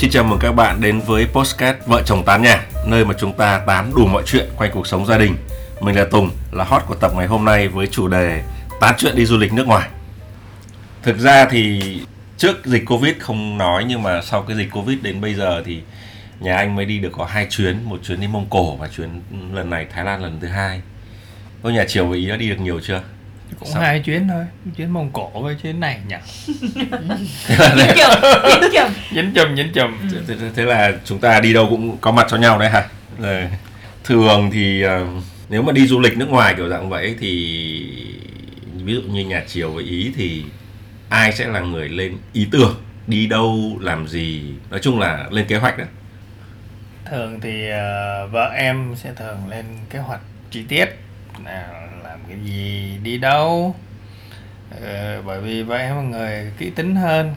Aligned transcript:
Xin 0.00 0.10
chào 0.10 0.24
mừng 0.24 0.38
các 0.38 0.52
bạn 0.52 0.80
đến 0.80 1.00
với 1.00 1.26
Postcard 1.26 1.78
Vợ 1.86 2.02
chồng 2.06 2.24
tán 2.24 2.42
nhà 2.42 2.66
Nơi 2.86 3.04
mà 3.04 3.14
chúng 3.18 3.32
ta 3.32 3.62
tán 3.66 3.92
đủ 3.96 4.06
mọi 4.06 4.22
chuyện 4.26 4.48
quanh 4.56 4.70
cuộc 4.74 4.86
sống 4.86 5.06
gia 5.06 5.18
đình. 5.18 5.36
Mình 5.80 5.96
là 5.96 6.04
Tùng, 6.04 6.30
là 6.52 6.64
hot 6.64 6.82
của 6.86 6.94
tập 6.94 7.12
ngày 7.16 7.26
hôm 7.26 7.44
nay 7.44 7.68
với 7.68 7.86
chủ 7.86 8.08
đề 8.08 8.42
Tán 8.80 8.94
chuyện 8.98 9.16
đi 9.16 9.24
du 9.24 9.36
lịch 9.38 9.52
nước 9.52 9.66
ngoài. 9.66 9.88
Thực 11.02 11.18
ra 11.18 11.46
thì 11.50 11.80
trước 12.36 12.66
dịch 12.66 12.82
Covid 12.86 13.14
không 13.18 13.58
nói 13.58 13.84
Nhưng 13.84 14.02
mà 14.02 14.22
sau 14.22 14.42
cái 14.42 14.56
dịch 14.56 14.70
Covid 14.72 14.98
đến 15.02 15.20
bây 15.20 15.34
giờ 15.34 15.62
thì 15.66 15.80
Nhà 16.40 16.56
anh 16.56 16.76
mới 16.76 16.84
đi 16.84 16.98
được 16.98 17.12
có 17.12 17.24
hai 17.24 17.46
chuyến 17.50 17.84
Một 17.84 18.00
chuyến 18.02 18.20
đi 18.20 18.26
Mông 18.26 18.46
Cổ 18.50 18.76
và 18.76 18.88
chuyến 18.88 19.20
lần 19.52 19.70
này 19.70 19.86
Thái 19.94 20.04
Lan 20.04 20.22
lần 20.22 20.40
thứ 20.40 20.48
hai. 20.48 20.80
Tôi 21.62 21.72
nhà 21.72 21.84
chiều 21.88 22.06
và 22.06 22.16
Ý 22.16 22.26
đã 22.26 22.36
đi 22.36 22.48
được 22.48 22.60
nhiều 22.60 22.80
chưa? 22.80 23.02
Cũng 23.58 23.68
Sao? 23.68 23.82
hai 23.82 24.00
chuyến 24.00 24.28
thôi 24.28 24.44
chuyến 24.76 24.90
mông 24.90 25.10
cổ 25.12 25.30
với 25.42 25.54
chuyến 25.62 25.80
này 25.80 26.00
nhỉ? 26.08 26.16
Dính 26.46 27.88
chùm 27.96 28.20
dính 28.50 28.70
chùm. 28.72 28.92
Dính 29.14 29.32
chùm 29.34 29.56
dính 29.56 29.72
chùm. 29.74 29.90
Thế, 30.28 30.34
thế- 30.40 30.50
thế 30.56 30.62
là 30.62 30.92
chúng 31.04 31.18
ta 31.18 31.40
đi 31.40 31.52
đâu 31.52 31.66
cũng 31.70 31.98
có 32.00 32.12
mặt 32.12 32.26
cho 32.30 32.36
nhau 32.36 32.58
đấy 32.58 32.70
hả? 32.70 32.88
Thường 34.04 34.50
thì 34.52 34.82
ờ, 34.82 35.06
nếu 35.48 35.62
mà 35.62 35.72
đi 35.72 35.86
du 35.86 36.00
lịch 36.00 36.16
nước 36.16 36.28
ngoài 36.28 36.54
kiểu 36.56 36.68
dạng 36.68 36.88
vậy 36.88 37.16
thì 37.20 37.52
ví 38.84 38.94
dụ 38.94 39.00
như 39.02 39.24
nhà 39.24 39.42
triều 39.46 39.70
với 39.70 39.84
ý 39.84 40.12
thì 40.16 40.44
ai 41.08 41.32
sẽ 41.32 41.46
là 41.46 41.60
người 41.60 41.88
lên 41.88 42.16
ý 42.32 42.46
tưởng 42.52 42.74
đi 43.06 43.26
đâu 43.26 43.78
làm 43.80 44.08
gì? 44.08 44.42
Nói 44.70 44.80
chung 44.82 44.98
là 44.98 45.26
lên 45.30 45.46
kế 45.46 45.56
hoạch 45.56 45.78
đó 45.78 45.84
thường 47.10 47.40
thì 47.40 47.68
ờ, 47.70 48.26
vợ 48.26 48.50
em 48.56 48.94
sẽ 48.96 49.10
thường 49.16 49.38
lên 49.48 49.64
kế 49.90 49.98
hoạch 49.98 50.20
chi 50.50 50.62
tiết. 50.68 50.86
Là 51.44 51.79
cái 52.30 52.38
gì 52.44 52.98
đi 53.02 53.18
đâu. 53.18 53.74
Ờ, 54.82 55.22
bởi 55.22 55.40
vì 55.40 55.62
vợ 55.62 55.76
em 55.76 56.10
người 56.10 56.52
kỹ 56.58 56.70
tính 56.70 56.96
hơn 56.96 57.34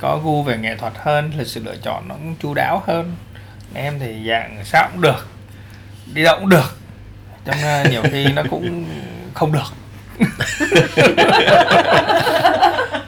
có 0.00 0.20
gu 0.24 0.42
về 0.42 0.56
nghệ 0.58 0.76
thuật 0.76 0.92
hơn 0.96 1.30
lịch 1.38 1.46
sự 1.46 1.62
lựa 1.64 1.76
chọn 1.76 2.08
nó 2.08 2.14
cũng 2.14 2.34
chu 2.42 2.54
đáo 2.54 2.82
hơn. 2.86 3.16
Em 3.74 3.98
thì 3.98 4.28
dạng 4.28 4.64
sao 4.64 4.88
cũng 4.92 5.00
được 5.00 5.28
đi 6.14 6.22
đâu 6.24 6.36
cũng 6.40 6.48
được 6.48 6.78
trong 7.44 7.56
nhiều 7.90 8.02
khi 8.12 8.26
nó 8.32 8.42
cũng 8.50 8.84
không 9.34 9.52
được. 9.52 9.72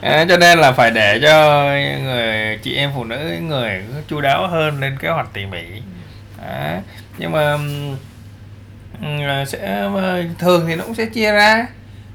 À, 0.01 0.25
cho 0.29 0.37
nên 0.37 0.59
là 0.59 0.71
phải 0.71 0.91
để 0.91 1.19
cho 1.21 1.63
người 2.03 2.57
chị 2.63 2.75
em 2.75 2.91
phụ 2.95 3.03
nữ 3.03 3.33
người 3.41 3.83
chu 4.07 4.21
đáo 4.21 4.47
hơn 4.47 4.79
lên 4.79 4.97
kế 4.97 5.09
hoạch 5.09 5.33
tỉ 5.33 5.45
mỉ. 5.45 5.63
À, 6.41 6.81
nhưng 7.17 7.31
mà 7.31 7.57
ừm, 9.01 9.45
sẽ 9.47 9.89
thường 10.39 10.65
thì 10.67 10.75
nó 10.75 10.83
cũng 10.83 10.95
sẽ 10.95 11.05
chia 11.05 11.31
ra. 11.31 11.67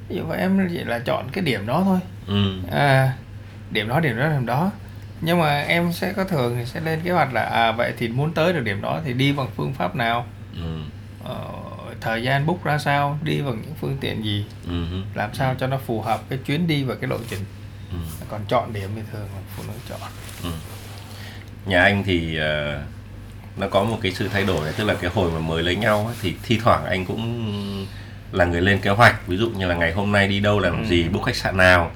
Ví 0.08 0.16
dụ 0.16 0.30
em 0.30 0.68
chỉ 0.72 0.84
là 0.84 0.98
chọn 0.98 1.28
cái 1.32 1.44
điểm 1.44 1.66
đó 1.66 1.82
thôi. 1.84 1.98
Ừ. 2.26 2.58
à, 2.70 3.12
điểm 3.70 3.88
đó 3.88 4.00
điểm 4.00 4.16
đó 4.16 4.28
điểm 4.28 4.46
đó. 4.46 4.70
Nhưng 5.20 5.38
mà 5.40 5.60
em 5.60 5.92
sẽ 5.92 6.12
có 6.12 6.24
thường 6.24 6.56
thì 6.58 6.64
sẽ 6.66 6.80
lên 6.80 7.00
kế 7.04 7.10
hoạch 7.10 7.32
là 7.32 7.42
à 7.42 7.72
vậy 7.72 7.92
thì 7.98 8.08
muốn 8.08 8.32
tới 8.34 8.52
được 8.52 8.60
điểm 8.64 8.82
đó 8.82 9.00
thì 9.04 9.12
đi 9.12 9.32
bằng 9.32 9.48
phương 9.56 9.74
pháp 9.74 9.96
nào? 9.96 10.26
Ừ. 10.56 10.78
ờ, 11.24 11.36
thời 12.00 12.22
gian 12.22 12.46
book 12.46 12.64
ra 12.64 12.78
sao? 12.78 13.18
Đi 13.22 13.42
bằng 13.42 13.62
những 13.62 13.74
phương 13.80 13.96
tiện 14.00 14.24
gì? 14.24 14.44
Ừ. 14.68 14.84
làm 15.14 15.34
sao 15.34 15.54
cho 15.58 15.66
nó 15.66 15.78
phù 15.86 16.00
hợp 16.00 16.20
cái 16.28 16.38
chuyến 16.46 16.66
đi 16.66 16.84
và 16.84 16.94
cái 16.94 17.10
lộ 17.10 17.16
trình? 17.30 17.44
Ừ. 17.90 17.96
còn 18.28 18.40
chọn 18.48 18.72
điểm 18.72 18.90
thì 18.96 19.02
thường 19.12 19.28
là 19.34 19.40
phụ 19.56 19.62
nữ 19.66 19.72
chọn. 19.88 20.00
Nhà 21.66 21.82
anh 21.82 22.02
thì 22.06 22.36
ờ, 22.36 22.82
nó 23.56 23.66
có 23.68 23.84
một 23.84 23.98
cái 24.02 24.12
sự 24.12 24.28
thay 24.32 24.44
đổi 24.44 24.72
tức 24.76 24.84
là 24.84 24.94
cái 24.94 25.10
hồi 25.14 25.30
mà 25.30 25.38
mới 25.40 25.62
lấy 25.62 25.76
nhau 25.76 26.04
ấy, 26.06 26.16
thì 26.22 26.34
thi 26.42 26.58
thoảng 26.64 26.84
anh 26.84 27.04
cũng 27.06 27.86
là 28.32 28.44
người 28.44 28.60
lên 28.60 28.78
kế 28.78 28.90
hoạch 28.90 29.26
ví 29.28 29.36
dụ 29.36 29.48
như 29.50 29.66
là 29.66 29.74
ngày 29.74 29.92
hôm 29.92 30.12
nay 30.12 30.28
đi 30.28 30.40
đâu 30.40 30.58
làm 30.60 30.82
Ừ. 30.82 30.88
gì 30.88 31.02
book 31.02 31.24
khách 31.26 31.36
sạn 31.36 31.56
nào 31.56 31.90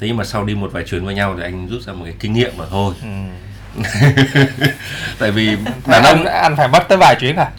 thế 0.00 0.06
nhưng 0.06 0.16
mà 0.16 0.24
sau 0.24 0.44
đi 0.44 0.54
một 0.54 0.70
vài 0.72 0.84
chuyến 0.84 1.04
với 1.06 1.14
nhau 1.14 1.34
thì 1.38 1.42
anh 1.42 1.68
rút 1.70 1.82
ra 1.82 1.92
một 1.92 2.04
cái 2.04 2.14
kinh 2.20 2.32
nghiệm 2.32 2.50
mà 2.56 2.64
thôi 2.70 2.94
ừ. 3.02 3.08
tại 5.18 5.30
vì 5.30 5.56
đàn 5.86 6.02
ông 6.04 6.24
ăn 6.24 6.56
phải 6.56 6.68
mất 6.68 6.88
tới 6.88 6.98
vài 6.98 7.14
chuyến 7.20 7.36
à 7.36 7.50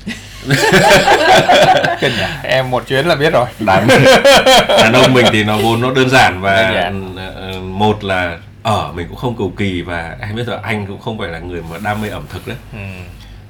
kinh 2.01 2.11
nhỉ 2.11 2.23
em 2.43 2.69
một 2.71 2.87
chuyến 2.87 3.05
là 3.05 3.15
biết 3.15 3.33
rồi 3.33 3.45
đàn 3.59 3.87
đàn 4.67 4.93
ông 4.93 5.13
mình 5.13 5.25
thì 5.31 5.43
nó 5.43 5.57
vốn 5.57 5.81
nó 5.81 5.91
đơn 5.93 6.09
giản 6.09 6.41
và 6.41 6.55
Đơn 6.55 6.73
giản. 6.75 7.15
ờ, 7.35 7.59
một 7.61 8.03
là 8.03 8.37
ở 8.63 8.91
mình 8.95 9.07
cũng 9.07 9.17
không 9.17 9.35
cầu 9.37 9.53
kỳ 9.57 9.81
và 9.81 10.15
em 10.21 10.35
biết 10.35 10.43
rồi 10.47 10.57
anh 10.63 10.87
cũng 10.87 11.01
không 11.01 11.17
phải 11.19 11.27
là 11.29 11.39
người 11.39 11.61
mà 11.71 11.77
đam 11.83 12.01
mê 12.01 12.09
ẩm 12.09 12.23
thực 12.33 12.47
đấy 12.47 12.57
ừ. 12.73 12.77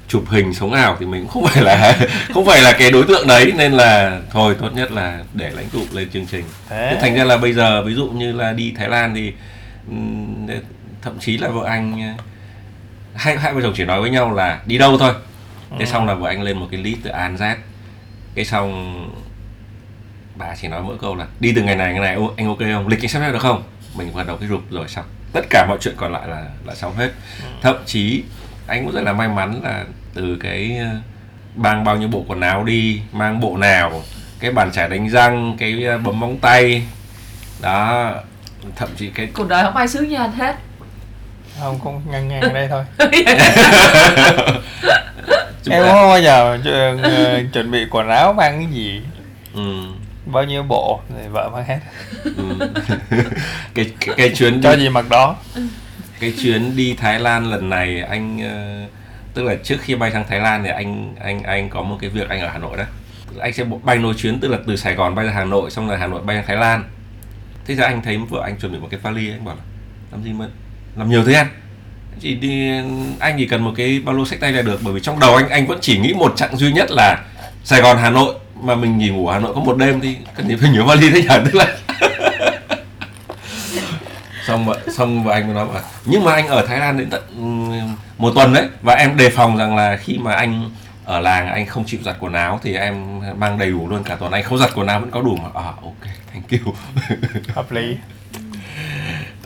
Chụp 0.07 0.23
hình 0.29 0.53
sống 0.53 0.73
ảo 0.73 0.97
thì 0.99 1.05
mình 1.05 1.21
cũng 1.21 1.31
không 1.31 1.45
phải 1.53 1.63
là 1.63 1.97
không 2.33 2.45
phải 2.45 2.61
là 2.61 2.75
cái 2.79 2.91
đối 2.91 3.03
tượng 3.03 3.27
đấy 3.27 3.53
nên 3.57 3.71
là 3.71 4.19
thôi 4.31 4.55
tốt 4.61 4.69
nhất 4.75 4.91
là 4.91 5.19
để 5.33 5.49
lãnh 5.49 5.69
tụ 5.69 5.81
lên 5.91 6.09
chương 6.13 6.25
trình. 6.25 6.43
Thế. 6.69 6.97
Thành 7.01 7.15
ra 7.15 7.23
là 7.23 7.37
bây 7.37 7.53
giờ 7.53 7.83
ví 7.83 7.93
dụ 7.93 8.07
như 8.09 8.31
là 8.31 8.53
đi 8.53 8.73
Thái 8.77 8.89
Lan 8.89 9.15
thì 9.15 9.33
thậm 11.01 11.19
chí 11.19 11.37
là 11.37 11.47
vợ 11.49 11.65
anh 11.67 12.01
ờ, 12.17 12.23
hai 13.15 13.37
hai 13.37 13.53
vợ 13.53 13.61
chồng 13.63 13.73
chỉ 13.77 13.85
nói 13.85 14.01
với 14.01 14.09
nhau 14.09 14.33
là 14.33 14.59
đi 14.65 14.77
đâu 14.77 14.97
thôi. 14.97 15.13
Thế 15.71 15.77
Ừ. 15.79 15.85
xong 15.85 16.05
là 16.07 16.13
vợ 16.13 16.27
anh 16.29 16.41
lên 16.43 16.57
một 16.59 16.67
cái 16.71 16.81
list 16.81 16.97
từ 17.03 17.09
A 17.09 17.27
đến 17.27 17.37
Z. 17.37 17.55
Cái 18.35 18.45
xong 18.45 18.95
bà 20.35 20.55
chỉ 20.61 20.67
nói 20.67 20.81
mỗi 20.81 20.97
câu 21.01 21.15
là 21.15 21.25
đi 21.39 21.53
từ 21.55 21.61
ngày 21.63 21.75
này 21.75 21.93
ngày 21.93 22.01
này 22.01 22.17
anh 22.37 22.47
ok 22.47 22.57
không? 22.59 22.87
Lịch 22.87 23.01
anh 23.03 23.09
sắp 23.09 23.19
xếp 23.19 23.31
được 23.31 23.41
không? 23.41 23.63
Mình 23.97 24.11
bắt 24.15 24.27
đầu 24.27 24.37
cái 24.37 24.49
rụp 24.49 24.61
rồi 24.71 24.87
xong. 24.87 25.05
Tất 25.33 25.45
cả 25.49 25.65
mọi 25.69 25.77
chuyện 25.81 25.93
còn 25.97 26.11
lại 26.13 26.27
là 26.27 26.45
là 26.65 26.75
xong 26.75 26.95
hết. 26.95 27.09
Thậm 27.61 27.75
chí 27.85 28.23
anh 28.67 28.85
cũng 28.85 28.93
rất 28.95 29.01
là 29.01 29.13
may 29.13 29.27
mắn 29.27 29.59
là 29.63 29.83
từ 30.13 30.37
cái 30.43 30.77
ờ, 30.79 30.87
mang 31.55 31.83
bao 31.83 31.97
nhiêu 31.97 32.07
bộ 32.07 32.25
quần 32.27 32.41
áo 32.41 32.63
đi 32.63 33.01
mang 33.11 33.39
bộ 33.39 33.57
nào 33.57 34.03
cái 34.39 34.51
bàn 34.51 34.71
chải 34.71 34.89
đánh 34.89 35.09
răng 35.09 35.55
cái 35.59 35.83
ờ, 35.83 35.97
bấm 35.97 36.19
móng 36.19 36.37
tay. 36.41 36.83
Đó 37.61 38.11
thậm 38.75 38.89
chí 38.97 39.09
cái 39.09 39.27
cuộc 39.33 39.47
đời 39.47 39.63
không 39.63 39.75
ai 39.75 39.87
sướng 39.87 40.09
như 40.09 40.15
anh 40.15 40.31
hết. 40.31 40.55
Không 41.59 41.79
không 41.83 42.01
ngang 42.11 42.27
ngang 42.27 42.41
ở 42.41 42.53
đây 42.53 42.67
thôi. 42.67 42.83
Em 45.69 45.83
không 45.83 46.09
bao 46.09 46.21
giờ 46.21 46.57
chu- 46.63 47.03
ờ, 47.03 47.41
chuẩn 47.53 47.71
bị 47.71 47.85
quần 47.91 48.09
áo 48.09 48.33
mang 48.33 48.57
cái 48.59 48.67
gì? 48.71 49.01
Ừ, 49.53 49.61
bao 50.25 50.43
nhiêu 50.43 50.63
bộ 50.63 50.99
thì 51.09 51.27
vợ 51.31 51.49
mang 51.53 51.65
hết. 51.65 51.79
Ừ. 52.23 52.43
cái, 53.75 53.91
cái 53.99 54.15
cái 54.17 54.29
chuyến 54.35 54.61
cho 54.61 54.75
gì 54.75 54.89
mặc 54.89 55.05
đó 55.09 55.35
cái 56.19 56.33
chuyến 56.41 56.75
đi 56.75 56.93
Thái 56.93 57.19
Lan 57.19 57.51
lần 57.51 57.69
này, 57.69 58.01
anh 58.01 58.39
ờ, 58.41 58.85
tức 59.33 59.43
là 59.43 59.55
trước 59.63 59.77
khi 59.81 59.95
bay 59.95 60.11
sang 60.11 60.25
Thái 60.29 60.39
Lan 60.39 60.63
thì 60.63 60.69
anh 60.69 61.15
anh 61.23 61.43
anh 61.43 61.69
có 61.69 61.81
một 61.81 61.97
cái 62.01 62.09
việc 62.09 62.29
anh 62.29 62.41
ở 62.41 62.49
Hà 62.49 62.57
Nội 62.57 62.77
đó. 62.77 62.83
Anh 63.39 63.53
sẽ 63.53 63.63
bay 63.83 63.97
nối 63.97 64.13
chuyến 64.13 64.39
tức 64.39 64.47
là 64.47 64.57
từ 64.67 64.75
Sài 64.75 64.93
Gòn 64.95 65.15
bay 65.15 65.25
ra 65.25 65.31
Hà 65.31 65.43
Nội, 65.43 65.71
xong 65.71 65.87
rồi 65.87 65.97
Hà 65.97 66.07
Nội 66.07 66.21
bay 66.21 66.35
sang 66.35 66.45
Thái 66.47 66.57
Lan. 66.57 66.83
Thế 67.65 67.75
ra 67.75 67.85
anh 67.85 68.01
thấy 68.01 68.17
vợ 68.29 68.41
anh 68.43 68.57
chuẩn 68.59 68.71
bị 68.71 68.79
một 68.79 68.87
cái 68.91 68.99
vali 69.03 69.31
anh 69.31 69.45
bảo 69.45 69.55
là, 69.55 69.61
làm 70.11 70.23
gì 70.23 70.33
mà, 70.33 70.45
làm 70.95 71.09
nhiều 71.09 71.25
thế 71.25 71.33
anh? 71.33 71.47
Chỉ 72.19 72.35
đi, 72.35 72.69
anh 73.19 73.35
chỉ 73.37 73.45
cần 73.45 73.63
một 73.63 73.73
cái 73.77 74.01
ba 74.05 74.13
lô 74.13 74.25
sách 74.25 74.39
tay 74.39 74.51
là 74.51 74.61
được, 74.61 74.79
bởi 74.83 74.93
vì 74.93 74.99
trong 74.99 75.19
đầu 75.19 75.35
anh 75.35 75.49
anh 75.49 75.67
vẫn 75.67 75.77
chỉ 75.81 75.97
nghĩ 75.97 76.13
một 76.13 76.33
chặng 76.35 76.57
duy 76.57 76.71
nhất 76.71 76.91
là 76.91 77.25
Sài 77.63 77.81
Gòn, 77.81 77.97
Hà 77.97 78.09
Nội. 78.09 78.35
Mà 78.61 78.75
mình 78.75 78.97
nghỉ 78.97 79.09
ngủ 79.09 79.27
ở 79.27 79.33
Hà 79.33 79.39
Nội 79.39 79.53
có 79.55 79.61
một 79.61 79.77
đêm 79.77 80.01
thì 80.01 80.15
cần 80.35 80.47
gì 80.47 80.55
phải 80.55 80.69
nhiều 80.69 80.85
vali 80.85 81.09
thế 81.09 81.21
nhỉ? 81.21 81.27
Tức 81.45 81.55
là 81.55 81.77
xong 84.47 84.65
vợ 84.65 84.79
xong 84.93 85.23
vợ 85.23 85.31
anh 85.31 85.45
mới 85.45 85.55
nói 85.55 85.67
bảo 85.67 85.81
nhưng 86.05 86.23
mà 86.23 86.33
anh 86.33 86.47
ở 86.47 86.65
Thái 86.65 86.79
Lan 86.79 86.97
đến 86.97 87.09
tận 87.09 87.23
một 88.17 88.31
tuần 88.35 88.53
đấy. 88.53 88.67
Và 88.81 88.93
em 88.93 89.17
đề 89.17 89.29
phòng 89.29 89.57
rằng 89.57 89.75
là 89.75 89.97
khi 89.97 90.17
mà 90.17 90.33
anh 90.33 90.69
ở 91.05 91.19
làng 91.19 91.47
anh 91.47 91.65
không 91.65 91.85
chịu 91.85 91.99
giặt 92.03 92.15
quần 92.19 92.33
áo 92.33 92.59
thì 92.63 92.75
em 92.75 93.19
mang 93.37 93.57
đầy 93.57 93.71
đủ 93.71 93.87
luôn 93.89 94.03
cả 94.03 94.15
tuần. 94.15 94.31
Anh 94.31 94.43
không 94.43 94.57
giặt 94.57 94.69
quần 94.75 94.87
áo 94.87 94.99
vẫn 94.99 95.11
có 95.11 95.21
đủ 95.21 95.35
mà. 95.35 95.49
À 95.53 95.63
ok 95.63 96.07
thank 96.33 96.65
you. 96.65 96.73
Hợp 97.55 97.71
lý. 97.71 97.97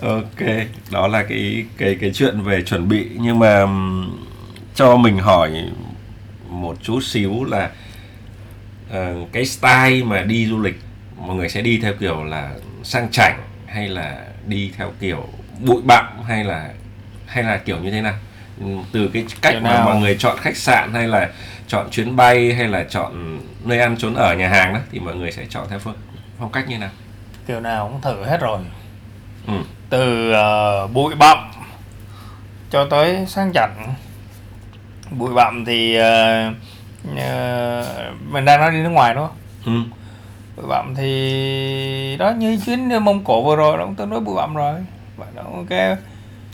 Ok 0.01 0.47
đó 0.91 1.07
là 1.07 1.23
cái 1.23 1.65
cái 1.77 1.97
cái 2.01 2.11
chuyện 2.13 2.41
về 2.41 2.61
chuẩn 2.61 2.87
bị. 2.87 3.09
Nhưng 3.19 3.39
mà 3.39 3.65
cho 4.75 4.97
mình 4.97 5.19
hỏi 5.19 5.51
một 6.49 6.77
chút 6.81 7.03
xíu 7.03 7.43
là 7.43 7.69
ờ, 8.89 9.15
cái 9.31 9.45
style 9.45 10.03
mà 10.03 10.21
đi 10.21 10.47
du 10.47 10.61
lịch 10.61 10.79
mọi 11.17 11.35
người 11.35 11.49
sẽ 11.49 11.61
đi 11.61 11.79
theo 11.81 11.93
kiểu 11.99 12.23
là 12.23 12.51
sang 12.83 13.11
chảnh 13.11 13.41
hay 13.67 13.87
là 13.87 14.21
đi 14.47 14.71
theo 14.77 14.91
kiểu 14.99 15.27
bụi 15.59 15.81
bặm 15.85 16.05
hay 16.27 16.43
là 16.43 16.69
hay 17.27 17.43
là 17.43 17.57
kiểu 17.57 17.77
như 17.79 17.91
thế 17.91 18.01
nào 18.01 18.13
Ừm, 18.59 18.83
từ 18.91 19.09
cái 19.13 19.25
cách 19.41 19.55
mà 19.61 19.69
nào? 19.69 19.85
mọi 19.85 19.95
người 19.99 20.15
chọn 20.19 20.37
khách 20.41 20.57
sạn 20.57 20.93
hay 20.93 21.07
là 21.07 21.29
chọn 21.67 21.89
chuyến 21.91 22.15
bay 22.15 22.53
hay 22.53 22.67
là 22.67 22.83
chọn 22.89 23.39
nơi 23.65 23.79
ăn 23.79 23.97
trốn 23.97 24.15
ở 24.15 24.33
nhà 24.35 24.49
hàng 24.49 24.73
đó 24.73 24.79
thì 24.91 24.99
mọi 24.99 25.15
người 25.15 25.31
sẽ 25.31 25.45
chọn 25.49 25.67
theo 25.69 25.79
phương 25.79 25.95
phong 26.39 26.51
cách 26.51 26.67
như 26.69 26.77
nào 26.77 26.89
kiểu 27.47 27.59
nào 27.59 27.87
cũng 27.91 28.01
thử 28.01 28.23
hết 28.23 28.41
rồi 28.41 28.59
ừ. 29.47 29.53
từ 29.89 30.31
ờ, 30.31 30.87
bụi 30.87 31.15
bặm 31.15 31.37
cho 32.69 32.85
tới 32.89 33.25
sang 33.27 33.51
chảnh 33.53 33.93
bụi 35.11 35.33
bặm 35.33 35.65
thì 35.65 35.95
ờ, 35.95 36.43
ờ, 37.17 38.11
mình 38.31 38.45
đang 38.45 38.59
nói 38.59 38.71
đi 38.71 38.77
nước 38.77 38.89
ngoài 38.89 39.13
đúng 39.13 39.27
không 39.27 39.37
Ừ. 39.65 39.71
bụi 40.61 40.69
bặm 40.69 40.93
thì 40.95 42.15
đó 42.19 42.31
như 42.37 42.57
chuyến 42.65 43.03
mông 43.03 43.23
cổ 43.23 43.41
vừa 43.43 43.55
rồi 43.55 43.77
nó 43.77 43.83
cũng 43.85 43.95
tương 43.95 44.09
đối 44.09 44.19
bụi 44.19 44.35
bặm 44.35 44.55
rồi 44.55 44.73
vậy 45.17 45.27
đó 45.35 45.41
ok 45.55 45.97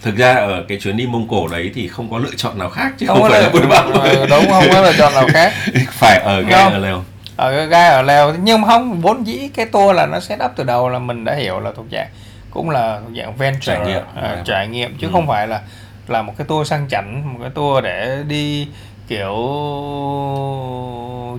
thực 0.02 0.16
ra 0.18 0.34
ở 0.34 0.64
cái 0.68 0.78
chuyến 0.80 0.98
đi 0.98 1.08
mông 1.08 1.28
cổ 1.30 1.48
đấy 1.48 1.72
thì 1.76 1.88
không 1.88 2.12
có 2.12 2.18
lựa 2.18 2.36
chọn 2.38 2.58
nào 2.60 2.70
khác 2.70 2.94
chứ 2.98 3.08
không, 3.08 3.22
có 3.22 3.30
phải 3.30 3.42
là 3.42 3.50
bụi 3.50 3.62
bặm 3.70 3.92
ừ, 3.94 4.26
đúng 4.30 4.50
không 4.50 4.64
có 4.74 4.82
lựa 4.82 4.94
chọn 4.98 5.14
nào 5.14 5.28
khác 5.34 5.54
phải 5.92 6.20
ở 6.20 6.42
gai 6.42 6.64
Không. 6.64 6.74
ở 6.74 6.80
lều 6.80 7.04
ở 7.36 7.56
cái 7.58 7.68
gai 7.68 7.90
ở 7.90 8.02
leo 8.02 8.34
nhưng 8.44 8.62
mà 8.62 8.68
không 8.68 9.02
vốn 9.02 9.28
dĩ 9.28 9.50
cái 9.54 9.66
tour 9.66 9.96
là 9.96 10.06
nó 10.06 10.20
set 10.20 10.40
up 10.46 10.52
từ 10.56 10.64
đầu 10.64 10.90
là 10.90 11.00
mình 11.00 11.24
đã 11.26 11.34
hiểu 11.36 11.60
là 11.60 11.72
thuộc 11.76 11.86
dạng 11.92 12.08
cũng 12.52 12.70
là 12.70 13.00
thuộc 13.04 13.14
dạng 13.18 13.36
venture 13.36 13.60
Trải 13.76 13.88
nghiệm. 13.88 14.02
à, 14.16 14.42
trải 14.46 14.68
nghiệm 14.68 14.98
chứ 15.02 15.08
Ừ. 15.08 15.12
không 15.14 15.28
phải 15.28 15.48
là 15.48 15.62
là 16.08 16.22
một 16.22 16.34
cái 16.38 16.48
tour 16.48 16.68
sang 16.70 16.88
chảnh 16.90 17.34
một 17.34 17.40
cái 17.42 17.50
tour 17.56 17.84
để 17.84 18.18
đi 18.28 18.68
kiểu 19.08 19.34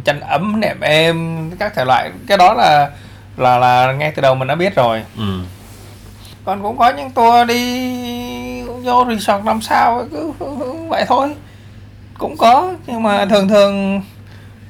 chăn 0.05 0.21
ấm 0.21 0.61
nệm 0.61 0.81
êm 0.81 1.51
các 1.59 1.75
thể 1.75 1.85
loại. 1.85 2.11
Cái 2.27 2.39
đó 2.39 2.55
là 2.55 2.91
là 3.37 3.59
là 3.59 3.93
ngay 3.93 4.13
từ 4.17 4.23
đầu 4.23 4.35
mình 4.35 4.49
đã 4.49 4.55
biết 4.55 4.75
rồi. 4.75 5.03
Ừ. 5.17 5.41
còn 6.45 6.63
cũng 6.63 6.79
có 6.79 6.91
những 6.91 7.11
tour 7.11 7.49
đi 7.49 8.63
vô 8.63 9.07
resort 9.09 9.45
năm 9.45 9.61
sao 9.61 10.05
cứ 10.11 10.33
vậy 10.89 11.05
thôi. 11.09 11.35
Cũng 12.19 12.37
có 12.37 12.75
nhưng 12.87 13.03
mà 13.03 13.27
thường 13.27 13.49
thường 13.49 14.03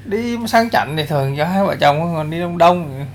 đi 0.05 0.37
sang 0.47 0.71
chảnh 0.71 0.97
thì 0.97 1.05
thường 1.05 1.37
cho 1.37 1.45
hai 1.45 1.65
vợ 1.65 1.77
chồng 1.81 2.15
còn 2.15 2.31
đi 2.31 2.41
đông 2.41 2.59
đông. 2.59 3.07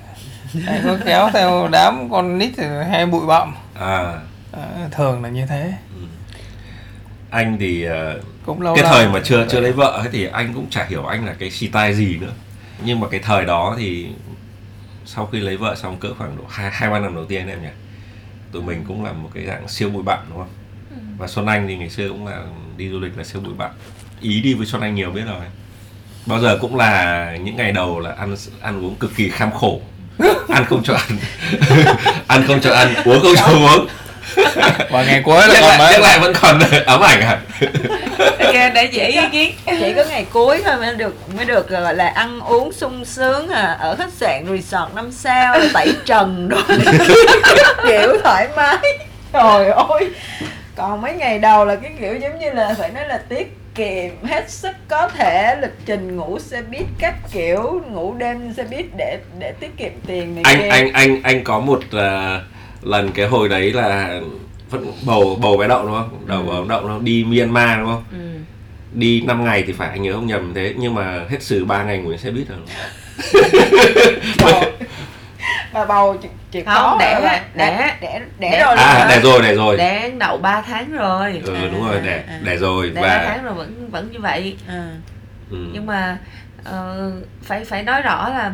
Hay 0.65 0.81
có 0.85 0.97
kéo 1.05 1.29
theo 1.33 1.67
đám 1.71 2.09
con 2.09 2.37
nít 2.37 2.51
thì 2.57 2.63
hay 2.89 3.05
bụi 3.05 3.25
bặm. 3.25 3.55
À. 3.79 4.13
À, 4.51 4.67
thường 4.91 5.23
là 5.23 5.29
như 5.29 5.45
thế. 5.45 5.73
Anh 7.29 7.57
thì 7.59 7.83
ờ, 7.83 8.19
cũng 8.45 8.61
lâu 8.61 8.75
cái 8.75 8.83
lâu. 8.83 8.93
thời 8.93 9.09
mà 9.09 9.21
chưa 9.23 9.47
chưa 9.49 9.59
lấy 9.59 9.71
vợ 9.71 9.91
ấy 9.91 10.09
thì 10.11 10.25
anh 10.25 10.53
cũng 10.53 10.69
chả 10.69 10.85
hiểu 10.85 11.05
anh 11.05 11.25
là 11.25 11.35
cái 11.39 11.51
style 11.51 11.93
gì 11.93 12.17
nữa. 12.21 12.33
Nhưng 12.85 12.99
mà 12.99 13.07
cái 13.11 13.19
thời 13.19 13.45
đó 13.45 13.75
thì 13.77 14.07
sau 15.05 15.25
khi 15.25 15.39
lấy 15.39 15.57
vợ 15.57 15.75
xong 15.75 15.97
cỡ 15.97 16.13
khoảng 16.17 16.37
độ 16.37 16.43
hai 16.49 16.71
hai 16.71 16.89
ba 16.89 16.99
năm 16.99 17.15
đầu 17.15 17.25
tiên 17.25 17.47
em 17.47 17.61
nhỉ? 17.61 17.69
Tụi 18.51 18.63
mình 18.63 18.83
cũng 18.87 19.03
là 19.03 19.11
một 19.11 19.29
cái 19.33 19.45
dạng 19.45 19.67
siêu 19.67 19.89
bụi 19.89 20.03
bặm 20.03 20.19
đúng 20.29 20.37
không? 20.37 20.49
Và 21.17 21.27
Xuân 21.27 21.45
Anh 21.45 21.67
thì 21.67 21.77
ngày 21.77 21.89
xưa 21.89 22.09
cũng 22.09 22.27
là 22.27 22.43
đi 22.77 22.89
du 22.89 22.99
lịch 22.99 23.17
là 23.17 23.23
siêu 23.23 23.41
bụi 23.41 23.53
bặm. 23.57 23.71
Ý 24.21 24.41
đi 24.41 24.53
với 24.53 24.65
Xuân 24.65 24.81
Anh 24.81 24.95
nhiều 24.95 25.11
biết 25.11 25.23
rồi. 25.27 25.45
Bao 26.25 26.39
giờ 26.39 26.57
cũng 26.61 26.75
là 26.75 27.37
những 27.43 27.55
ngày 27.55 27.71
đầu 27.71 27.99
là 27.99 28.11
ăn 28.11 28.35
ăn 28.61 28.85
uống 28.85 28.95
cực 28.95 29.15
kỳ 29.15 29.29
kham 29.29 29.51
khổ. 29.51 29.81
Ăn 30.49 30.65
không 30.65 30.83
cho 30.83 30.93
ăn. 30.93 31.17
Ăn 32.27 32.43
không 32.47 32.61
cho 32.61 32.73
ăn 32.73 32.93
uống 33.05 33.19
không 33.21 33.35
cho 33.35 33.45
uống 33.45 33.87
và 34.89 35.03
ngày 35.03 35.21
cuối 35.25 35.47
là 35.47 35.61
còn 35.61 35.69
lại, 35.69 35.77
mới 35.77 35.99
lại 35.99 36.19
vẫn 36.19 36.33
còn 36.41 36.59
ấm 36.85 37.01
ảnh 37.01 37.21
à 37.21 37.39
ok 38.39 38.73
để 38.73 38.89
chỉ 38.93 38.99
ý 38.99 39.21
kiến. 39.31 39.55
Chỉ 39.65 39.93
có 39.95 40.03
ngày 40.09 40.25
cuối 40.33 40.61
thôi 40.65 40.75
mới 40.77 40.95
được 40.95 41.15
mới 41.35 41.45
được 41.45 41.69
gọi 41.69 41.95
là 41.95 42.07
ăn 42.07 42.39
uống 42.39 42.73
sung 42.73 43.05
sướng 43.05 43.49
à 43.49 43.77
ở 43.79 43.95
khách 43.95 44.13
sạn 44.13 44.45
resort 44.45 44.95
năm 44.95 45.11
sao 45.11 45.55
tẩy 45.73 45.93
trần 46.05 46.49
rồi 46.49 46.63
kiểu 47.87 48.17
thoải 48.23 48.47
mái. 48.55 48.77
Trời 49.33 49.69
ơi. 49.69 50.09
Còn 50.75 51.01
mấy 51.01 51.13
ngày 51.13 51.39
đầu 51.39 51.65
là 51.65 51.75
cái 51.75 51.91
kiểu 51.99 52.15
giống 52.15 52.39
như 52.39 52.51
là 52.51 52.75
phải 52.79 52.89
nói 52.89 53.07
là 53.07 53.17
tiết 53.29 53.57
kiệm 53.75 54.25
hết 54.25 54.49
sức 54.49 54.75
có 54.87 55.07
thể 55.07 55.55
lịch 55.61 55.75
trình 55.85 56.17
ngủ 56.17 56.39
xe 56.39 56.61
buýt 56.61 56.85
các 56.99 57.13
kiểu 57.31 57.81
ngủ 57.91 58.13
đêm 58.13 58.53
xe 58.57 58.63
buýt 58.63 58.85
để 58.97 59.19
để 59.39 59.53
tiết 59.59 59.77
kiệm 59.77 59.91
tiền 60.07 60.35
này 60.35 60.43
anh 60.45 60.59
kia. 60.59 60.67
anh 60.69 60.93
anh 60.93 61.21
anh 61.23 61.43
có 61.43 61.59
một 61.59 61.79
ờ, 61.91 62.41
lần 62.85 63.11
cái 63.11 63.27
hồi 63.27 63.49
đấy 63.49 63.73
là 63.73 64.19
vẫn 64.69 64.91
bầu 65.05 65.37
bầu 65.41 65.57
bé 65.57 65.67
đậu 65.67 65.83
đúng 65.85 65.93
không 65.95 66.25
đầu 66.27 66.43
bầu 66.43 66.65
đậu 66.69 66.87
nó 66.87 66.99
đi 66.99 67.23
Myanmar 67.23 67.79
đúng 67.79 67.87
không 67.87 68.03
ừ. 68.11 68.17
đi 68.93 69.21
5 69.21 69.45
ngày 69.45 69.63
thì 69.67 69.73
phải 69.73 69.89
anh 69.89 70.01
nhớ 70.01 70.13
không 70.13 70.27
nhầm 70.27 70.53
thế 70.55 70.73
nhưng 70.77 70.95
mà 70.95 71.19
hết 71.29 71.43
xử 71.43 71.65
3 71.65 71.83
ngày 71.83 71.97
ngồi 71.97 72.17
xe 72.17 72.31
buýt 72.31 72.47
rồi 72.49 72.59
mà 75.73 75.85
bầu 75.85 76.17
chỉ, 76.21 76.27
chỉ 76.51 76.61
Không, 76.61 76.73
có 76.75 76.97
đẻ- 76.99 77.21
đẻ. 77.21 77.41
đẻ 77.55 77.91
đẻ 78.01 78.21
Đẻ. 78.39 78.63
rồi 78.65 78.75
à 78.75 79.07
để 79.09 79.19
rồi 79.21 79.41
để 79.41 79.55
rồi 79.55 79.77
Để 79.77 80.11
đậu 80.17 80.37
3 80.37 80.61
tháng 80.61 80.91
rồi 80.91 81.41
ừ 81.45 81.55
đúng 81.71 81.87
rồi 81.87 81.99
để 82.03 82.23
à. 82.27 82.39
để 82.43 82.57
rồi 82.57 82.91
Để 82.95 83.01
3 83.01 83.07
và 83.07 83.23
tháng 83.27 83.43
rồi 83.43 83.53
vẫn 83.53 83.89
vẫn 83.91 84.09
như 84.11 84.19
vậy 84.19 84.55
à. 84.67 84.87
ừ. 85.51 85.57
Nhưng 85.73 85.85
mà 85.85 86.17
ờ, 86.63 87.11
phải 87.43 87.65
phải 87.65 87.83
nói 87.83 88.01
rõ 88.01 88.29
là 88.29 88.51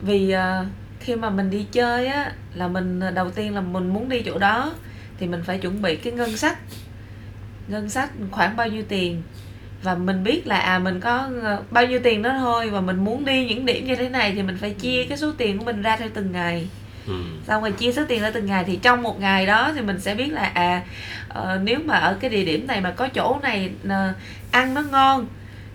Vì 0.00 0.30
ờ, 0.30 0.64
khi 1.02 1.16
mà 1.16 1.30
mình 1.30 1.50
đi 1.50 1.66
chơi 1.72 2.06
á 2.06 2.32
Là 2.54 2.68
mình 2.68 3.00
đầu 3.14 3.30
tiên 3.30 3.54
là 3.54 3.60
mình 3.60 3.88
muốn 3.88 4.08
đi 4.08 4.22
chỗ 4.22 4.38
đó 4.38 4.72
Thì 5.18 5.26
mình 5.26 5.42
phải 5.42 5.58
chuẩn 5.58 5.82
bị 5.82 5.96
cái 5.96 6.12
ngân 6.12 6.36
sách. 6.36 6.58
Ngân 7.68 7.88
sách 7.88 8.10
khoảng 8.30 8.56
bao 8.56 8.68
nhiêu 8.68 8.82
tiền? 8.88 9.22
Và 9.82 9.94
mình 9.94 10.24
biết 10.24 10.46
là 10.46 10.56
à 10.56 10.78
mình 10.78 11.00
có 11.00 11.28
ờ, 11.42 11.62
bao 11.70 11.86
nhiêu 11.86 12.00
tiền 12.02 12.22
đó 12.22 12.34
thôi 12.38 12.70
và 12.70 12.80
mình 12.80 13.04
muốn 13.04 13.24
đi 13.24 13.46
những 13.48 13.66
điểm 13.66 13.86
như 13.86 13.96
thế 13.96 14.08
này 14.08 14.32
thì 14.32 14.42
mình 14.42 14.56
phải 14.56 14.70
chia 14.70 15.04
cái 15.08 15.18
số 15.18 15.32
tiền 15.38 15.58
của 15.58 15.64
mình 15.64 15.82
ra 15.82 15.96
theo 15.96 16.08
từng 16.14 16.32
ngày. 16.32 16.68
Ừ. 17.06 17.14
xong 17.46 17.62
rồi 17.62 17.72
chia 17.72 17.92
số 17.92 18.02
tiền 18.08 18.22
ra 18.22 18.30
từng 18.30 18.46
ngày 18.46 18.64
thì 18.64 18.76
trong 18.82 19.02
một 19.02 19.20
ngày 19.20 19.46
đó 19.46 19.72
thì 19.74 19.80
mình 19.80 20.00
sẽ 20.00 20.14
biết 20.14 20.32
là 20.32 20.50
à 20.54 20.82
ờ, 21.28 21.60
nếu 21.62 21.78
mà 21.84 21.94
ở 21.94 22.16
cái 22.20 22.30
địa 22.30 22.44
điểm 22.44 22.66
này 22.66 22.80
mà 22.80 22.90
có 22.90 23.08
chỗ 23.08 23.38
này 23.42 23.70
ờ, 23.88 24.12
ăn 24.50 24.74
nó 24.74 24.82
ngon 24.82 25.26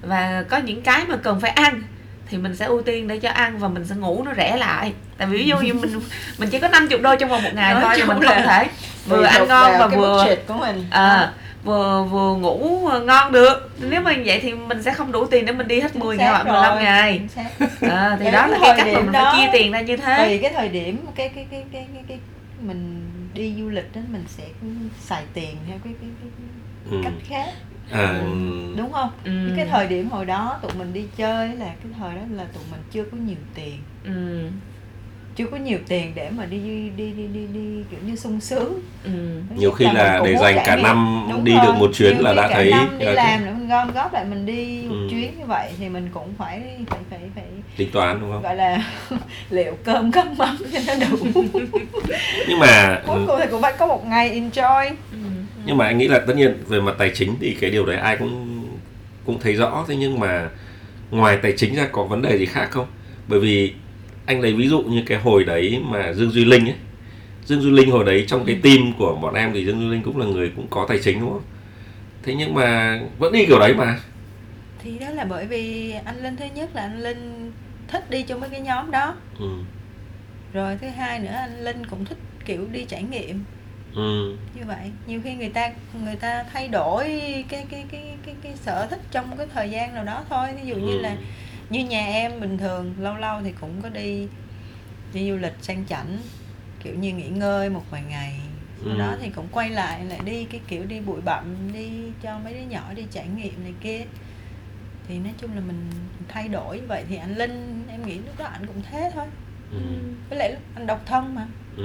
và 0.01 0.44
có 0.50 0.57
những 0.57 0.81
cái 0.81 1.06
mà 1.07 1.18
cần 1.18 1.39
phải 1.39 1.51
ăn 1.51 1.81
thì 2.29 2.38
mình 2.38 2.56
sẽ 2.56 2.65
ưu 2.65 2.81
tiên 2.81 3.07
để 3.07 3.18
cho 3.19 3.29
ăn 3.29 3.57
và 3.57 3.68
mình 3.68 3.85
sẽ 3.85 3.95
ngủ 3.95 4.24
nó 4.25 4.33
rẻ 4.38 4.57
lại. 4.57 4.94
Tại 5.18 5.27
vì 5.27 5.38
ví 5.38 5.47
dụ 5.47 5.57
như 5.57 5.74
mình 5.81 6.00
mình 6.38 6.50
chỉ 6.50 6.59
có 6.59 6.68
50 6.68 6.97
đô 7.00 7.15
trong 7.15 7.29
vòng 7.29 7.44
một 7.44 7.50
ngày 7.53 7.74
Nói 7.74 7.83
thôi 7.83 7.97
mình 7.97 8.07
không 8.07 8.21
thể 8.45 8.68
vừa 9.07 9.24
ăn 9.24 9.47
ngon 9.47 9.71
và 9.79 9.88
vừa 9.88 10.35
của 10.47 10.53
mình. 10.53 10.85
à, 10.89 11.31
vừa 11.63 12.03
vừa 12.03 12.35
ngủ 12.35 12.89
ngon 13.06 13.31
được. 13.31 13.71
Nếu 13.79 14.01
mà 14.01 14.13
như 14.15 14.24
vậy 14.25 14.39
thì 14.41 14.53
mình 14.53 14.83
sẽ 14.83 14.94
không 14.94 15.12
đủ 15.12 15.25
tiền 15.25 15.45
để 15.45 15.51
mình 15.51 15.68
đi 15.68 15.79
hết 15.81 15.91
Chính 15.94 16.00
10 16.03 16.18
xác 16.18 16.24
ngày 16.24 16.31
hoặc 16.31 16.44
15 16.47 16.74
rồi, 16.74 16.83
ngày. 16.83 17.21
à, 17.81 18.18
thì 18.19 18.31
đó 18.31 18.47
là 18.47 18.57
cái 18.62 18.74
cách 18.77 18.88
mà 18.94 19.00
mình 19.01 19.12
đó- 19.12 19.33
phải 19.33 19.41
chia 19.45 19.50
tiền 19.59 19.71
ra 19.71 19.81
như 19.81 19.97
thế. 19.97 20.18
tùy 20.27 20.39
cái 20.41 20.51
thời 20.56 20.69
điểm 20.69 21.06
cái 21.15 21.29
cái 21.29 21.45
cái 21.51 21.63
cái 21.74 21.88
cái, 21.94 22.03
cái 22.07 22.18
mình 22.62 23.01
đi 23.33 23.53
du 23.59 23.69
lịch 23.69 23.95
đó 23.95 24.01
mình 24.12 24.24
sẽ 24.27 24.44
xài 25.01 25.24
tiền 25.33 25.56
theo 25.68 25.77
cái 25.83 25.94
cái, 26.01 26.09
cái, 26.21 26.29
cái 26.39 26.47
Ừ. 26.91 27.01
cách 27.03 27.13
khác 27.29 27.53
À, 27.92 28.22
đúng 28.78 28.92
không 28.94 29.10
ừ. 29.25 29.31
cái 29.56 29.66
thời 29.66 29.88
điểm 29.88 30.10
hồi 30.10 30.25
đó 30.25 30.60
tụi 30.62 30.72
mình 30.78 30.94
đi 30.94 31.04
chơi 31.18 31.48
là 31.48 31.66
cái 31.66 31.92
thời 32.00 32.16
đó 32.16 32.22
là 32.31 32.44
tụi 32.54 32.63
mình 32.72 32.80
chưa 32.92 33.04
có 33.04 33.18
nhiều 33.18 33.38
tiền 33.56 33.78
ừ. 34.04 34.50
chưa 35.36 35.45
có 35.51 35.57
nhiều 35.57 35.80
tiền 35.88 36.12
để 36.16 36.30
mà 36.38 36.45
đi 36.45 36.57
đi 36.57 36.89
đi 36.98 37.12
đi 37.12 37.28
đi, 37.34 37.48
đi 37.54 37.84
kiểu 37.92 38.00
như 38.06 38.16
sung 38.16 38.39
sướng 38.42 38.80
Ừ. 39.04 39.12
nhiều 39.56 39.72
khi 39.72 39.86
là 39.86 40.22
để 40.25 40.36
dành 40.36 40.56
cả 40.66 40.75
năm 40.75 41.28
Đúng 41.31 41.44
đi 41.44 41.51
rồi. 41.56 41.66
được 41.66 41.74
một 41.80 41.89
chuyến 41.94 42.13
Nhiều 42.16 42.24
là 42.24 42.34
đã 42.34 42.48
cả 42.48 42.56
thấy 42.56 42.72
năm 42.72 42.95
đi 43.00 43.06
là 43.06 43.13
làm 43.13 43.45
mình 43.45 43.68
gom 43.68 43.92
góp 43.94 44.13
lại 44.13 44.25
mình 44.25 44.45
đi 44.45 44.84
một 44.89 44.95
Ừ. 44.95 45.07
chuyến 45.12 45.39
như 45.39 45.45
vậy 45.45 45.72
thì 45.80 45.89
mình 45.89 46.10
cũng 46.13 46.34
phải 46.38 46.62
phải 46.89 47.00
phải 47.10 47.19
phải 47.36 47.44
tính 47.78 47.92
toán 47.92 48.19
đúng 48.22 48.31
không 48.31 48.42
gọi 48.44 48.56
là 48.56 48.84
liệu 49.50 49.74
cơm 49.84 50.12
gắp 50.12 50.28
mắm 50.38 50.57
cho 50.74 50.80
nó 50.88 50.94
đủ 51.10 51.18
nhưng 52.48 52.60
mà 52.60 53.01
cuối 53.07 53.19
cùng 53.28 53.36
thì 53.39 53.45
cũng 53.51 53.62
phải 53.62 53.74
có 53.80 53.88
một 53.88 54.07
ngày 54.07 54.42
enjoy 54.42 54.89
Ừ. 55.12 55.18
nhưng 55.68 55.78
mà 55.78 55.86
anh 55.86 55.98
nghĩ 55.98 56.08
là 56.08 56.19
tất 56.19 56.36
nhiên 56.36 56.64
về 56.68 56.81
mặt 56.81 56.96
tài 56.98 57.12
chính 57.14 57.36
thì 57.40 57.58
cái 57.62 57.69
điều 57.69 57.86
đấy 57.86 57.98
ai 57.98 58.18
cũng 58.18 58.64
cũng 59.25 59.40
thấy 59.40 59.54
rõ. 59.54 59.86
Thế 59.88 59.96
nhưng 59.96 60.19
mà 60.19 60.50
ngoài 61.12 61.38
tài 61.42 61.54
chính 61.58 61.75
ra 61.75 61.88
có 61.92 62.04
vấn 62.04 62.22
đề 62.22 62.38
gì 62.38 62.46
khác 62.46 62.68
không? 62.72 62.88
Bởi 63.28 63.40
vì 63.40 63.74
anh 64.25 64.42
lấy 64.42 64.54
ví 64.54 64.68
dụ 64.68 64.81
như 64.81 65.04
cái 65.06 65.18
hồi 65.18 65.44
đấy 65.44 65.81
mà 65.86 66.14
Dương 66.14 66.31
Duy 66.31 66.46
Linh 66.46 66.66
ấy. 66.66 66.75
Dương 67.46 67.62
Duy 67.62 67.72
Linh 67.72 67.92
hồi 67.92 68.06
đấy 68.06 68.25
trong 68.28 68.46
cái 68.46 68.60
team 68.64 68.94
của 69.00 69.15
bọn 69.22 69.34
em 69.34 69.53
thì 69.53 69.65
Dương 69.65 69.80
Duy 69.80 69.88
Linh 69.88 70.01
cũng 70.03 70.18
là 70.18 70.25
người 70.25 70.51
cũng 70.56 70.68
có 70.70 70.86
tài 70.89 71.00
chính 71.03 71.20
đúng 71.20 71.30
không? 71.30 71.44
Thế 72.24 72.36
nhưng 72.36 72.53
mà 72.53 73.00
vẫn 73.20 73.34
đi 73.34 73.46
kiểu 73.46 73.60
đấy 73.60 73.74
mà. 73.74 74.00
Thì 74.84 75.00
đó 75.00 75.10
là 75.10 75.25
bởi 75.25 75.46
vì 75.46 75.94
anh 76.06 76.24
linh 76.24 76.36
thứ 76.36 76.46
nhất 76.56 76.70
là 76.74 76.82
anh 76.82 77.00
linh 77.03 77.51
thích 77.88 78.10
đi 78.10 78.24
trong 78.24 78.39
mấy 78.39 78.50
cái 78.50 78.62
nhóm 78.62 78.91
đó. 78.91 79.15
Ừ. 79.39 79.50
rồi 80.53 80.77
thứ 80.82 80.88
hai 80.88 81.20
nữa 81.20 81.34
anh 81.34 81.63
linh 81.63 81.86
cũng 81.86 82.06
thích 82.06 82.18
kiểu 82.46 82.68
đi 82.72 82.86
trải 82.86 83.03
nghiệm 83.03 83.44
Ừ. 83.96 84.38
như 84.53 84.65
vậy 84.65 84.91
nhiều 85.06 85.22
khi 85.24 85.36
người 85.36 85.50
ta 85.50 85.70
người 86.03 86.15
ta 86.15 86.44
thay 86.44 86.67
đổi 86.67 87.03
cái 87.50 87.65
cái 87.70 87.86
cái 87.91 88.17
cái 88.25 88.36
cái 88.44 88.56
sở 88.56 88.86
thích 88.89 89.01
trong 89.12 89.38
cái 89.38 89.48
thời 89.53 89.70
gian 89.72 89.94
nào 89.94 90.03
đó 90.03 90.25
thôi 90.29 90.53
ví 90.56 90.65
dụ 90.67 90.75
như 90.75 90.94
Ừ. 90.96 91.01
là 91.01 91.15
như 91.70 91.86
nhà 91.86 92.06
em 92.08 92.39
bình 92.39 92.58
thường 92.58 92.96
lâu 93.00 93.15
lâu 93.15 93.41
thì 93.44 93.51
cũng 93.62 93.82
có 93.82 93.89
đi 93.89 94.27
đi 95.13 95.29
du 95.32 95.38
lịch 95.38 95.56
sang 95.62 95.86
chảnh 95.86 96.17
kiểu 96.84 96.96
như 96.96 97.13
nghỉ 97.13 97.29
ngơi 97.29 97.70
một 97.70 97.84
vài 97.89 98.01
ngày 98.10 98.39
sau 98.86 98.94
Ừ. 98.94 99.00
đó 99.00 99.15
thì 99.22 99.29
cũng 99.29 99.48
quay 99.51 99.70
lại 99.70 100.06
lại 100.06 100.20
đi 100.25 100.46
cái 100.46 100.62
kiểu 100.67 100.86
đi 100.86 101.00
bụi 101.00 101.22
bặm 101.22 101.72
đi 101.74 102.12
cho 102.22 102.39
mấy 102.39 102.53
đứa 102.53 102.60
nhỏ 102.60 102.94
đi 102.96 103.06
trải 103.12 103.27
nghiệm 103.27 103.63
này 103.63 103.74
kia 103.82 104.06
thì 105.08 105.20
nói 105.20 105.34
chung 105.38 105.56
là 105.56 105.62
mình 105.62 105.89
thay 106.27 106.48
đổi 106.48 106.79
như 106.79 106.88
vậy 106.88 107.06
thì 107.10 107.15
anh 107.17 107.36
linh 107.38 107.86
em 107.89 108.06
nghĩ 108.06 108.20
lúc 108.20 108.36
đó 108.38 108.46
anh 108.46 108.65
cũng 108.65 108.82
thế 108.91 109.12
thôi 109.13 109.25
Ừ. 109.72 109.77
với 110.29 110.39
lại 110.39 110.51
lúc 110.53 110.62
anh 110.75 110.88
độc 110.88 111.01
thân 111.06 111.36
mà 111.36 111.48
Ừ. 111.77 111.84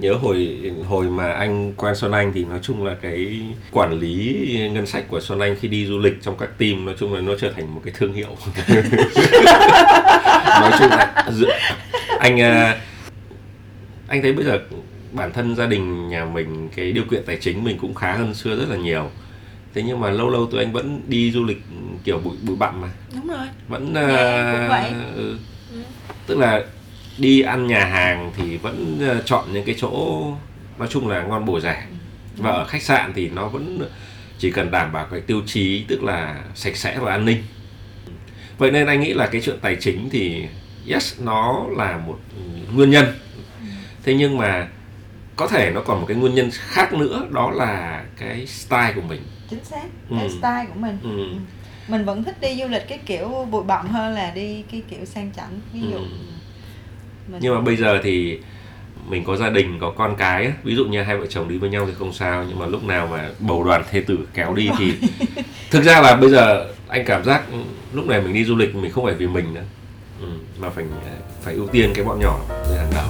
Nhớ 0.00 0.14
hồi 0.14 0.60
hồi 0.88 1.06
mà 1.06 1.32
anh 1.32 1.72
quen 1.76 1.94
Xuân 1.94 2.12
Anh 2.12 2.32
thì 2.34 2.44
nói 2.44 2.58
chung 2.62 2.84
là 2.84 2.96
cái 3.02 3.40
quản 3.70 4.00
lý 4.00 4.46
ngân 4.72 4.86
sách 4.86 5.04
của 5.08 5.20
Xuân 5.20 5.40
Anh 5.40 5.56
khi 5.60 5.68
đi 5.68 5.86
du 5.86 5.98
lịch 5.98 6.22
trong 6.22 6.36
các 6.38 6.58
team 6.58 6.84
nói 6.86 6.94
chung 6.98 7.14
là 7.14 7.20
nó 7.20 7.32
trở 7.40 7.52
thành 7.52 7.74
một 7.74 7.80
cái 7.84 7.94
thương 7.96 8.12
hiệu. 8.12 8.28
nói 10.60 10.72
chung 10.78 10.90
là 10.90 11.24
anh 12.18 12.40
à, 12.40 12.80
anh 14.08 14.22
thấy 14.22 14.32
bây 14.32 14.44
giờ 14.44 14.58
bản 15.12 15.32
thân 15.32 15.56
gia 15.56 15.66
đình 15.66 16.08
nhà 16.08 16.24
mình 16.24 16.68
cái 16.76 16.92
điều 16.92 17.04
kiện 17.04 17.22
tài 17.26 17.36
chính 17.40 17.64
mình 17.64 17.78
cũng 17.78 17.94
khá 17.94 18.12
hơn 18.12 18.34
xưa 18.34 18.56
rất 18.56 18.68
là 18.68 18.76
nhiều. 18.76 19.10
Thế 19.74 19.82
nhưng 19.82 20.00
mà 20.00 20.10
lâu 20.10 20.30
lâu 20.30 20.46
tụi 20.46 20.64
anh 20.64 20.72
vẫn 20.72 21.00
đi 21.08 21.32
du 21.32 21.44
lịch 21.44 21.62
kiểu 22.04 22.18
bụi 22.18 22.36
bụi 22.42 22.56
bặm 22.56 22.80
mà 22.80 22.88
đúng 23.14 23.28
rồi 23.28 23.46
vẫn 23.68 23.94
ừ. 25.16 25.36
Ừ. 25.72 25.78
tức 26.26 26.38
là 26.38 26.62
đi 27.20 27.40
ăn 27.40 27.66
nhà 27.66 27.84
hàng 27.84 28.32
thì 28.36 28.56
vẫn 28.56 28.98
ờ, 29.08 29.22
chọn 29.24 29.52
những 29.52 29.64
cái 29.64 29.74
chỗ 29.78 30.22
nói 30.78 30.88
chung 30.90 31.08
là 31.08 31.22
ngon 31.22 31.44
bổ 31.44 31.60
rẻ 31.60 31.84
và 32.36 32.50
ở 32.50 32.64
khách 32.66 32.82
sạn 32.82 33.12
thì 33.14 33.28
nó 33.28 33.48
vẫn 33.48 33.88
chỉ 34.38 34.50
cần 34.50 34.70
đảm 34.70 34.92
bảo 34.92 35.06
cái 35.10 35.20
tiêu 35.20 35.42
chí 35.46 35.84
tức 35.88 36.02
là 36.02 36.42
sạch 36.54 36.76
sẽ 36.76 36.98
và 36.98 37.12
an 37.12 37.24
ninh 37.24 37.42
vậy 38.58 38.70
nên 38.70 38.86
anh 38.86 39.00
nghĩ 39.00 39.14
là 39.14 39.26
cái 39.26 39.40
chuyện 39.44 39.58
tài 39.62 39.76
chính 39.80 40.08
thì 40.10 40.44
yes 40.88 41.20
nó 41.20 41.64
là 41.76 41.96
một 42.06 42.18
nguyên 42.74 42.90
nhân 42.90 43.06
thế 44.04 44.14
nhưng 44.14 44.38
mà 44.38 44.68
có 45.36 45.46
thể 45.46 45.70
nó 45.74 45.80
còn 45.80 46.00
một 46.00 46.06
cái 46.06 46.16
nguyên 46.16 46.34
nhân 46.34 46.50
khác 46.52 46.92
nữa 46.92 47.26
đó 47.30 47.50
là 47.50 48.04
cái 48.18 48.46
style 48.46 48.92
của 48.94 49.02
mình 49.08 49.22
chính 49.50 49.64
xác 49.64 49.84
Ừ. 50.10 50.16
cái 50.18 50.28
style 50.30 50.66
của 50.74 50.80
mình 50.80 50.98
ừ. 51.02 51.38
mình 51.88 52.04
vẫn 52.04 52.24
thích 52.24 52.40
đi 52.40 52.56
du 52.62 52.68
lịch 52.68 52.88
cái 52.88 52.98
kiểu 53.06 53.46
bụi 53.50 53.62
bặm 53.64 53.86
hơn 53.88 54.14
là 54.14 54.30
đi 54.34 54.64
cái 54.72 54.82
kiểu 54.90 55.04
sang 55.04 55.30
chảnh 55.36 55.60
ví 55.72 55.80
dụ 55.80 55.96
Ừ. 55.96 56.04
mình 57.30 57.40
nhưng 57.42 57.54
mà 57.54 57.60
bây 57.60 57.76
giờ 57.76 58.00
thì 58.02 58.38
mình 59.08 59.24
có 59.24 59.36
gia 59.36 59.50
đình 59.50 59.78
có 59.80 59.90
con 59.90 60.16
cái 60.16 60.52
ví 60.62 60.74
dụ 60.74 60.84
như 60.84 61.02
hai 61.02 61.16
vợ 61.16 61.26
chồng 61.26 61.48
đi 61.48 61.58
với 61.58 61.70
nhau 61.70 61.86
thì 61.86 61.92
không 61.98 62.12
sao 62.12 62.44
nhưng 62.48 62.58
mà 62.58 62.66
lúc 62.66 62.84
nào 62.84 63.06
mà 63.06 63.30
bầu 63.38 63.64
đoàn 63.64 63.82
thê 63.90 64.00
tử 64.00 64.18
kéo 64.34 64.54
đi 64.54 64.70
thì 64.78 64.92
thực 65.70 65.82
ra 65.82 66.00
là 66.00 66.16
bây 66.16 66.30
giờ 66.30 66.66
anh 66.88 67.04
cảm 67.06 67.24
giác 67.24 67.42
lúc 67.92 68.06
này 68.06 68.20
mình 68.20 68.34
đi 68.34 68.44
du 68.44 68.56
lịch 68.56 68.74
mình 68.74 68.90
không 68.90 69.04
phải 69.04 69.14
vì 69.14 69.26
mình 69.26 69.54
nữa. 69.54 69.64
Ừ, 70.20 70.26
mà 70.58 70.70
phải 70.70 70.84
phải 71.42 71.54
ưu 71.54 71.66
tiên 71.66 71.92
cái 71.94 72.04
bọn 72.04 72.20
nhỏ 72.20 72.40
lên 72.68 72.78
hàng 72.78 72.90
đầu. 72.94 73.08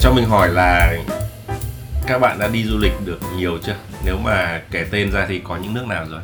Cho 0.00 0.12
mình 0.12 0.24
hỏi 0.24 0.48
là 0.48 0.96
các 2.08 2.18
bạn 2.18 2.38
đã 2.38 2.48
đi 2.48 2.64
du 2.64 2.78
lịch 2.78 2.92
được 3.04 3.20
nhiều 3.36 3.58
chưa? 3.64 3.76
Nếu 4.04 4.18
mà 4.18 4.62
kể 4.70 4.86
tên 4.90 5.10
ra 5.12 5.26
thì 5.28 5.38
có 5.44 5.56
những 5.56 5.74
nước 5.74 5.86
nào 5.86 6.06
rồi? 6.10 6.20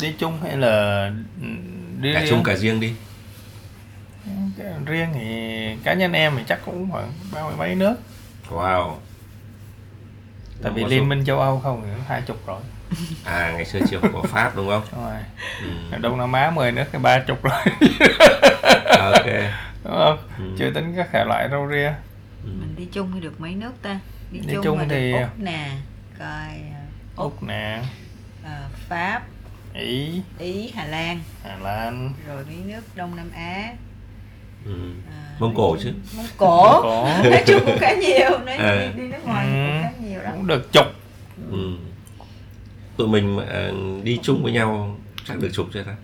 Đi 0.00 0.14
chung 0.18 0.38
hay 0.42 0.56
là 0.56 1.04
ừ, 1.42 1.46
đi 2.00 2.14
cả 2.14 2.20
riêng? 2.20 2.30
chung 2.30 2.42
cả 2.44 2.56
riêng 2.56 2.80
đi. 2.80 2.92
Cái 4.58 4.66
riêng 4.86 5.08
thì 5.14 5.30
cá 5.84 5.94
nhân 5.94 6.12
em 6.12 6.32
thì 6.36 6.42
chắc 6.48 6.60
cũng 6.64 6.90
khoảng 6.90 7.12
ba 7.34 7.42
mươi 7.42 7.54
mấy 7.58 7.74
nước. 7.74 7.94
Wow. 8.50 8.94
Tại 10.62 10.72
vì 10.72 10.84
liên 10.84 11.00
số- 11.00 11.04
minh 11.06 11.24
châu 11.24 11.40
âu 11.40 11.60
không 11.60 11.94
hai 12.08 12.22
chục 12.26 12.46
rồi. 12.46 12.60
À 13.24 13.52
ngày 13.54 13.64
xưa 13.64 13.78
chưa 13.90 14.00
có 14.12 14.22
pháp 14.22 14.56
đúng 14.56 14.68
không? 14.68 14.82
Đúng 14.92 15.04
rồi. 15.04 15.16
Ừ. 15.92 15.98
Đông 15.98 16.18
nam 16.18 16.32
á 16.32 16.50
10 16.50 16.72
nước 16.72 16.84
thì 16.92 16.98
ba 16.98 17.20
chục 17.20 17.42
rồi. 17.42 17.60
Ok. 18.98 19.26
Đúng 19.84 19.94
không? 19.94 20.18
Ừ. 20.38 20.44
chưa 20.58 20.70
tính 20.70 20.94
các 20.96 21.08
thể 21.12 21.24
loại 21.24 21.48
rau 21.50 21.68
ria. 21.70 21.92
Ừ. 22.44 22.50
mình 22.60 22.74
đi 22.76 22.84
chung 22.92 23.10
thì 23.14 23.20
được 23.20 23.40
mấy 23.40 23.54
nước 23.54 23.72
ta 23.82 23.98
đi, 24.30 24.40
Đi 24.40 24.46
chung, 24.54 24.64
chung 24.64 24.78
thì- 24.88 25.12
úc 25.12 25.38
nè 25.38 25.70
coi 26.18 26.28
à, 26.74 26.82
úc 27.16 27.42
nè 27.42 27.82
à, 28.44 28.68
pháp 28.88 29.22
ý 29.74 30.22
ý 30.38 30.70
hà 30.74 30.84
lan 30.86 31.20
hà 31.44 31.56
lan 31.56 32.12
rồi 32.28 32.44
mấy 32.44 32.56
nước 32.56 32.80
đông 32.94 33.16
nam 33.16 33.30
á 33.34 33.72
Ừ. 34.64 34.72
à, 35.10 35.36
Mông 35.38 35.54
Cổ 35.56 35.76
chứ 35.82 35.92
mông 36.16 36.26
cổ 36.36 36.80
Cổ. 36.82 37.04
nói 37.30 37.42
chung 37.46 37.60
cũng 37.66 37.76
khá 37.80 37.92
nhiều 37.94 38.38
nói 38.46 38.54
À. 38.56 38.92
đi, 38.96 39.02
đi 39.02 39.08
nước 39.08 39.24
ngoài 39.24 39.46
Ừ. 39.46 39.52
cũng 39.52 39.82
khá 39.82 39.90
nhiều 40.08 40.20
đó 40.22 40.30
cũng 40.32 40.46
được 40.46 40.72
chục 40.72 40.86
Ừ. 41.50 41.76
Tụi 42.96 43.08
mình 43.08 43.36
mà, 43.36 43.70
đi 44.02 44.18
chung 44.22 44.42
với 44.42 44.52
nhau 44.52 44.96
chắc 45.24 45.38
được 45.38 45.50
chục 45.52 45.66
chưa 45.74 45.82
ta? 45.82 45.94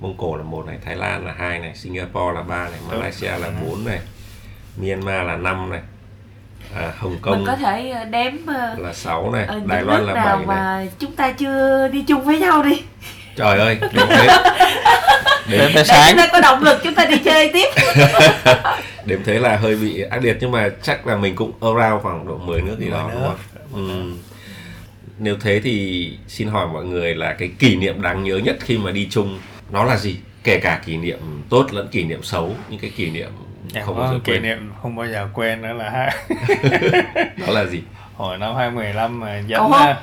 Mông 0.00 0.16
Cổ 0.18 0.36
là 0.36 0.42
một 0.42 0.66
này, 0.66 0.78
Thái 0.84 0.96
Lan 0.96 1.26
là 1.26 1.32
hai 1.38 1.58
này, 1.58 1.76
Singapore 1.76 2.32
là 2.34 2.42
ba 2.42 2.68
này, 2.70 2.78
Malaysia 2.88 3.38
là 3.38 3.50
bốn 3.62 3.84
này, 3.84 4.00
Myanmar 4.76 5.26
là 5.26 5.36
năm 5.36 5.70
này, 5.70 5.80
à, 6.76 6.92
Hồng 6.98 7.16
Kông 7.22 7.36
mình 7.36 7.46
có 7.46 7.56
thể 7.56 7.90
ờ, 7.90 8.04
đếm 8.04 8.32
ờ, 8.46 8.74
là 8.78 8.92
6 8.92 9.30
này, 9.32 9.44
ờ, 9.48 9.60
Đài 9.66 9.82
Loan 9.82 10.06
là 10.06 10.14
nào 10.14 10.24
7 10.26 10.36
này. 10.36 10.46
mà 10.46 10.86
chúng 10.98 11.12
ta 11.12 11.32
chưa 11.32 11.88
đi 11.92 12.02
chung 12.02 12.20
với 12.24 12.38
nhau 12.38 12.62
đi 12.62 12.82
Trời 13.36 13.58
ơi, 13.58 13.78
đếm 13.92 14.06
thế. 14.10 14.26
Đếm, 15.48 15.58
tới 15.60 15.72
để 15.74 15.84
sáng 15.84 16.08
chúng 16.10 16.18
ta 16.18 16.26
có 16.32 16.40
động 16.40 16.62
lực 16.62 16.80
chúng 16.84 16.94
ta 16.94 17.04
đi 17.04 17.18
chơi 17.24 17.50
tiếp 17.52 17.68
đếm 19.04 19.22
thế 19.24 19.38
là 19.38 19.56
hơi 19.56 19.76
bị 19.76 20.02
ác 20.02 20.22
liệt 20.24 20.36
nhưng 20.40 20.50
mà 20.50 20.68
chắc 20.82 21.06
là 21.06 21.16
mình 21.16 21.34
cũng 21.36 21.52
around 21.60 22.02
khoảng 22.02 22.26
độ 22.26 22.38
10 22.38 22.62
nước 22.62 22.76
gì 22.78 22.90
đó 22.90 23.02
10 23.06 23.14
đúng 23.14 23.22
không? 23.22 23.36
Ừ. 23.88 24.12
Nếu 25.18 25.36
thế 25.40 25.60
thì 25.64 26.10
xin 26.28 26.48
hỏi 26.48 26.66
mọi 26.72 26.84
người 26.84 27.14
là 27.14 27.32
cái 27.32 27.50
kỷ 27.58 27.76
niệm 27.76 28.02
đáng 28.02 28.24
nhớ 28.24 28.36
nhất 28.36 28.56
khi 28.60 28.78
mà 28.78 28.90
đi 28.90 29.08
chung 29.10 29.38
nó 29.70 29.84
là 29.84 29.96
gì? 29.96 30.16
Kể 30.44 30.60
cả 30.60 30.80
kỷ 30.86 30.96
niệm 30.96 31.18
tốt 31.50 31.66
lẫn 31.72 31.88
kỷ 31.88 32.04
niệm 32.04 32.22
xấu, 32.22 32.54
những 32.70 32.80
cái 32.80 32.90
kỷ 32.96 33.10
niệm 33.10 33.30
em 33.74 33.84
không 33.86 33.96
bao 33.98 34.06
có 34.06 34.12
giờ 34.12 34.18
kỷ 34.24 34.32
quên. 34.32 34.42
niệm 34.42 34.72
không 34.82 34.96
bao 34.96 35.06
giờ 35.06 35.28
quên 35.34 35.62
nữa 35.62 35.72
là 35.72 35.90
hai 35.90 36.14
Đó 37.46 37.52
là 37.52 37.64
gì? 37.64 37.82
hồi 38.16 38.38
năm 38.38 38.54
2015 38.56 39.20
mà 39.20 39.38
dẫn 39.46 39.58
Cầu 39.60 39.68
hôn. 39.68 39.94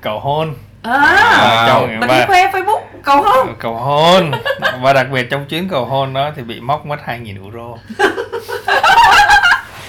cầu 0.00 0.20
hôn. 0.20 0.54
À, 0.82 1.64
Chồng 1.68 1.86
mình 2.00 2.08
và- 2.08 2.18
đi 2.18 2.24
khoe 2.26 2.46
facebook 2.52 2.80
cầu 3.04 3.22
hôn. 3.22 3.54
Cầu 3.58 3.74
hôn. 3.76 4.30
Và 4.80 4.92
đặc 4.92 5.06
biệt 5.12 5.30
trong 5.30 5.46
chuyến 5.46 5.68
cầu 5.68 5.84
hôn 5.84 6.12
đó 6.14 6.30
thì 6.36 6.42
bị 6.42 6.60
móc 6.60 6.86
mất 6.86 6.96
2.000 7.06 7.42
euro. 7.44 7.78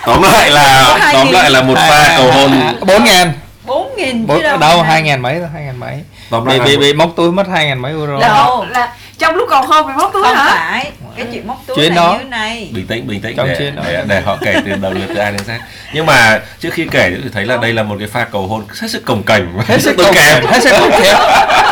Tóm 0.06 0.22
lại 0.24 0.50
là 0.52 0.98
tóm 1.14 1.32
lại 1.32 1.52
là 1.52 1.62
một 1.62 1.74
pha 1.76 2.14
cầu 2.18 2.32
hôn. 2.32 2.52
Bốn 2.88 3.04
ngàn 3.04 3.34
bốn 3.66 3.96
nghìn 3.98 4.28
bốn 4.28 4.42
chứ 4.42 4.58
đâu 4.60 4.82
hai 4.82 5.02
ngàn 5.02 5.22
mấy 5.22 5.40
thôi 5.40 5.48
hai 5.54 5.64
ngàn 5.64 5.80
mấy. 5.80 6.04
Tóm 6.30 6.46
bị 6.46 6.60
bị 6.60 6.78
bị 6.78 6.94
móc 6.94 7.10
túi 7.16 7.32
mất 7.32 7.48
hai 7.48 7.66
ngàn 7.66 7.82
mấy 7.82 7.92
euro. 7.92 8.20
Đâu. 8.20 8.66
là 8.70 8.94
trong 9.18 9.36
lúc 9.36 9.48
cầu 9.50 9.62
hôn 9.62 9.88
bị 9.88 9.94
móc 9.98 10.14
túi 10.14 10.24
không 10.24 10.36
hả? 10.36 10.46
phải 10.56 10.92
cái 11.18 11.28
chuyện 11.32 11.48
móc 11.48 11.64
túi 11.68 11.76
Chuyến 11.76 11.90
là 11.90 11.96
đó. 11.96 12.14
như 12.14 12.24
thế 12.24 12.30
này. 12.30 12.70
Bình 12.74 12.88
tĩnh 12.88 13.08
bình 13.08 13.22
tĩnh. 13.22 13.36
Trong 13.38 13.48
để, 13.48 13.72
để, 13.76 14.04
để 14.08 14.22
họ 14.22 14.38
kể 14.42 14.56
từ 14.66 14.76
đầu 14.76 14.94
lượt 14.94 15.08
từ 15.08 15.16
A 15.16 15.32
đến 15.32 15.42
Z 15.48 15.60
nhưng 15.94 16.06
mà 16.06 16.42
trước 16.60 16.74
khi 16.74 16.88
kể 16.92 17.18
thì 17.24 17.30
thấy 17.34 17.46
là 17.46 17.58
đây 17.58 17.74
là 17.74 17.84
một 17.84 17.96
cái 18.00 18.08
pha 18.08 18.26
cầu 18.26 18.48
hôn 18.48 18.66
hết 18.70 18.88
sức 18.88 19.06
cồng 19.06 19.24
kềnh. 19.24 19.46
Hết 19.66 19.82
sức 19.82 19.96
tốn 19.98 20.16
kém. 20.16 20.46
hết 20.46 20.64
sức 20.64 20.72
tốn 20.80 20.92
kém 20.92 21.18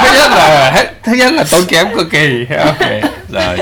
thứ 0.03 0.13
nhất 0.13 0.31
là 0.31 0.71
hết 0.71 0.93
thứ 1.03 1.13
nhất 1.13 1.33
là 1.33 1.43
tốn 1.51 1.61
kém 1.67 1.87
cực 1.95 2.11
kỳ. 2.11 2.45
Ok. 2.59 2.79
Rồi. 3.29 3.57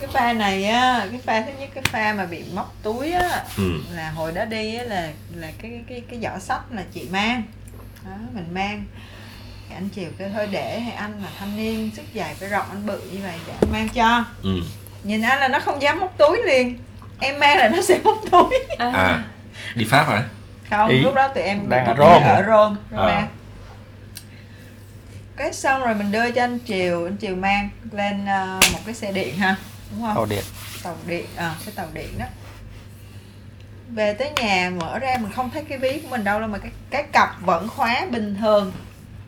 Cái 0.00 0.08
pha 0.12 0.32
này 0.32 0.64
á 0.64 1.06
cái 1.10 1.20
pha 1.26 1.40
thứ 1.40 1.52
nhất 1.60 1.68
cái 1.74 1.84
pha 1.92 2.14
mà 2.16 2.24
bị 2.24 2.42
móc 2.54 2.74
túi 2.82 3.12
á 3.12 3.42
ừ. 3.56 3.72
là 3.94 4.10
hồi 4.10 4.32
đó 4.32 4.44
đi 4.44 4.74
á 4.74 4.84
là 4.84 5.08
là 5.34 5.48
cái 5.62 5.70
cái 5.88 6.02
cái 6.10 6.20
giỏ 6.22 6.38
sách 6.38 6.60
là 6.70 6.82
chị 6.94 7.08
mang. 7.10 7.42
Đó 8.04 8.12
mình 8.34 8.46
mang. 8.54 8.84
Thì 9.68 9.74
anh 9.74 9.88
chiều 9.88 10.10
kêu 10.18 10.28
thôi 10.34 10.48
để 10.50 10.80
hay 10.80 10.92
anh 10.92 11.12
là 11.22 11.28
thanh 11.38 11.56
niên 11.56 11.90
sức 11.96 12.02
dài 12.12 12.34
phải 12.40 12.48
rộng 12.48 12.66
anh 12.70 12.86
bự 12.86 13.00
như 13.12 13.18
vậy 13.22 13.34
để 13.46 13.52
anh 13.60 13.72
mang 13.72 13.88
cho. 13.88 14.24
Ừ. 14.42 14.60
nhìn 15.04 15.22
anh 15.22 15.40
là 15.40 15.48
nó 15.48 15.58
không 15.60 15.82
dám 15.82 16.00
móc 16.00 16.18
túi 16.18 16.42
liền 16.46 16.78
em 17.20 17.38
mang 17.40 17.58
là 17.58 17.68
nó 17.68 17.82
sẽ 17.82 17.98
móc 18.04 18.18
túi 18.30 18.58
à 18.78 19.24
đi 19.74 19.84
pháp 19.84 20.04
hả 20.08 20.22
không 20.70 20.88
Ý. 20.90 21.00
lúc 21.00 21.14
đó 21.14 21.28
tụi 21.28 21.42
em 21.44 21.68
Đang 21.68 21.86
ở 21.86 21.94
Rome. 21.98 22.26
ở 22.26 22.42
Rome. 22.46 22.76
À. 22.96 23.28
cái 25.36 25.52
xong 25.52 25.82
rồi 25.82 25.94
mình 25.94 26.12
đưa 26.12 26.30
cho 26.30 26.42
anh 26.44 26.58
chiều 26.58 27.04
anh 27.06 27.16
chiều 27.16 27.36
mang 27.36 27.68
lên 27.92 28.26
ờ, 28.26 28.60
một 28.72 28.78
cái 28.86 28.94
xe 28.94 29.12
điện 29.12 29.36
ha 29.38 29.56
đúng 29.92 30.02
không 30.02 30.14
tàu 30.14 30.26
điện 30.26 30.44
tàu 30.82 30.96
điện 31.06 31.26
à 31.36 31.54
cái 31.64 31.74
tàu 31.76 31.86
điện 31.92 32.08
đó 32.18 32.24
về 33.94 34.14
tới 34.14 34.30
nhà 34.36 34.70
mở 34.80 34.98
ra 34.98 35.16
mình 35.20 35.32
không 35.32 35.50
thấy 35.50 35.64
cái 35.68 35.78
ví 35.78 36.00
của 36.02 36.08
mình 36.10 36.24
đâu 36.24 36.40
đâu 36.40 36.48
mà 36.48 36.58
cái 36.58 36.70
cái 36.90 37.02
cặp 37.02 37.40
vẫn 37.40 37.68
khóa 37.68 38.06
bình 38.10 38.36
thường 38.40 38.72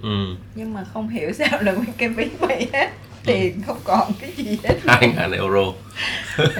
ừ. 0.02 0.36
nhưng 0.54 0.74
mà 0.74 0.84
không 0.94 1.08
hiểu 1.08 1.32
sao 1.38 1.62
là 1.62 1.72
nguyên 1.72 1.92
cái 1.98 2.08
ví 2.08 2.28
bị 2.48 2.68
hết 2.72 2.90
tiền 3.26 3.62
không 3.66 3.78
còn 3.84 4.12
cái 4.20 4.32
gì 4.36 4.58
hết. 4.64 4.74
Hai 4.86 5.12
ngàn 5.16 5.32
euro. 5.32 5.72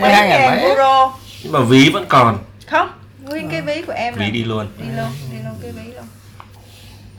Mấy 0.01 0.15
hai 0.15 0.29
ngàn 0.29 0.59
euro. 0.59 1.13
Nhưng 1.43 1.53
mà 1.53 1.61
ví 1.61 1.91
vẫn 1.91 2.05
còn. 2.09 2.39
Không 2.71 2.89
nguyên 3.23 3.49
cái 3.51 3.61
ví 3.63 3.83
của 3.83 3.93
em 3.93 4.15
ví 4.15 4.25
là 4.25 4.31
đi 4.31 4.45
luôn. 4.45 4.67
đi 4.79 4.85
luôn 4.97 5.09
đi 5.33 5.37
luôn 5.45 5.55
cái 5.63 5.73
ví 5.73 5.93
luôn. 5.93 6.05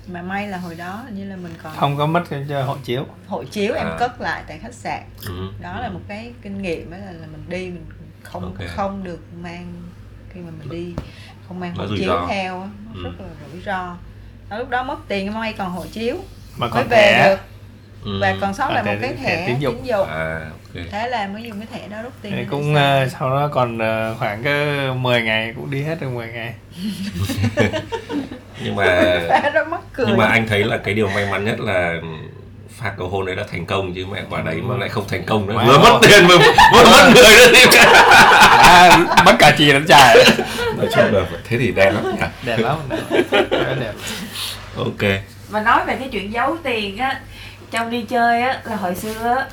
Mà 0.08 0.22
may 0.22 0.48
là 0.48 0.58
hồi 0.58 0.76
đó 0.76 1.02
hình 1.06 1.16
như 1.16 1.26
là 1.30 1.36
mình 1.36 1.54
còn 1.64 1.76
không 1.78 1.98
có 1.98 2.06
mất 2.06 2.24
cái 2.30 2.46
cho 2.50 2.64
hộ 2.64 2.78
chiếu. 2.84 3.06
hộ 3.28 3.44
chiếu 3.44 3.74
em 3.74 3.88
À. 3.88 3.96
cất 4.00 4.22
lại 4.22 4.44
tại 4.48 4.60
khách 4.62 4.74
sạn. 4.74 5.04
Ừ. 5.26 5.48
đó 5.62 5.80
là 5.82 5.90
một 5.90 6.00
cái 6.08 6.32
kinh 6.42 6.62
nghiệm 6.62 6.92
đó 6.92 6.98
là, 6.98 7.12
là 7.12 7.28
mình 7.32 7.46
đi 7.50 7.58
mình 7.66 7.86
không 8.24 8.44
Ok. 8.44 8.68
không 8.76 9.04
được 9.04 9.20
mang 9.42 9.74
khi 10.34 10.40
mà 10.40 10.52
mình 10.60 10.70
đi 10.70 10.94
không 11.48 11.60
mang 11.60 11.74
Nó 11.78 11.84
hộ 11.84 11.88
rủi 11.90 11.98
chiếu 11.98 12.08
ro. 12.08 12.26
theo 12.30 12.60
nó 12.60 12.92
Ừ. 12.96 13.04
rất 13.04 13.12
là 13.20 13.28
rủi 13.54 13.62
ro. 13.66 13.96
Đó, 14.50 14.58
lúc 14.58 14.70
đó 14.70 14.84
mất 14.84 14.98
tiền 15.08 15.34
may 15.34 15.54
còn 15.54 15.72
hộ 15.72 15.86
chiếu. 15.92 16.16
Mà 16.58 16.68
mới 16.68 16.70
còn 16.74 16.88
về 16.90 16.98
thẻ. 16.98 17.30
được 17.30 17.40
Ừ. 18.08 18.20
và 18.22 18.36
còn 18.42 18.54
sót 18.54 18.68
À, 18.68 18.74
lại 18.74 18.84
một 18.84 18.92
thẻ- 18.92 19.02
cái 19.02 19.14
thẻ 19.14 19.24
thẻ 19.36 19.36
tín 19.48 19.56
tín 19.56 19.60
dụng. 19.60 19.88
dụng 19.88 20.08
à 20.10 20.40
ok. 20.76 20.84
Thế 20.92 21.08
là 21.10 21.28
mới 21.34 21.44
dùng 21.44 21.60
cái 21.60 21.68
thẻ 21.82 21.88
đó 21.88 21.98
rút 22.04 22.14
tiền 22.22 22.34
Thì 22.38 22.46
cũng 22.50 22.76
ờ, 22.76 23.08
sau 23.20 23.30
đó 23.30 23.50
còn 23.54 23.78
ờ, 23.78 24.16
khoảng 24.20 24.44
cái 24.44 24.66
10 24.96 25.22
ngày 25.22 25.54
cũng 25.56 25.72
đi 25.72 25.84
hết 25.84 25.98
được 26.02 26.10
10 26.10 26.28
ngày. 26.28 26.54
Nhưng 28.64 28.76
mà 28.76 28.86
nhưng 29.98 30.18
mà 30.18 30.26
anh 30.28 30.48
thấy 30.48 30.64
là 30.64 30.78
cái 30.78 30.94
điều 30.94 31.10
may 31.10 31.26
mắn 31.32 31.46
nhất 31.46 31.60
là 31.60 31.94
pha 32.78 32.92
cầu 32.98 33.08
hôn 33.10 33.26
đấy 33.26 33.36
đã 33.36 33.44
thành 33.52 33.66
công 33.66 33.94
chứ 33.94 34.06
mẹ 34.12 34.22
bà 34.30 34.42
đấy 34.42 34.56
mà 34.64 34.76
lại 34.78 34.90
không 34.90 35.08
thành 35.08 35.24
công 35.26 35.48
nữa. 35.48 35.54
Wow. 35.54 35.66
vừa 35.68 35.78
mất 35.78 36.00
tiền 36.02 36.28
vừa, 36.28 36.38
vừa 36.74 36.84
mất 36.84 37.12
người 37.16 37.24
nữa 37.24 37.52
thì 37.56 37.78
à, 38.60 38.98
mất 39.26 39.36
cả 39.40 39.52
chì 39.58 39.66
lẫn 39.72 39.86
chài 39.88 40.16
nói 40.78 40.88
chung 40.96 41.14
là 41.14 41.22
thế 41.50 41.58
thì 41.58 41.72
đẹp 41.72 41.92
lắm 41.92 42.04
nhỉ? 42.16 42.26
Đẹp 42.46 42.58
lắm 42.58 42.78
đẹp 43.32 43.76
đẹp. 43.80 43.94
Ok. 44.78 45.10
Mà 45.50 45.62
nói 45.62 45.86
về 45.86 45.96
cái 46.00 46.10
chuyện 46.12 46.34
giấu 46.34 46.58
tiền 46.64 46.98
á 46.98 47.20
trong 47.72 47.90
đi 47.90 48.02
chơi 48.02 48.42
á 48.42 48.60
là 48.64 48.76
hồi 48.76 48.96
xưa 48.96 49.36
á 49.38 49.46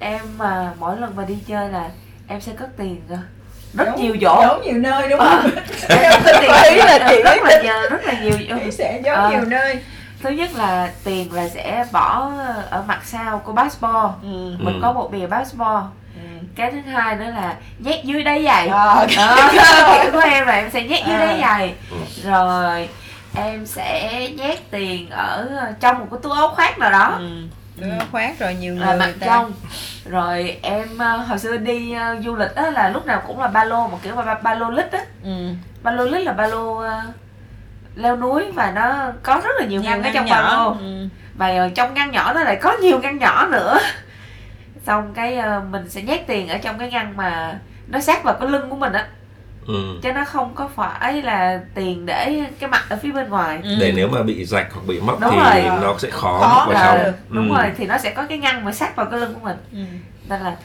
em 0.00 0.20
mà 0.38 0.72
mỗi 0.78 0.96
lần 0.96 1.16
mà 1.16 1.24
đi 1.24 1.38
chơi 1.48 1.68
là 1.68 1.88
em 2.28 2.40
sẽ 2.40 2.52
cất 2.58 2.76
tiền 2.76 3.00
ra 3.08 3.18
rất 3.74 3.84
Giấu- 3.86 3.98
nhiều 3.98 4.16
chỗ 4.20 4.38
giấu 4.42 4.58
nhiều 4.64 4.78
nơi 4.78 5.08
đúng 5.08 5.20
Ờ. 5.20 5.40
không 5.42 5.50
em 6.00 6.22
cất 6.24 6.36
tiền 6.40 6.50
Ý 6.74 6.76
là 6.76 6.98
chị 7.10 7.22
rất 7.24 7.36
là 7.42 7.62
nhiều 7.62 7.74
rất 7.90 8.04
là 8.04 8.12
nhiều 8.20 8.32
chị 8.64 8.70
sẽ 8.70 9.00
giấu 9.04 9.14
Ờ. 9.16 9.30
nhiều 9.30 9.44
nơi 9.44 9.78
thứ 10.22 10.30
nhất 10.30 10.50
là 10.56 10.90
tiền 11.04 11.32
là 11.32 11.48
sẽ 11.48 11.86
bỏ 11.92 12.30
ở 12.70 12.82
mặt 12.88 13.00
sau 13.04 13.38
của 13.38 13.52
passport 13.52 14.12
ừ. 14.22 14.54
mình 14.58 14.74
Ừ. 14.74 14.80
có 14.82 14.92
một 14.92 15.08
bìa 15.12 15.26
passport 15.30 15.84
Ừ. 16.14 16.20
cái 16.56 16.70
thứ 16.70 16.78
hai 16.90 17.16
nữa 17.16 17.24
là 17.36 17.54
nhét 17.78 18.04
dưới 18.04 18.22
đáy 18.22 18.44
giày 18.44 18.68
Ờ, 18.68 19.06
Đó, 19.16 19.50
kiểu 20.02 20.12
của 20.12 20.18
em 20.20 20.46
là 20.46 20.52
em 20.52 20.70
sẽ 20.70 20.82
nhét 20.82 21.06
dưới 21.06 21.14
À. 21.16 21.26
đáy 21.26 21.38
giày 21.40 21.74
Ừ. 21.90 21.96
rồi 22.30 22.88
em 23.34 23.66
sẽ 23.66 24.28
nhét 24.36 24.70
tiền 24.70 25.10
ở 25.10 25.48
trong 25.80 25.98
một 25.98 26.06
cái 26.10 26.20
túi 26.22 26.32
áo 26.36 26.48
khoác 26.54 26.78
nào 26.78 26.90
đó. 26.90 27.14
Ừ. 27.18 27.28
Đứa 27.76 27.88
khoát 28.12 28.38
rồi 28.38 28.54
nhiều 28.54 28.74
người 28.74 28.86
mặc 28.86 29.04
người 29.04 29.14
ta 29.20 29.26
trong. 29.26 29.52
Rồi 30.04 30.58
em 30.62 30.98
ờ, 30.98 31.16
hồi 31.16 31.38
xưa 31.38 31.56
đi 31.56 31.92
ờ, 31.92 32.16
du 32.24 32.34
lịch 32.36 32.54
á 32.54 32.70
là 32.70 32.88
lúc 32.88 33.06
nào 33.06 33.22
cũng 33.26 33.40
là 33.40 33.46
ba 33.48 33.64
lô 33.64 33.88
một 33.88 33.98
kiểu 34.02 34.14
ba, 34.16 34.34
ba 34.42 34.54
lô 34.54 34.70
lít 34.70 34.92
á. 34.92 35.00
Ừ. 35.24 35.48
ba 35.82 35.90
lô 35.90 36.04
lít 36.04 36.22
là 36.22 36.32
ba 36.32 36.46
lô 36.46 36.76
ờ, 36.76 37.00
leo 37.94 38.16
núi 38.16 38.50
và 38.54 38.70
nó 38.70 39.12
có 39.22 39.40
rất 39.44 39.50
là 39.58 39.66
nhiều, 39.66 39.80
nhiều 39.80 39.90
ngăn 39.90 40.02
ở 40.02 40.10
trong 40.14 40.24
ba 40.30 40.30
nhỏ. 40.42 40.56
lô. 40.64 40.70
Ừ. 40.80 41.08
và 41.34 41.48
ờ, 41.56 41.68
trong 41.74 41.94
ngăn 41.94 42.10
nhỏ 42.10 42.32
nó 42.32 42.40
lại 42.44 42.56
có 42.56 42.72
nhiều 42.72 43.00
ngăn 43.00 43.18
nhỏ 43.18 43.46
nữa. 43.46 43.78
Xong 44.86 45.14
cái 45.14 45.36
ờ, 45.36 45.60
mình 45.70 45.90
sẽ 45.90 46.02
nhét 46.02 46.26
tiền 46.26 46.48
ở 46.48 46.58
trong 46.58 46.78
cái 46.78 46.90
ngăn 46.90 47.16
mà 47.16 47.58
nó 47.88 48.00
sát 48.00 48.24
vào 48.24 48.34
cái 48.34 48.48
lưng 48.48 48.70
của 48.70 48.76
mình 48.76 48.92
á 48.92 49.06
ừ. 49.66 49.98
cho 50.02 50.12
nó 50.12 50.24
không 50.24 50.54
có 50.54 50.68
phải 50.76 51.22
là 51.22 51.60
tiền 51.74 52.06
để 52.06 52.44
cái 52.58 52.70
mặt 52.70 52.84
ở 52.88 52.98
phía 53.02 53.12
bên 53.12 53.28
ngoài 53.28 53.60
Ừ. 53.62 53.76
để 53.80 53.92
nếu 53.96 54.08
mà 54.08 54.22
bị 54.22 54.44
rạch 54.44 54.66
hoặc 54.72 54.82
bị 54.86 55.00
móc 55.00 55.20
Đúng 55.20 55.30
thì 55.30 55.62
rồi. 55.68 55.78
nó 55.82 55.94
sẽ 55.98 56.10
khó, 56.10 56.38
Khó 56.40 56.58
móc 56.66 56.74
vào 56.74 56.96
trong 57.04 57.12
đúng 57.28 57.50
Ừ. 57.50 57.56
rồi 57.56 57.72
thì 57.76 57.86
nó 57.86 57.98
sẽ 57.98 58.10
có 58.10 58.26
cái 58.28 58.38
ngăn 58.38 58.64
mà 58.64 58.72
sát 58.72 58.96
vào 58.96 59.06
cái 59.06 59.20
lưng 59.20 59.34
của 59.34 59.40
mình 59.44 59.56
Ừ. 59.72 59.78
nên 60.28 60.40
là 60.40 60.56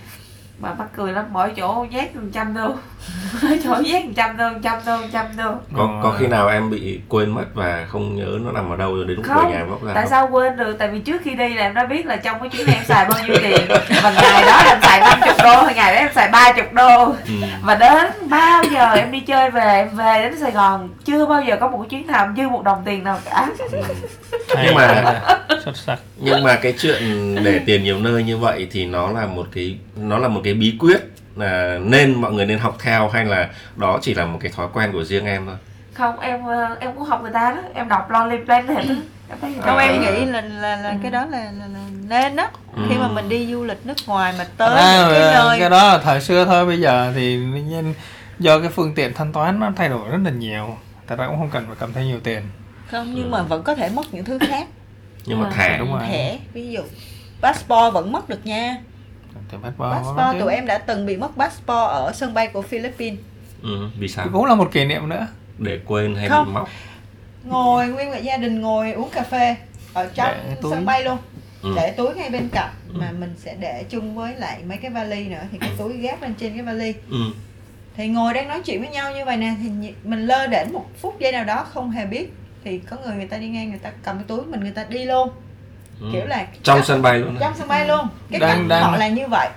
mà 0.60 0.74
mắc 0.74 0.88
cười 0.96 1.12
lắm 1.12 1.26
mỗi 1.32 1.52
chỗ 1.56 1.86
nhét 1.92 2.16
một 2.16 2.22
trăm 2.34 2.54
đô 2.54 2.76
chỗ 3.64 3.70
một 3.70 3.82
trăm 4.16 4.38
một 4.38 4.60
trăm 4.64 4.80
một 4.86 5.08
trăm 5.14 5.26
đô 5.38 5.52
có 5.78 6.00
có 6.04 6.16
khi 6.20 6.28
nào 6.28 6.48
em 6.48 6.70
bị 6.70 7.00
quên 7.10 7.30
mất 7.30 7.46
và 7.54 7.86
không 7.90 8.16
nhớ 8.16 8.38
nó 8.46 8.52
nằm 8.52 8.70
ở 8.70 8.76
đâu 8.76 8.96
rồi 8.96 9.06
đến 9.06 9.18
lúc 9.18 9.26
Không, 9.26 9.46
về 9.52 9.58
nhà 9.58 9.66
móc 9.70 9.84
ra 9.84 9.92
tại 9.94 10.04
không? 10.04 10.10
sao 10.10 10.28
quên 10.32 10.58
được? 10.58 10.76
Tại 10.80 10.88
vì 10.88 11.00
trước 11.00 11.22
khi 11.24 11.36
đi 11.36 11.54
là 11.54 11.62
em 11.64 11.74
đã 11.74 11.86
biết 11.86 12.06
là 12.06 12.16
trong 12.16 12.40
cái 12.40 12.50
chuyến 12.50 12.66
này 12.68 12.76
em 12.76 12.86
xài 12.86 13.06
bao 13.10 13.20
nhiêu 13.28 13.36
tiền. 13.42 13.62
Và 14.04 14.12
ngày 14.22 14.44
đó 14.46 14.62
em 14.70 14.78
xài 14.82 15.00
50 15.00 15.30
đô 15.44 15.64
hay 15.64 15.76
ngày 15.76 15.94
đó 15.96 16.00
em 16.00 16.10
xài 16.16 16.28
30 16.30 16.66
đô. 16.74 17.06
Ừ. 17.06 17.34
và 17.64 17.76
đến 17.76 18.30
bao 18.30 18.64
giờ 18.72 18.92
em 18.94 19.12
đi 19.12 19.20
chơi 19.20 19.50
về 19.52 19.62
em 19.74 19.90
về 19.96 20.22
đến 20.24 20.40
Sài 20.40 20.52
Gòn 20.52 20.90
chưa 21.06 21.26
bao 21.26 21.42
giờ 21.44 21.58
có 21.60 21.68
một 21.70 21.78
cái 21.78 21.90
chuyến 21.90 22.08
nào 22.08 22.26
em 22.26 22.36
dư 22.36 22.50
một 22.50 22.64
đồng 22.64 22.82
tiền 22.86 23.04
nào 23.04 23.20
cả. 23.26 23.48
Hay 24.56 24.66
Nhưng 24.66 24.76
mà- 24.76 25.22
xuất 25.66 25.78
sắc. 25.78 26.00
nhưng 26.18 26.44
mà 26.44 26.56
cái 26.56 26.74
chuyện 26.80 27.36
để 27.44 27.60
tiền 27.66 27.84
nhiều 27.84 28.00
nơi 28.00 28.24
như 28.24 28.38
vậy 28.38 28.68
thì 28.72 28.86
nó 28.86 29.12
là 29.12 29.26
một 29.26 29.48
cái 29.56 29.78
nó 29.96 30.18
là 30.18 30.28
một 30.28 30.42
cái 30.44 30.54
bí 30.54 30.76
quyết 30.80 30.98
là 31.40 31.78
nên 31.84 32.14
mọi 32.14 32.34
người 32.34 32.46
nên 32.46 32.60
học 32.60 32.76
theo 32.80 33.10
hay 33.10 33.26
là 33.26 33.50
đó 33.76 34.00
chỉ 34.02 34.14
là 34.14 34.26
một 34.26 34.40
cái 34.42 34.52
thói 34.56 34.68
quen 34.74 34.92
của 34.92 35.04
riêng 35.04 35.26
em 35.26 35.46
thôi? 35.46 35.56
Không 35.94 36.20
em 36.20 36.44
ờ, 36.46 36.78
em 36.80 36.94
cũng 36.96 37.04
học 37.04 37.22
người 37.22 37.32
ta 37.34 37.52
đó. 37.52 37.62
Em 37.74 37.88
đọc 37.90 38.12
Lonely 38.12 38.38
Planet 38.46 38.78
đó. 38.90 38.96
Không 39.62 39.78
À. 39.78 39.86
em 39.88 40.02
nghĩ 40.02 40.26
là 40.26 40.42
là, 40.42 40.76
là 40.76 40.96
cái 41.02 41.12
đó 41.12 41.26
là, 41.26 41.38
là, 41.40 41.68
là 41.68 41.80
nên 42.08 42.36
đó 42.36 42.48
Ừ. 42.76 42.82
khi 42.90 42.96
mà 42.98 43.08
mình 43.08 43.30
đi 43.30 43.48
du 43.52 43.64
lịch 43.64 43.86
nước 43.86 43.98
ngoài 44.08 44.34
mà 44.38 44.46
tới 44.58 44.80
à, 44.80 44.98
những 45.08 45.20
cái 45.20 45.34
nơi 45.34 45.60
cái 45.60 45.70
đó 45.70 45.88
là 45.88 45.98
thời 45.98 46.22
xưa 46.22 46.46
thôi. 46.46 46.66
Bây 46.66 46.80
giờ 46.80 47.12
thì 47.16 47.38
nhân 47.38 47.94
do 48.40 48.60
cái 48.60 48.70
phương 48.70 48.94
tiện 48.96 49.14
thanh 49.14 49.34
toán 49.34 49.60
nó 49.60 49.72
thay 49.76 49.90
đổi 49.90 50.10
rất 50.10 50.18
là 50.24 50.32
nhiều. 50.32 50.78
Thật 51.08 51.20
ra 51.20 51.28
cũng 51.28 51.38
không 51.38 51.50
cần 51.54 51.66
phải 51.68 51.76
cầm 51.80 51.94
theo 51.94 52.04
nhiều 52.04 52.20
tiền. 52.24 52.42
Không 52.92 53.14
nhưng 53.16 53.32
mà 53.32 53.42
vẫn 53.42 53.64
có 53.64 53.76
thể 53.76 53.90
mất 53.90 54.14
những 54.14 54.26
thứ 54.26 54.40
khác. 54.40 54.68
Nhưng 55.26 55.42
mà 55.42 55.50
À, 55.50 55.52
thẻ. 55.58 55.78
Đúng 55.78 55.92
rồi. 55.92 56.02
thẻ 56.08 56.38
ví 56.54 56.68
dụ. 56.72 56.82
Passport 57.42 57.94
vẫn 57.94 58.12
mất 58.12 58.30
được 58.30 58.46
nha 58.46 58.76
thì 59.52 59.58
passport, 59.64 59.92
passport 59.92 60.40
tụi 60.40 60.54
em 60.54 60.66
đã 60.66 60.78
từng 60.78 61.06
bị 61.06 61.18
mất 61.18 61.32
passport 61.38 61.90
ở 61.90 62.12
sân 62.16 62.34
bay 62.34 62.48
của 62.48 62.62
Philippines 62.62 63.20
ừ. 63.62 63.88
vì 64.00 64.08
sao 64.08 64.28
cũng 64.34 64.46
là 64.46 64.56
một 64.56 64.70
kỷ 64.72 64.86
niệm 64.86 65.10
nữa 65.10 65.28
để 65.58 65.80
quên 65.86 66.16
hay 66.16 66.30
Không. 66.30 66.46
bị 66.48 66.52
móc 66.54 66.70
ngồi 67.46 67.88
nguyên 67.88 68.12
cả 68.12 68.18
gia 68.18 68.38
đình 68.38 68.62
ngồi 68.62 68.92
uống 68.92 69.10
cà 69.10 69.24
phê 69.24 69.56
ở 69.94 70.10
trong 70.16 70.34
túi. 70.62 70.72
sân 70.72 70.86
bay 70.86 71.04
luôn 71.04 71.18
Ừ. 71.62 71.74
để 71.76 71.92
túi 71.92 72.16
ngay 72.16 72.30
bên 72.30 72.50
cạnh 72.52 72.70
Ừ. 72.94 72.94
mà 73.00 73.12
mình 73.12 73.34
sẽ 73.38 73.56
để 73.60 73.84
chung 73.90 74.16
với 74.16 74.36
lại 74.36 74.60
mấy 74.68 74.78
cái 74.78 74.92
vali 74.92 75.28
nữa 75.28 75.42
thì 75.52 75.58
cái 75.58 75.70
túi 75.78 75.98
gác 75.98 76.22
lên 76.24 76.34
trên 76.34 76.54
cái 76.54 76.62
vali 76.62 76.94
ừ. 77.10 77.18
thì 77.98 78.08
ngồi 78.08 78.34
đang 78.34 78.48
nói 78.48 78.62
chuyện 78.66 78.80
với 78.82 78.90
nhau 78.90 79.12
như 79.14 79.26
vậy 79.26 79.38
nè 79.38 79.54
thì 79.64 79.70
mình 80.04 80.26
lơ 80.26 80.48
đễnh 80.48 80.74
một 80.74 80.86
phút 81.02 81.20
giây 81.20 81.32
nào 81.32 81.44
đó 81.44 81.66
không 81.70 81.92
hề 81.92 82.06
biết 82.06 82.34
thì 82.64 82.78
có 82.80 82.98
người 83.06 83.16
người 83.16 83.28
ta 83.28 83.38
đi 83.38 83.48
ngang 83.48 83.70
người 83.70 83.80
ta 83.80 83.92
cầm 84.04 84.16
cái 84.18 84.26
túi 84.28 84.42
mình 84.46 84.60
người 84.60 84.72
ta 84.72 84.84
đi 84.90 85.06
luôn 85.06 85.30
Ừ. 86.02 86.08
kiểu 86.14 86.26
là 86.26 86.46
trong 86.64 86.84
sân 86.84 87.02
bay 87.02 87.20
luôn 87.20 87.38
trong 87.40 87.54
sân 87.56 87.68
bay 87.68 87.88
luôn. 87.88 88.08
Cái 88.32 88.40
Đang- 88.40 88.58
cách 88.58 88.68
đang- 88.68 88.84
họ 88.84 88.98
là 88.98 89.08
như 89.08 89.28
vậy. 89.28 89.50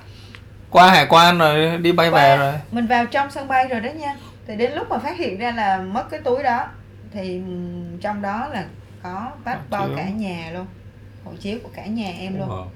Qua 0.70 0.90
hải 0.90 1.06
quan 1.06 1.38
rồi 1.38 1.78
đi 1.78 1.92
bay 1.92 2.10
về 2.10 2.18
Qua- 2.18 2.36
rồi. 2.36 2.54
mình 2.72 2.86
vào 2.86 3.06
trong 3.06 3.30
sân 3.30 3.48
bay 3.48 3.68
rồi 3.68 3.80
đó 3.80 3.88
nha. 3.90 4.16
Thì 4.46 4.56
đến 4.56 4.72
lúc 4.72 4.90
mà 4.90 4.98
phát 4.98 5.16
hiện 5.18 5.38
ra 5.38 5.50
là 5.52 5.78
mất 5.78 6.10
cái 6.10 6.20
túi 6.20 6.42
đó 6.42 6.66
thì 7.12 7.36
ừm, 7.36 7.98
trong 7.98 8.22
đó 8.22 8.48
là 8.52 8.64
có 9.02 9.30
passport 9.44 9.88
chiếu. 9.88 9.96
cả 9.96 10.04
nhà 10.04 10.50
luôn. 10.54 10.66
Hộ 11.24 11.32
chiếu 11.40 11.58
của 11.62 11.68
cả 11.76 11.86
nhà 11.86 12.12
em 12.18 12.38
luôn. 12.38 12.68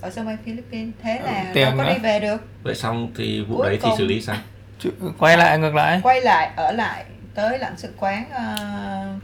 Ở 0.00 0.10
sân 0.10 0.26
bay 0.26 0.36
Philippines. 0.44 0.94
Thế 1.02 1.20
là 1.24 1.44
Tiền 1.54 1.64
đâu 1.64 1.74
có 1.78 1.84
nữa. 1.84 1.92
đi 1.94 1.98
về 2.02 2.20
được. 2.20 2.36
Vậy 2.62 2.74
xong 2.74 3.10
thì 3.16 3.44
vụ 3.48 3.56
Cuối 3.56 3.66
đấy 3.66 3.78
thì 3.82 3.88
cùng- 3.88 3.98
xử 3.98 4.04
lý 4.06 4.20
sao? 4.20 4.36
Chứ- 4.78 4.90
quay 5.18 5.36
lại 5.36 5.58
ngược 5.58 5.74
lại. 5.74 6.00
Quay 6.02 6.20
lại 6.20 6.50
ở 6.56 6.72
lại 6.72 7.04
tới 7.34 7.58
lãnh 7.58 7.74
sự 7.76 7.92
quán 7.98 8.24
ờ, 8.34 8.44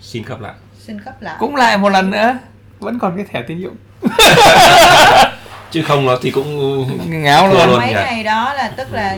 xin 0.01 0.25
cấp 0.25 0.41
lại. 0.41 0.55
xin 0.79 1.01
cấp 1.01 1.23
lại. 1.23 1.37
Cũng 1.39 1.57
lại 1.57 1.79
một 1.79 1.89
lần 1.89 2.11
nữa 2.11 2.39
vẫn 2.85 2.99
còn 2.99 3.17
cái 3.17 3.25
thẻ 3.33 3.43
tín 3.43 3.59
dụng 3.61 3.77
chứ 5.71 5.83
không 5.83 6.07
nó 6.07 6.17
thì 6.23 6.31
cũng 6.31 6.87
ngáo 7.23 7.49
luôn 7.49 7.67
luôn. 7.67 7.79
mấy 7.79 7.87
nhỉ? 7.89 7.95
ngày 7.95 8.25
đó 8.25 8.55
là 8.55 8.69
tức 8.77 8.93
là 8.93 9.17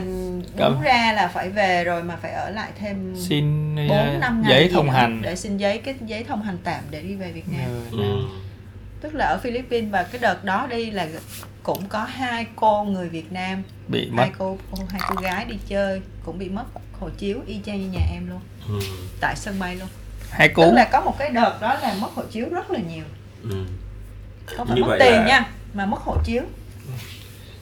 đúng 0.58 0.82
ra 0.82 1.12
là 1.16 1.30
phải 1.34 1.50
về 1.50 1.84
rồi 1.84 2.02
mà 2.02 2.16
phải 2.22 2.32
ở 2.32 2.50
lại 2.50 2.70
thêm 2.80 3.14
xin 3.28 3.74
uh, 3.84 3.90
4 3.90 4.20
năm 4.20 4.42
ngày 4.42 4.50
giấy 4.52 4.70
thông 4.74 4.90
hành 4.90 5.22
để 5.22 5.36
xin 5.36 5.56
giấy 5.56 5.78
cái 5.78 5.94
giấy 6.06 6.24
thông 6.24 6.42
hành 6.42 6.58
tạm 6.64 6.80
để 6.90 7.02
đi 7.02 7.14
về 7.14 7.32
Việt 7.32 7.44
Nam 7.48 7.66
Ừ. 7.92 7.98
ừ. 7.98 8.20
tức 9.00 9.14
là 9.14 9.26
ở 9.26 9.38
Philippines 9.42 9.90
và 9.92 10.02
cái 10.02 10.18
đợt 10.20 10.44
đó 10.44 10.66
đi 10.70 10.90
là 10.90 11.06
cũng 11.62 11.86
có 11.88 12.04
hai 12.04 12.46
cô 12.56 12.84
người 12.84 13.08
Việt 13.08 13.32
Nam 13.32 13.62
bị 13.88 14.08
mất 14.10 14.22
hai 14.22 14.30
cô, 14.38 14.58
cô 14.70 14.82
hai 14.90 15.00
cô 15.08 15.22
gái 15.22 15.44
đi 15.44 15.56
chơi 15.68 16.00
cũng 16.24 16.38
bị 16.38 16.48
mất 16.48 16.64
hộ 17.00 17.08
chiếu 17.18 17.38
y 17.46 17.60
chang 17.66 17.80
như 17.80 17.88
nhà 17.98 18.06
em 18.12 18.28
luôn 18.30 18.40
Ừ. 18.68 18.74
tại 19.20 19.36
sân 19.36 19.58
bay 19.58 19.76
luôn 19.76 19.88
hai 20.30 20.48
tức 20.48 20.54
cú 20.54 20.72
là 20.74 20.84
có 20.84 21.00
một 21.00 21.18
cái 21.18 21.30
đợt 21.30 21.58
đó 21.60 21.74
là 21.82 21.94
mất 22.00 22.08
hộ 22.14 22.22
chiếu 22.30 22.46
rất 22.50 22.70
là 22.70 22.78
nhiều 22.90 23.04
Ừ. 23.50 23.56
không 24.56 24.66
phải 24.66 24.76
Như 24.76 24.82
mất 24.82 24.88
vậy 24.88 24.98
tiền 25.00 25.12
là- 25.12 25.26
nha 25.26 25.46
mà 25.74 25.86
mất 25.86 26.00
hộ 26.00 26.16
chiếu. 26.24 26.42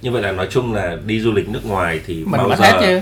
Như 0.02 0.10
vậy 0.10 0.22
là 0.22 0.32
nói 0.32 0.48
chung 0.50 0.74
là 0.74 0.96
đi 1.06 1.20
du 1.20 1.32
lịch 1.32 1.48
nước 1.48 1.66
ngoài 1.66 2.00
thì 2.06 2.14
mình 2.14 2.30
bao 2.30 2.48
mất 2.48 2.56
giờ 2.58 2.64
hết 2.64 2.78
chứ. 2.80 3.00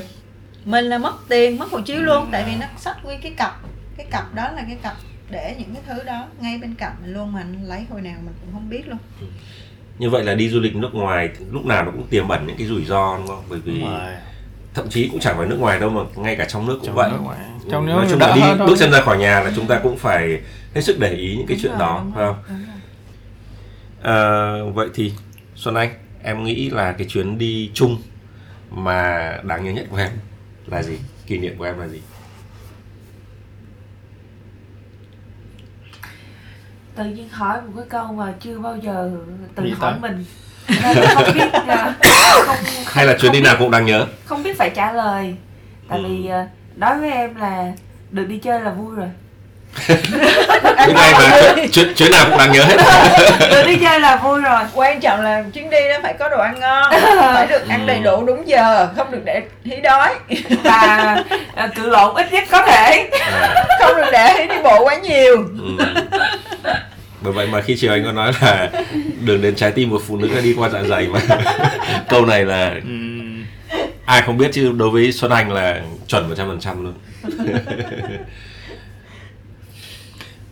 Mình 0.64 0.84
là 0.84 0.98
mất 0.98 1.14
tiền 1.28 1.58
mất 1.58 1.70
hộ 1.70 1.80
chiếu 1.80 2.00
luôn 2.02 2.28
tại 2.32 2.44
vì 2.46 2.52
nó 2.60 2.66
sách 2.78 3.04
nguyên 3.04 3.20
cái 3.20 3.32
cặp. 3.36 3.60
Cái 3.96 4.06
cặp 4.10 4.34
đó 4.34 4.42
là 4.52 4.62
cái 4.68 4.76
cặp 4.82 4.96
để 5.30 5.54
những 5.58 5.74
cái 5.74 5.82
thứ 5.86 6.02
đó 6.02 6.26
ngay 6.40 6.58
bên 6.58 6.74
cạnh 6.74 6.92
mình 7.02 7.12
luôn 7.14 7.32
mà 7.32 7.40
anh 7.40 7.64
lấy 7.68 7.84
hồi 7.90 8.00
nào 8.00 8.14
mình 8.24 8.34
cũng 8.40 8.52
không 8.52 8.68
biết 8.68 8.88
luôn. 8.88 8.98
Như 9.98 10.10
vậy 10.10 10.24
là 10.24 10.34
đi 10.34 10.48
du 10.48 10.60
lịch 10.60 10.76
nước 10.76 10.94
ngoài 10.94 11.28
thì 11.38 11.44
lúc 11.50 11.66
nào 11.66 11.84
nó 11.84 11.90
cũng 11.90 12.06
tiềm 12.10 12.28
ẩn 12.28 12.46
những 12.46 12.56
cái 12.56 12.66
rủi 12.66 12.84
ro 12.84 13.16
đúng 13.18 13.26
không? 13.26 13.42
Bởi 13.48 13.58
vì 13.64 13.80
Đúng 13.80 13.90
rồi. 13.90 14.12
Thậm 14.74 14.88
chí 14.88 15.08
cũng 15.08 15.20
chẳng 15.20 15.36
phải 15.36 15.46
nước 15.46 15.56
ngoài 15.60 15.80
đâu 15.80 15.90
mà 15.90 16.00
ngay 16.16 16.36
cả 16.36 16.44
trong 16.48 16.66
nước 16.66 16.76
cũng 16.76 16.86
trong 16.86 16.94
vậy. 16.94 17.10
nước 17.10 17.18
ngoài. 17.22 17.38
Trong 17.70 17.86
nói 17.86 18.02
nước 18.02 18.08
chung 18.10 18.18
đỡ 18.18 18.26
là 18.28 18.34
đi 18.34 18.40
hơn 18.40 18.58
bước 18.66 18.74
chân 18.78 18.90
ra 18.92 19.00
khỏi 19.00 19.18
nhà 19.18 19.40
là 19.40 19.52
chúng 19.56 19.66
ta 19.66 19.80
cũng 19.82 19.96
phải 19.98 20.40
hết 20.74 20.80
sức 20.80 20.96
để 21.00 21.12
ý 21.14 21.36
những 21.36 21.46
cái 21.46 21.56
Đúng 21.56 21.62
chuyện 21.62 21.72
rồi, 21.72 21.80
đó 21.80 22.04
phải 22.14 22.26
không. 22.26 22.66
Ờ, 24.02 24.70
vậy 24.70 24.88
thì 24.94 25.12
Xuân 25.54 25.74
Anh 25.74 25.90
em 26.22 26.44
nghĩ 26.44 26.70
là 26.70 26.92
cái 26.92 27.06
chuyến 27.10 27.38
đi 27.38 27.70
chung 27.74 27.96
mà 28.70 29.32
đáng 29.42 29.64
nhớ 29.64 29.72
nhất 29.72 29.86
của 29.90 29.96
em 29.96 30.10
là 30.66 30.82
gì? 30.82 30.98
Kỷ 31.26 31.38
niệm 31.38 31.58
của 31.58 31.64
em 31.64 31.78
là 31.78 31.88
gì? 31.88 32.00
Tự 36.94 37.04
nhiên 37.04 37.28
hỏi 37.28 37.62
một 37.62 37.72
cái 37.76 37.84
câu 37.88 38.12
mà 38.12 38.34
chưa 38.40 38.58
bao 38.58 38.76
giờ 38.76 39.10
tự 39.54 39.62
Nghĩ 39.62 39.70
hỏi 39.70 39.92
tới. 40.02 40.10
mình 40.10 40.24
không 41.14 41.24
biết 41.34 41.44
ờ, 41.68 42.42
không, 42.46 42.56
hay 42.86 43.06
là 43.06 43.14
chuyến 43.20 43.32
đi 43.32 43.40
nào 43.40 43.56
cũng 43.58 43.70
đáng 43.70 43.86
nhớ. 43.86 44.06
không 44.24 44.42
biết 44.42 44.58
phải 44.58 44.70
trả 44.70 44.92
lời. 44.92 45.34
Tại 45.88 45.98
Ừ. 45.98 46.04
vì 46.08 46.28
ờ, 46.28 46.44
đối 46.76 46.96
với 46.98 47.10
em 47.10 47.34
là 47.36 47.64
được 48.10 48.24
đi 48.28 48.38
chơi 48.38 48.60
là 48.60 48.70
vui 48.70 48.96
rồi. 48.96 49.08
Những 50.86 50.94
ngày 50.96 51.12
mà 51.12 51.30
chuyến, 51.72 51.94
chuyến 51.94 52.10
nào 52.10 52.24
cũng 52.28 52.38
đáng 52.38 52.52
nhớ 52.52 52.64
hết. 52.64 52.76
Được 53.50 53.62
đi 53.66 53.76
chơi 53.76 54.00
là 54.00 54.16
vui 54.16 54.40
rồi. 54.40 54.60
Quan 54.74 55.00
trọng 55.00 55.20
là 55.20 55.42
chuyến 55.54 55.70
đi 55.70 55.78
đó 55.88 55.94
phải 56.02 56.12
có 56.18 56.28
đồ 56.28 56.38
ăn 56.40 56.60
ngon 56.60 56.92
phải 57.34 57.46
được 57.46 57.68
ăn 57.68 57.86
đầy 57.86 57.98
đủ 57.98 58.24
đúng 58.26 58.48
giờ 58.48 58.88
không 58.96 59.10
được 59.10 59.20
để 59.24 59.42
thí 59.64 59.76
đói. 59.82 60.14
Và 60.64 61.16
ờ, 61.56 61.68
cự 61.74 61.90
lộn 61.90 62.14
ít 62.14 62.32
nhất 62.32 62.44
có 62.50 62.62
thể. 62.66 63.10
Không 63.80 63.96
được 63.96 64.08
để 64.12 64.34
thí 64.38 64.46
đi 64.46 64.62
bộ 64.62 64.84
quá 64.84 64.94
nhiều. 64.96 65.36
Ừ. 65.78 65.84
bởi 67.24 67.32
vậy 67.32 67.46
mà 67.46 67.60
khi 67.60 67.76
chiều 67.76 67.92
anh 67.92 68.04
có 68.04 68.12
nói 68.12 68.32
là 68.40 68.70
đường 69.24 69.42
đến 69.42 69.54
trái 69.54 69.72
tim 69.72 69.90
một 69.90 70.02
phụ 70.06 70.16
nữ 70.16 70.28
là 70.28 70.40
đi 70.40 70.54
qua 70.58 70.68
dạ 70.68 70.82
dày 70.82 71.08
mà. 71.08 71.20
Câu 72.08 72.26
này 72.26 72.44
là 72.44 72.68
Ừm, 72.84 73.44
ai 74.04 74.22
không 74.22 74.38
biết 74.38 74.50
chứ 74.52 74.72
đối 74.76 74.90
với 74.90 75.12
Xuân 75.12 75.30
Anh 75.30 75.52
là 75.52 75.82
chuẩn 76.06 76.30
100% 76.34 76.82
luôn. 76.82 76.94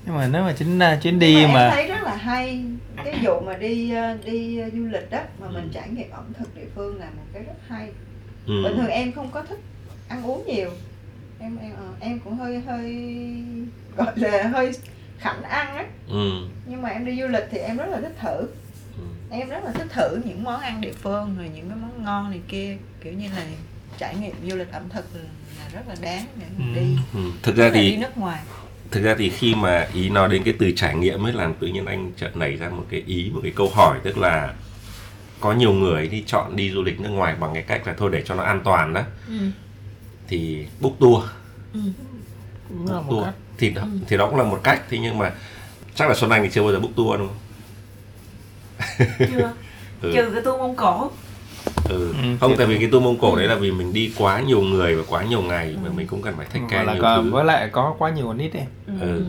Nhưng 0.06 0.14
mà 0.16 0.28
nếu 0.32 0.42
mà 0.42 0.52
chính 0.52 0.78
à, 0.78 0.98
chuyến 1.02 1.18
đi 1.18 1.34
Nhưng 1.34 1.52
mà, 1.52 1.54
mà 1.54 1.60
em 1.68 1.70
thấy 1.72 1.86
rất 1.88 2.02
là 2.04 2.16
hay. 2.16 2.64
Cái 3.04 3.14
vụ 3.22 3.40
mà 3.40 3.56
đi 3.56 3.90
ờ, 3.94 4.16
đi 4.24 4.58
ờ, 4.58 4.70
du 4.74 4.84
lịch 4.92 5.10
đó 5.10 5.18
mà 5.40 5.46
mình 5.50 5.68
trải 5.74 5.88
nghiệm 5.88 6.10
ẩm 6.10 6.24
thực 6.38 6.56
địa 6.56 6.66
phương 6.74 7.00
là 7.00 7.06
một 7.06 7.22
cái 7.32 7.42
rất 7.42 7.52
hay. 7.68 7.88
Ừ. 8.46 8.62
bình 8.64 8.76
thường 8.76 8.86
em 8.86 9.12
không 9.12 9.30
có 9.30 9.42
thích 9.48 9.58
ăn 10.08 10.22
uống 10.26 10.46
nhiều. 10.46 10.70
Em 11.40 11.58
em 11.62 11.72
ờ, 11.76 11.86
em 12.00 12.18
cũng 12.24 12.36
hơi 12.38 12.60
hơi 12.66 12.96
gọi 13.96 14.12
là 14.16 14.42
hơi 14.52 14.72
khảnh 15.20 15.42
ăn 15.42 15.76
á 15.76 15.84
Ừ. 16.08 16.30
nhưng 16.66 16.82
mà 16.82 16.88
em 16.88 17.04
đi 17.04 17.20
du 17.20 17.28
lịch 17.28 17.44
thì 17.50 17.58
em 17.58 17.76
rất 17.76 17.86
là 17.88 18.00
thích 18.00 18.16
thử 18.22 18.46
Ừ. 18.98 19.04
em 19.30 19.48
rất 19.48 19.64
là 19.64 19.72
thích 19.72 19.86
thử 19.94 20.18
những 20.24 20.44
món 20.44 20.60
ăn 20.60 20.80
địa 20.80 20.92
phương 21.02 21.34
rồi 21.38 21.50
những 21.54 21.68
cái 21.68 21.78
món 21.82 22.04
ngon 22.04 22.30
này 22.30 22.40
kia 22.48 22.76
kiểu 23.04 23.12
như 23.12 23.28
là 23.36 23.44
trải 23.98 24.14
nghiệm 24.16 24.34
du 24.50 24.56
lịch 24.56 24.72
ẩm 24.72 24.82
thực 24.88 25.04
là, 25.14 25.20
là 25.58 25.68
rất 25.72 25.88
là 25.88 25.94
đáng 26.00 26.26
để 26.40 26.46
mình 26.58 26.74
Ừ. 26.74 26.80
đi 26.80 26.96
Ừ. 27.14 27.30
thực 27.42 27.56
ra 27.56 27.64
là 27.64 27.70
đi 27.70 27.90
thì 27.90 27.96
nước 27.96 28.18
ngoài 28.18 28.40
thực 28.90 29.02
ra 29.02 29.14
thì 29.18 29.30
khi 29.30 29.54
mà 29.54 29.88
ý 29.94 30.08
nói 30.10 30.28
đến 30.28 30.42
cái 30.44 30.54
từ 30.58 30.72
trải 30.76 30.94
nghiệm 30.94 31.26
ấy 31.26 31.32
làm 31.32 31.54
tự 31.54 31.66
nhiên 31.66 31.86
anh 31.86 32.12
chợt 32.16 32.36
nảy 32.36 32.56
ra 32.56 32.68
một 32.68 32.86
cái 32.90 33.02
ý 33.06 33.30
một 33.34 33.40
cái 33.42 33.52
câu 33.56 33.70
hỏi 33.74 33.98
tức 34.02 34.18
là 34.18 34.54
có 35.40 35.52
nhiều 35.52 35.72
người 35.72 36.08
thì 36.08 36.22
chọn 36.26 36.56
đi 36.56 36.70
du 36.70 36.82
lịch 36.82 37.00
nước 37.00 37.08
ngoài 37.10 37.34
bằng 37.40 37.54
cái 37.54 37.62
cách 37.62 37.86
là 37.86 37.94
thôi 37.98 38.10
để 38.12 38.22
cho 38.26 38.34
nó 38.34 38.42
an 38.42 38.60
toàn 38.64 38.94
đó 38.94 39.02
ừ. 39.28 39.34
thì 40.28 40.66
book 40.80 40.92
tour 41.00 41.24
Cũng 42.68 42.86
là 42.86 42.92
book 42.94 43.04
một 43.06 43.10
tour 43.10 43.24
cách. 43.24 43.34
Thì 43.60 43.70
đó, 43.70 43.82
thì 44.08 44.16
đó 44.16 44.26
cũng 44.26 44.36
là 44.38 44.44
một 44.44 44.60
cách. 44.62 44.82
Thế 44.90 44.98
nhưng 44.98 45.18
mà 45.18 45.32
chắc 45.94 46.08
là 46.08 46.14
Xuân 46.14 46.30
Anh 46.30 46.42
thì 46.42 46.48
chưa 46.52 46.62
bao 46.62 46.72
giờ 46.72 46.80
book 46.80 46.96
tour 46.96 47.18
đúng 47.18 47.28
không? 47.28 47.36
chưa. 49.18 49.52
Ừ. 50.02 50.12
trừ 50.14 50.30
cái 50.34 50.42
tour 50.42 50.58
mông 50.60 50.76
cổ. 50.76 51.10
Ừ. 51.88 52.08
Ừ, 52.22 52.36
không 52.40 52.54
tại 52.58 52.66
vì 52.66 52.78
cái 52.78 52.88
tour 52.92 53.04
Mông 53.04 53.18
Cổ 53.18 53.36
đấy 53.36 53.46
là 53.48 53.54
vì 53.54 53.70
mình 53.72 53.92
đi 53.92 54.12
quá 54.16 54.40
nhiều 54.40 54.60
người 54.60 54.94
và 54.96 55.02
quá 55.08 55.22
nhiều 55.24 55.42
ngày 55.42 55.76
mà 55.84 55.90
mình 55.96 56.06
cũng 56.06 56.22
cần 56.22 56.34
phải 56.36 56.46
care 56.70 56.84
là 56.84 56.92
nhiều 56.92 57.02
có, 57.02 57.22
thứ. 57.24 57.30
với 57.30 57.44
lại 57.44 57.68
có 57.72 57.94
quá 57.98 58.10
nhiều 58.10 58.32
nít 58.32 58.52
em 58.54 58.66
ừ. 59.00 59.24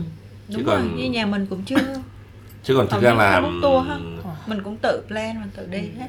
đúng 0.48 0.56
Chứ 0.56 0.62
rồi 0.66 0.76
còn- 0.76 0.96
như 0.96 1.10
nhà 1.10 1.26
mình 1.26 1.46
cũng 1.46 1.62
chưa. 1.64 1.76
Chứ 2.64 2.76
còn 2.76 2.88
thực 2.88 3.02
ra 3.02 3.14
là 3.14 3.40
tour 3.62 3.86
ha. 3.88 3.96
mình 4.46 4.62
cũng 4.62 4.76
tự 4.82 5.02
plan 5.08 5.40
mình 5.40 5.50
tự 5.56 5.66
đi 5.66 5.78
hết. 5.78 6.08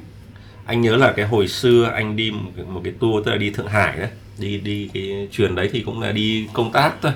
Anh 0.66 0.82
nhớ 0.82 0.96
là 0.96 1.12
cái 1.16 1.26
hồi 1.26 1.48
xưa 1.48 1.92
anh 1.96 2.16
đi 2.16 2.32
một 2.32 2.52
cái, 2.56 2.66
một 2.66 2.82
cái 2.84 2.94
tour 3.00 3.26
tức 3.26 3.32
là 3.32 3.38
đi 3.38 3.50
Thượng 3.50 3.68
Hải 3.68 3.98
đấy. 3.98 4.10
Đi 4.38 4.58
đi 4.58 4.90
cái 4.94 5.28
truyền 5.32 5.56
đấy 5.56 5.70
thì 5.74 5.82
cũng 5.82 6.02
là 6.02 6.12
đi 6.12 6.48
công 6.54 6.72
tác 6.72 6.94
thôi 7.02 7.12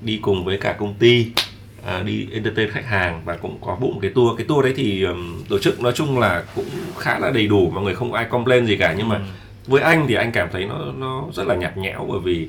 đi 0.00 0.18
cùng 0.22 0.44
với 0.44 0.58
cả 0.58 0.72
công 0.72 0.94
ty 0.94 1.26
à, 1.86 2.02
đi 2.02 2.28
entertain 2.32 2.70
khách 2.70 2.86
hàng 2.86 3.22
và 3.24 3.36
cũng 3.36 3.58
có 3.60 3.76
một 3.80 3.92
cái 4.02 4.10
tour. 4.14 4.38
Cái 4.38 4.46
tour 4.46 4.64
đấy 4.64 4.74
thì 4.76 5.02
ừm, 5.04 5.42
tổ 5.48 5.58
chức 5.58 5.80
nói 5.80 5.92
chung 5.94 6.18
là 6.18 6.44
cũng 6.54 6.64
khá 6.98 7.18
là 7.18 7.30
đầy 7.30 7.46
đủ 7.46 7.70
mọi 7.74 7.84
người 7.84 7.94
không 7.94 8.12
ai 8.12 8.24
complain 8.24 8.66
gì 8.66 8.76
cả. 8.76 8.94
Nhưng 8.98 9.08
mà 9.08 9.16
Ừ. 9.16 9.22
với 9.66 9.82
anh 9.82 10.06
thì 10.08 10.14
anh 10.14 10.32
cảm 10.32 10.48
thấy 10.52 10.64
nó 10.64 10.78
nó 10.98 11.24
rất 11.34 11.46
là 11.46 11.54
nhạt 11.54 11.76
nhẽo 11.76 12.06
bởi 12.10 12.20
vì 12.20 12.48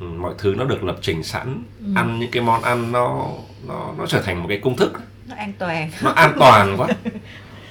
ừ, 0.00 0.06
mọi 0.06 0.34
thứ 0.38 0.54
nó 0.58 0.64
được 0.64 0.84
lập 0.84 0.96
trình 1.02 1.22
sẵn. 1.22 1.62
Ăn 1.94 2.18
những 2.20 2.30
cái 2.30 2.42
món 2.42 2.62
ăn 2.62 2.92
nó 2.92 3.26
nó 3.68 3.92
nó 3.98 4.06
trở 4.06 4.22
thành 4.22 4.40
một 4.42 4.46
cái 4.48 4.58
công 4.58 4.76
thức. 4.76 4.92
Nó 5.28 5.34
an 5.36 5.52
toàn. 5.58 5.90
Nó 6.02 6.10
an 6.10 6.32
toàn 6.38 6.76
quá. 6.76 6.88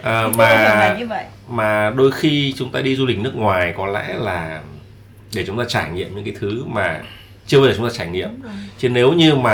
À, 0.03 0.27
mà 0.37 0.97
mà 1.49 1.89
đôi 1.95 2.11
khi 2.11 2.53
chúng 2.57 2.71
ta 2.71 2.81
đi 2.81 2.95
du 2.95 3.05
lịch 3.05 3.19
nước 3.19 3.35
ngoài 3.35 3.73
có 3.77 3.85
lẽ 3.87 4.13
là 4.13 4.61
để 5.35 5.45
chúng 5.45 5.57
ta 5.57 5.63
trải 5.67 5.89
nghiệm 5.91 6.15
những 6.15 6.25
cái 6.25 6.33
thứ 6.39 6.63
mà 6.65 7.01
chưa 7.47 7.59
bao 7.59 7.67
giờ 7.69 7.73
chúng 7.77 7.89
ta 7.89 7.95
trải 7.97 8.07
nghiệm. 8.07 8.29
Chứ 8.79 8.89
nếu 8.89 9.13
như 9.13 9.35
mà 9.35 9.51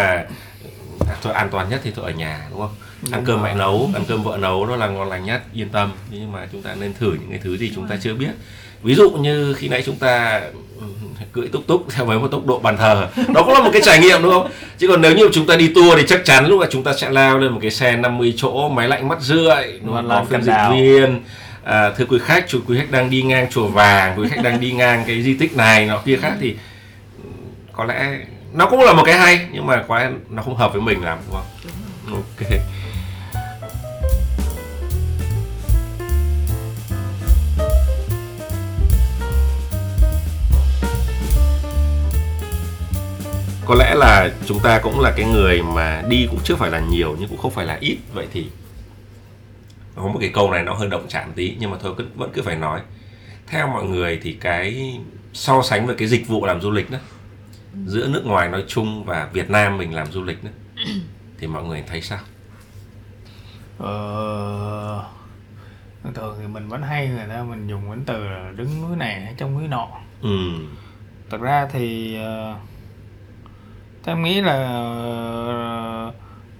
à, 1.09 1.15
thôi 1.21 1.33
an 1.33 1.49
toàn 1.51 1.69
nhất 1.69 1.81
thì 1.83 1.91
tôi 1.95 2.05
ở 2.05 2.11
nhà 2.11 2.39
đúng 2.51 2.59
không? 2.59 2.71
Ăn 3.03 3.11
Đúng 3.11 3.25
cơm 3.25 3.39
rồi. 3.39 3.49
mẹ 3.49 3.55
nấu 3.55 3.89
ăn 3.93 4.03
cơm 4.07 4.23
vợ 4.23 4.37
nấu 4.37 4.65
nó 4.65 4.75
là 4.75 4.87
ngon 4.87 5.09
lành 5.09 5.25
nhất 5.25 5.41
yên 5.53 5.69
tâm. 5.69 5.91
Nhưng 6.11 6.31
mà 6.31 6.47
chúng 6.51 6.61
ta 6.61 6.75
nên 6.79 6.93
thử 6.93 7.11
những 7.11 7.29
cái 7.29 7.39
thứ 7.43 7.57
gì 7.57 7.71
chúng 7.75 7.87
ta 7.87 7.95
chưa 8.01 8.13
biết. 8.13 8.29
Ví 8.83 8.95
dụ 8.95 9.09
như 9.11 9.53
khi 9.53 9.67
nãy 9.67 9.83
chúng 9.85 9.95
ta 9.95 10.41
ừ, 10.79 10.85
cưỡi 11.31 11.47
túc 11.47 11.67
túc 11.67 11.85
theo 11.91 12.05
với 12.05 12.19
một 12.19 12.27
tốc 12.27 12.45
độ 12.45 12.59
bàn 12.59 12.77
thờ 12.77 13.07
đó 13.33 13.43
cũng 13.43 13.53
là 13.53 13.59
một 13.59 13.69
cái 13.73 13.81
trải 13.85 13.99
nghiệm 13.99 14.21
đúng 14.23 14.31
không? 14.31 14.51
Chứ 14.77 14.87
còn 14.87 15.01
nếu 15.01 15.15
như 15.15 15.29
chúng 15.33 15.47
ta 15.47 15.55
đi 15.55 15.71
tour 15.75 15.97
thì 15.97 16.03
chắc 16.07 16.25
chắn 16.25 16.47
lúc 16.47 16.59
là 16.61 16.67
chúng 16.71 16.83
ta 16.83 16.93
sẽ 16.93 17.09
lao 17.09 17.37
lên 17.39 17.51
một 17.51 17.59
cái 17.61 17.71
xe 17.71 17.95
50 17.97 18.33
chỗ 18.37 18.69
máy 18.69 18.87
lạnh 18.87 19.07
mắt 19.07 19.21
rượi 19.21 19.79
đúng 19.83 19.93
Và 19.93 20.01
không? 20.01 20.09
làm 20.09 20.25
có 20.25 20.29
phiên 20.31 20.41
dịch 20.43 20.53
viên. 20.71 21.19
À, 21.63 21.89
thưa 21.97 22.05
quý 22.05 22.17
khách 22.25 22.45
chú 22.47 22.59
quý 22.67 22.77
khách 22.77 22.91
đang 22.91 23.09
đi 23.09 23.21
ngang 23.21 23.47
chùa 23.51 23.67
vàng 23.67 24.19
quý 24.19 24.27
khách 24.29 24.43
đang 24.43 24.59
đi 24.59 24.71
ngang 24.71 25.03
cái 25.07 25.21
di 25.23 25.33
tích 25.37 25.57
này 25.57 25.85
nọ 25.85 25.97
kia 26.05 26.17
khác 26.21 26.33
thì 26.41 26.55
có 27.73 27.85
lẽ 27.85 28.19
nó 28.53 28.65
cũng 28.69 28.79
là 28.79 28.93
một 28.93 29.03
cái 29.05 29.15
hay 29.15 29.47
nhưng 29.51 29.65
mà 29.65 29.83
có 29.87 29.99
lẽ 29.99 30.09
nó 30.29 30.41
không 30.43 30.55
hợp 30.55 30.73
với 30.73 30.81
mình 30.81 31.03
lắm 31.03 31.19
đúng 31.27 31.35
không? 31.35 31.45
Ok. 32.13 32.59
Có 43.65 43.75
lẽ 43.75 43.95
là 43.95 44.29
chúng 44.45 44.59
ta 44.59 44.79
cũng 44.79 44.99
là 44.99 45.13
cái 45.17 45.25
người 45.25 45.61
mà 45.61 46.03
đi 46.07 46.27
cũng 46.29 46.39
chưa 46.43 46.55
phải 46.55 46.71
là 46.71 46.79
nhiều 46.79 47.15
nhưng 47.19 47.29
cũng 47.29 47.37
không 47.37 47.51
phải 47.51 47.65
là 47.65 47.77
ít. 47.81 47.97
Vậy 48.13 48.27
thì 48.33 48.47
có 49.95 50.07
một 50.07 50.17
cái 50.19 50.31
câu 50.33 50.51
này 50.51 50.63
nó 50.63 50.73
hơi 50.73 50.87
động 50.87 51.05
chạm 51.09 51.31
tí 51.35 51.55
nhưng 51.59 51.71
mà 51.71 51.77
thôi 51.81 51.93
cứ, 51.97 52.05
vẫn 52.15 52.31
cứ 52.33 52.41
phải 52.41 52.55
nói. 52.55 52.79
Theo 53.47 53.67
mọi 53.67 53.83
người 53.83 54.19
thì 54.23 54.37
cái 54.41 54.99
so 55.33 55.61
sánh 55.63 55.87
về 55.87 55.95
cái 55.97 56.07
dịch 56.07 56.27
vụ 56.27 56.45
làm 56.45 56.61
du 56.61 56.71
lịch 56.71 56.91
đó 56.91 56.97
giữa 57.85 58.07
nước 58.07 58.25
ngoài 58.25 58.49
nói 58.49 58.63
chung 58.67 59.03
và 59.03 59.29
Việt 59.33 59.49
Nam 59.49 59.77
mình 59.77 59.93
làm 59.93 60.11
du 60.11 60.23
lịch 60.23 60.43
đó 60.43 60.49
thì 61.37 61.47
mọi 61.47 61.63
người 61.63 61.83
thấy 61.87 62.01
sao? 62.01 62.19
Ờ, 63.77 65.03
thường 66.15 66.35
thì 66.39 66.47
mình 66.47 66.67
vẫn 66.67 66.81
hay 66.81 67.07
người 67.07 67.25
ta 67.29 67.43
mình 67.43 67.67
dùng 67.67 67.81
cái 67.89 67.99
từ 68.05 68.27
là 68.27 68.51
đứng 68.55 68.81
núi 68.81 68.97
này 68.97 69.21
hay 69.21 69.33
trong 69.37 69.59
núi 69.59 69.67
nọ. 69.67 69.87
Ừ. 70.21 70.49
Thật 71.29 71.41
ra 71.41 71.67
thì 71.71 72.17
uh, 72.19 72.57
tôi 74.03 74.17
nghĩ 74.17 74.41
là 74.41 74.53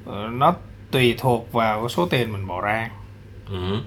ờ, 0.06 0.30
nó 0.32 0.56
tùy 0.92 1.16
thuộc 1.18 1.52
vào 1.52 1.90
số 1.90 2.08
tiền 2.08 2.34
mình 2.34 2.48
bỏ 2.48 2.62
ra. 2.62 2.90
Ừ. 3.50 3.80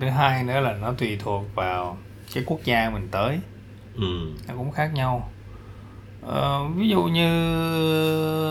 Thứ 0.00 0.08
hai 0.08 0.44
nữa 0.44 0.60
là 0.60 0.72
nó 0.72 0.92
tùy 0.92 1.16
thuộc 1.20 1.54
vào 1.54 1.98
cái 2.34 2.44
quốc 2.46 2.60
gia 2.64 2.90
mình 2.90 3.08
tới. 3.10 3.40
Ừ. 3.94 4.32
Nó 4.48 4.54
cũng 4.56 4.72
khác 4.72 4.90
nhau 4.94 5.30
ờ, 6.26 6.64
ví 6.76 6.88
dụ 6.88 7.02
như 7.02 7.26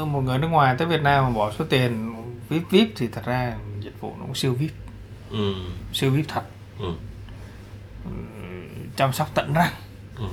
một 0.05 0.21
người 0.21 0.37
nước 0.37 0.47
ngoài 0.47 0.75
tới 0.77 0.87
Việt 0.87 1.01
Nam 1.01 1.23
mà 1.23 1.29
bỏ 1.29 1.51
số 1.59 1.65
tiền 1.69 2.15
VIP 2.49 2.63
VIP 2.69 2.87
thì 2.95 3.07
thật 3.07 3.21
ra 3.25 3.53
dịch 3.79 4.01
vụ 4.01 4.13
nó 4.19 4.25
cũng 4.25 4.35
siêu 4.35 4.53
VIP. 4.53 4.71
Ừ. 5.31 5.53
Siêu 5.93 6.11
VIP 6.11 6.25
thật. 6.27 6.43
Ừ. 6.79 6.91
Chăm 8.95 9.13
sóc 9.13 9.29
tận 9.33 9.53
răng. 9.53 9.71
Ừ. 10.17 10.25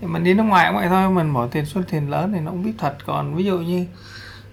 Thì 0.00 0.06
mình 0.06 0.24
đi 0.24 0.34
nước 0.34 0.42
ngoài 0.42 0.66
cũng 0.68 0.76
vậy 0.76 0.88
thôi 0.88 1.10
mình 1.10 1.32
bỏ 1.32 1.46
tiền 1.46 1.66
số 1.66 1.80
tiền 1.90 2.10
lớn 2.10 2.32
thì 2.32 2.40
nó 2.40 2.50
cũng 2.50 2.62
VIP 2.62 2.74
thật. 2.78 2.96
Còn 3.06 3.34
ví 3.34 3.44
dụ 3.44 3.58
như 3.58 3.86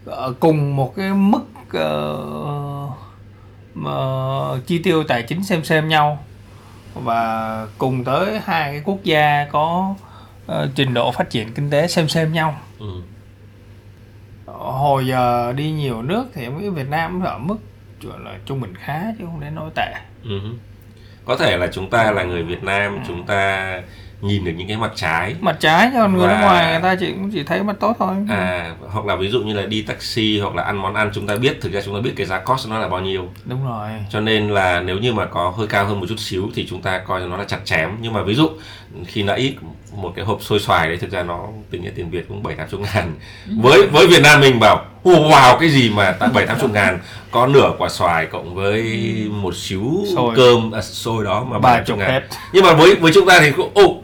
ở 0.06 0.34
cùng 0.39 0.75
một 0.75 0.95
cái 0.95 1.13
mức 1.13 1.43
ờ, 1.73 2.89
mà 3.73 3.91
chi 4.65 4.79
tiêu 4.84 5.03
tài 5.03 5.23
chính 5.23 5.43
xem 5.43 5.63
xem 5.63 5.89
nhau 5.89 6.23
và 6.93 7.67
cùng 7.77 8.03
tới 8.03 8.39
hai 8.45 8.71
cái 8.71 8.82
quốc 8.86 9.03
gia 9.03 9.47
có 9.51 9.95
ờ, 10.45 10.69
trình 10.75 10.93
độ 10.93 11.12
phát 11.12 11.29
triển 11.29 11.53
kinh 11.53 11.69
tế 11.69 11.88
xem 11.88 12.08
xem 12.08 12.34
nhau. 12.34 12.60
Ừ. 12.79 12.88
Hồi 14.45 15.08
giờ 15.08 15.53
đi 15.53 15.71
nhiều 15.71 16.01
nước 16.01 16.25
thì 16.34 16.43
em 16.43 16.58
nghĩ 16.58 16.69
Việt 16.69 16.89
Nam 16.89 17.23
ở 17.23 17.38
mức 17.38 17.58
là 18.03 18.39
trung 18.45 18.62
bình 18.62 18.73
khá 18.75 19.03
chứ 19.19 19.25
không 19.25 19.39
đến 19.39 19.56
nổi 19.56 19.71
tệ. 19.75 19.93
Ừ. 20.23 20.39
Có 21.25 21.36
thể 21.36 21.58
là 21.58 21.67
chúng 21.67 21.89
ta 21.89 22.12
là 22.12 22.23
người 22.23 22.43
Việt 22.43 22.63
Nam 22.63 22.99
chúng 23.08 23.25
ta 23.25 23.82
nhìn 24.23 24.45
được 24.45 24.51
những 24.57 24.67
cái 24.67 24.77
mặt 24.77 24.91
trái. 24.95 25.36
Mặt 25.39 25.55
trái 25.59 25.89
cho 25.93 26.07
người 26.07 26.27
nước 26.27 26.33
Và- 26.33 26.41
ngoài 26.41 26.71
người 26.71 26.81
ta 26.81 26.95
chỉ 26.99 27.05
cũng 27.12 27.31
chỉ 27.31 27.43
thấy 27.43 27.63
mặt 27.63 27.75
tốt 27.79 27.95
thôi. 27.99 28.15
À 28.29 28.71
hoặc 28.91 29.05
là 29.05 29.15
ví 29.15 29.27
dụ 29.29 29.39
như 29.41 29.53
là 29.53 29.65
đi 29.65 29.81
taxi 29.81 30.39
hoặc 30.39 30.55
là 30.55 30.63
ăn 30.63 30.77
món 30.81 30.93
ăn 30.95 31.12
chúng 31.13 31.27
ta 31.27 31.36
biết 31.36 31.57
thực 31.62 31.71
ra 31.73 31.81
chúng 31.86 31.95
ta 31.95 32.01
biết 32.01 32.13
cái 32.15 32.25
giá 32.25 32.39
cost 32.39 32.69
nó 32.69 32.79
là 32.79 32.88
bao 32.88 33.01
nhiêu. 33.01 33.27
Đúng 33.45 33.65
rồi. 33.65 33.89
Cho 34.09 34.19
nên 34.19 34.49
là 34.49 34.79
nếu 34.81 34.97
như 34.97 35.13
mà 35.13 35.25
có 35.25 35.53
hơi 35.57 35.67
cao 35.67 35.86
hơn 35.86 35.99
một 35.99 36.05
chút 36.09 36.19
xíu 36.19 36.49
thì 36.55 36.67
chúng 36.69 36.81
ta 36.81 36.97
coi 37.07 37.19
nó 37.21 37.38
là 37.38 37.43
chặt 37.43 37.59
chém. 37.65 37.89
Nhưng 38.01 38.13
mà 38.13 38.23
ví 38.23 38.36
dụ 38.36 38.49
khi 39.07 39.23
nãy 39.23 39.55
một 39.95 40.13
cái 40.15 40.25
hộp 40.25 40.41
xôi 40.41 40.59
xoài 40.59 40.88
đấy 40.88 40.97
thực 40.97 41.12
ra 41.12 41.23
nó 41.23 41.39
tính 41.71 41.83
ra 41.83 41.91
tiền 41.95 42.09
Việt 42.09 42.25
cũng 42.27 42.43
bảy 42.43 42.55
tám 42.55 42.67
chục 42.71 42.79
ngàn. 42.79 43.13
Với 43.62 43.88
với 43.88 44.07
Việt 44.07 44.21
Nam 44.23 44.41
mình 44.41 44.59
bảo 44.59 44.86
"Ồ, 45.03 45.12
wow 45.12 45.57
cái 45.59 45.69
gì 45.69 45.89
mà 45.89 46.12
tại 46.19 46.29
bảy 46.33 46.45
tám 46.45 46.57
chục 46.62 46.71
ngàn? 46.73 46.99
Có 47.31 47.47
nửa 47.47 47.71
quả 47.77 47.89
xoài 47.89 48.25
cộng 48.25 48.55
với 48.55 48.81
một 49.31 49.55
xíu 49.55 50.03
Xôi. 50.15 50.36
cơm 50.36 50.71
à, 50.75 50.81
xôi 50.81 51.23
đó 51.25 51.45
mà 51.49 51.59
ba 51.59 51.81
chục 51.86 51.97
ngàn. 51.97 52.23
nhưng 52.53 52.65
mà 52.65 52.73
với 52.73 52.95
với 52.95 53.12
chúng 53.15 53.27
ta 53.27 53.39
thì 53.39 53.51
cũng 53.51 53.71
ồ 53.73 53.95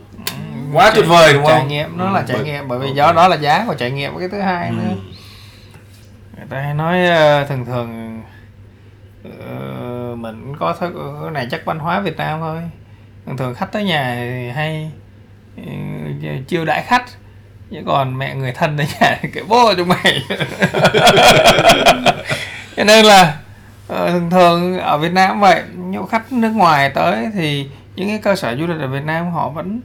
quá 0.74 0.92
tuyệt 0.96 1.06
vời 1.08 1.34
đúng 1.34 1.46
không 1.46 1.54
trải 1.60 1.66
nghiệm 1.66 1.98
nó 1.98 2.10
là 2.12 2.20
Ừ, 2.20 2.26
trải 2.28 2.38
bởi- 2.38 2.46
nghiệm 2.46 2.68
bởi 2.68 2.80
vì 2.80 2.88
ok. 2.88 2.96
do 2.96 3.12
đó 3.14 3.28
là 3.28 3.36
giá 3.36 3.64
của 3.68 3.74
trải 3.74 3.92
nghiệm 3.92 4.20
cái 4.20 4.30
thứ 4.30 4.42
hai 4.42 4.68
Ừ. 4.68 4.74
nữa 4.74 4.96
người 6.38 6.46
ta 6.50 6.58
hay 6.62 6.74
nói 6.74 7.06
ờ, 7.08 7.44
thường 7.46 7.66
thường 7.66 8.22
ờ, 9.24 10.16
mình 10.16 10.54
có 10.60 10.76
thứ 10.80 10.92
cái 11.24 11.32
này 11.32 11.48
chắc 11.52 11.66
văn 11.66 11.80
hóa 11.80 12.00
Việt 12.00 12.18
Nam 12.18 12.40
thôi 12.40 12.62
thường 13.26 13.38
thường 13.38 13.56
khách 13.56 13.72
tới 13.72 13.84
nhà 13.84 14.16
thì 14.20 14.50
hay 14.50 14.92
ừ, 15.58 15.64
chiêu 16.48 16.66
đãi 16.66 16.84
khách 16.84 17.06
chứ 17.72 17.78
còn 17.88 18.18
mẹ 18.18 18.36
người 18.36 18.52
thân 18.52 18.78
tới 18.78 18.88
nhà 19.02 19.18
cái 19.34 19.44
bố 19.48 19.74
chúng 19.78 19.88
mày 19.88 20.22
cho 22.78 22.84
nên 22.84 23.06
là 23.06 23.38
thường 23.90 24.30
thường 24.30 24.80
ở 24.80 24.98
Việt 24.98 25.12
Nam 25.14 25.40
vậy 25.40 25.64
nhiều 25.78 26.06
khách 26.06 26.32
nước 26.32 26.50
ngoài 26.50 26.90
tới 26.90 27.28
thì 27.34 27.68
những 27.96 28.08
cái 28.10 28.18
cơ 28.18 28.36
sở 28.36 28.56
du 28.56 28.68
lịch 28.68 28.80
ở 28.82 28.88
Việt 28.88 29.04
Nam 29.06 29.32
họ 29.32 29.50
vẫn 29.50 29.82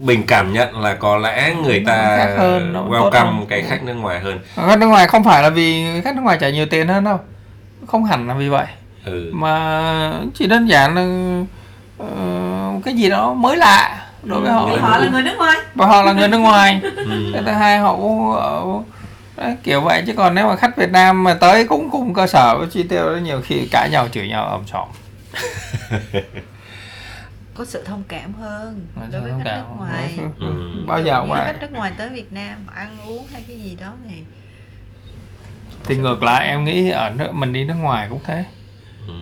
mình 0.00 0.26
cảm 0.26 0.52
nhận 0.52 0.80
là 0.80 0.94
có 0.94 1.16
lẽ 1.16 1.54
người 1.54 1.82
ta 1.86 2.16
Khác 2.16 2.34
hơn, 2.38 2.72
welcome 2.90 3.10
hơn. 3.10 3.46
cái 3.48 3.62
khách 3.62 3.82
nước 3.82 3.94
ngoài 3.94 4.20
hơn. 4.20 4.38
Khách 4.56 4.78
nước 4.78 4.86
ngoài 4.86 5.06
không 5.08 5.24
phải 5.24 5.42
là 5.42 5.50
vì 5.50 5.86
khách 6.04 6.14
nước 6.16 6.22
ngoài 6.22 6.38
trả 6.40 6.50
nhiều 6.50 6.66
tiền 6.66 6.88
hơn 6.88 7.04
đâu. 7.04 7.18
Không 7.86 8.04
hẳn 8.04 8.28
là 8.28 8.34
vì 8.34 8.48
vậy. 8.48 8.66
Ừ. 9.04 9.30
mà 9.32 10.12
chỉ 10.34 10.46
đơn 10.46 10.66
giản 10.68 10.94
là 10.94 11.02
ờ, 11.98 12.06
cái 12.84 12.94
gì 12.94 13.10
đó 13.10 13.34
mới 13.34 13.56
lạ 13.56 14.06
đối 14.22 14.40
với 14.40 14.52
họ. 14.52 14.66
Vì 14.66 14.76
họ 14.76 14.98
là 14.98 15.08
người 15.10 15.22
nước 15.22 15.34
ngoài. 15.38 15.56
Và 15.74 15.86
họ 15.86 16.02
là 16.02 16.12
người 16.12 16.28
nước 16.28 16.38
ngoài. 16.38 16.80
Ừ. 16.96 17.30
cái 17.34 17.42
thứ 17.46 17.52
hai 17.52 17.78
họ 17.78 17.96
cũng 17.96 18.32
ờ, 18.32 18.62
đấy, 19.36 19.56
kiểu 19.62 19.80
vậy. 19.80 20.02
Chứ 20.06 20.12
còn 20.16 20.34
nếu 20.34 20.46
mà 20.48 20.56
khách 20.56 20.76
Việt 20.76 20.90
Nam 20.90 21.24
mà 21.24 21.34
tới 21.34 21.64
cũng 21.64 21.90
cùng 21.90 22.14
cơ 22.14 22.26
sở 22.26 22.56
với 22.58 22.66
chi 22.70 22.82
tiêu 22.82 23.18
nhiều 23.22 23.40
khi 23.44 23.68
cãi 23.72 23.88
nhau 23.90 24.08
chửi 24.12 24.28
nhau 24.28 24.44
ầm 24.48 24.60
sòm 24.72 24.88
có 27.60 27.66
sự 27.66 27.82
thông 27.84 28.02
cảm 28.08 28.34
hơn 28.34 28.86
đối 29.12 29.20
với 29.20 29.32
khách 29.32 29.42
cảm. 29.44 29.58
nước 29.58 29.74
ngoài. 29.78 30.18
Ừ. 30.38 30.84
bao 30.86 31.02
giờ 31.02 31.20
cũng 31.20 31.28
Như 31.28 31.34
vậy 31.34 31.44
khách 31.46 31.60
nước 31.60 31.72
ngoài 31.72 31.92
tới 31.98 32.08
Việt 32.08 32.32
Nam 32.32 32.58
ăn 32.74 32.96
uống 33.06 33.26
hay 33.32 33.44
cái 33.48 33.56
gì 33.60 33.76
đó 33.80 33.92
thì 34.08 34.14
thì 35.84 35.96
ngược 35.96 36.22
lại 36.22 36.46
em 36.46 36.64
nghĩ 36.64 36.90
ở 36.90 37.10
nước 37.10 37.32
mình 37.32 37.52
đi 37.52 37.64
nước 37.64 37.74
ngoài 37.74 38.06
cũng 38.10 38.20
thế. 38.24 38.44
Ừ. 39.06 39.14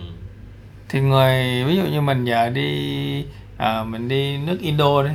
thì 0.89 1.01
người 1.01 1.63
ví 1.63 1.75
dụ 1.75 1.83
như 1.83 2.01
mình 2.01 2.25
giờ 2.25 2.49
đi 2.49 3.25
ờ, 3.57 3.83
mình 3.83 4.07
đi 4.07 4.37
nước 4.37 4.57
Indo 4.59 5.03
đi 5.03 5.09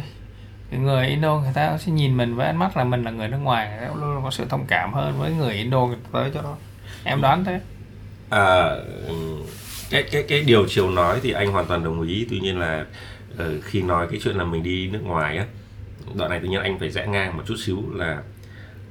thì 0.70 0.78
người 0.78 1.06
Indo 1.06 1.38
người 1.38 1.52
ta 1.54 1.78
sẽ 1.78 1.92
nhìn 1.92 2.16
mình 2.16 2.34
với 2.34 2.46
ánh 2.46 2.56
mắt 2.56 2.76
là 2.76 2.84
mình 2.84 3.04
là 3.04 3.10
người 3.10 3.28
nước 3.28 3.38
ngoài 3.38 3.68
người 3.68 3.88
ta 3.88 3.94
luôn 3.94 4.24
có 4.24 4.30
sự 4.30 4.44
thông 4.48 4.66
cảm 4.66 4.92
hơn 4.94 5.18
với 5.18 5.30
người 5.32 5.54
Indo 5.54 5.86
người 5.86 5.96
ta 5.96 6.08
tới 6.12 6.30
cho 6.34 6.42
đó. 6.42 6.56
Em 7.04 7.20
đoán 7.20 7.44
thế. 7.44 7.60
À, 8.30 8.70
cái 9.90 10.02
cái 10.02 10.22
cái 10.28 10.42
điều 10.42 10.66
chiều 10.68 10.90
nói 10.90 11.20
thì 11.22 11.32
anh 11.32 11.52
hoàn 11.52 11.66
toàn 11.66 11.84
đồng 11.84 12.02
ý 12.02 12.26
tuy 12.30 12.40
nhiên 12.40 12.58
là 12.58 12.84
ờ, 13.38 13.60
khi 13.62 13.82
nói 13.82 14.06
cái 14.10 14.20
chuyện 14.22 14.36
là 14.36 14.44
mình 14.44 14.62
đi 14.62 14.88
nước 14.88 15.02
ngoài 15.04 15.36
á 15.36 15.46
đoạn 16.14 16.30
này 16.30 16.40
tự 16.40 16.48
nhiên 16.48 16.60
anh 16.60 16.78
phải 16.78 16.90
rẽ 16.90 17.06
ngang 17.06 17.36
một 17.36 17.42
chút 17.46 17.56
xíu 17.58 17.82
là 17.94 18.22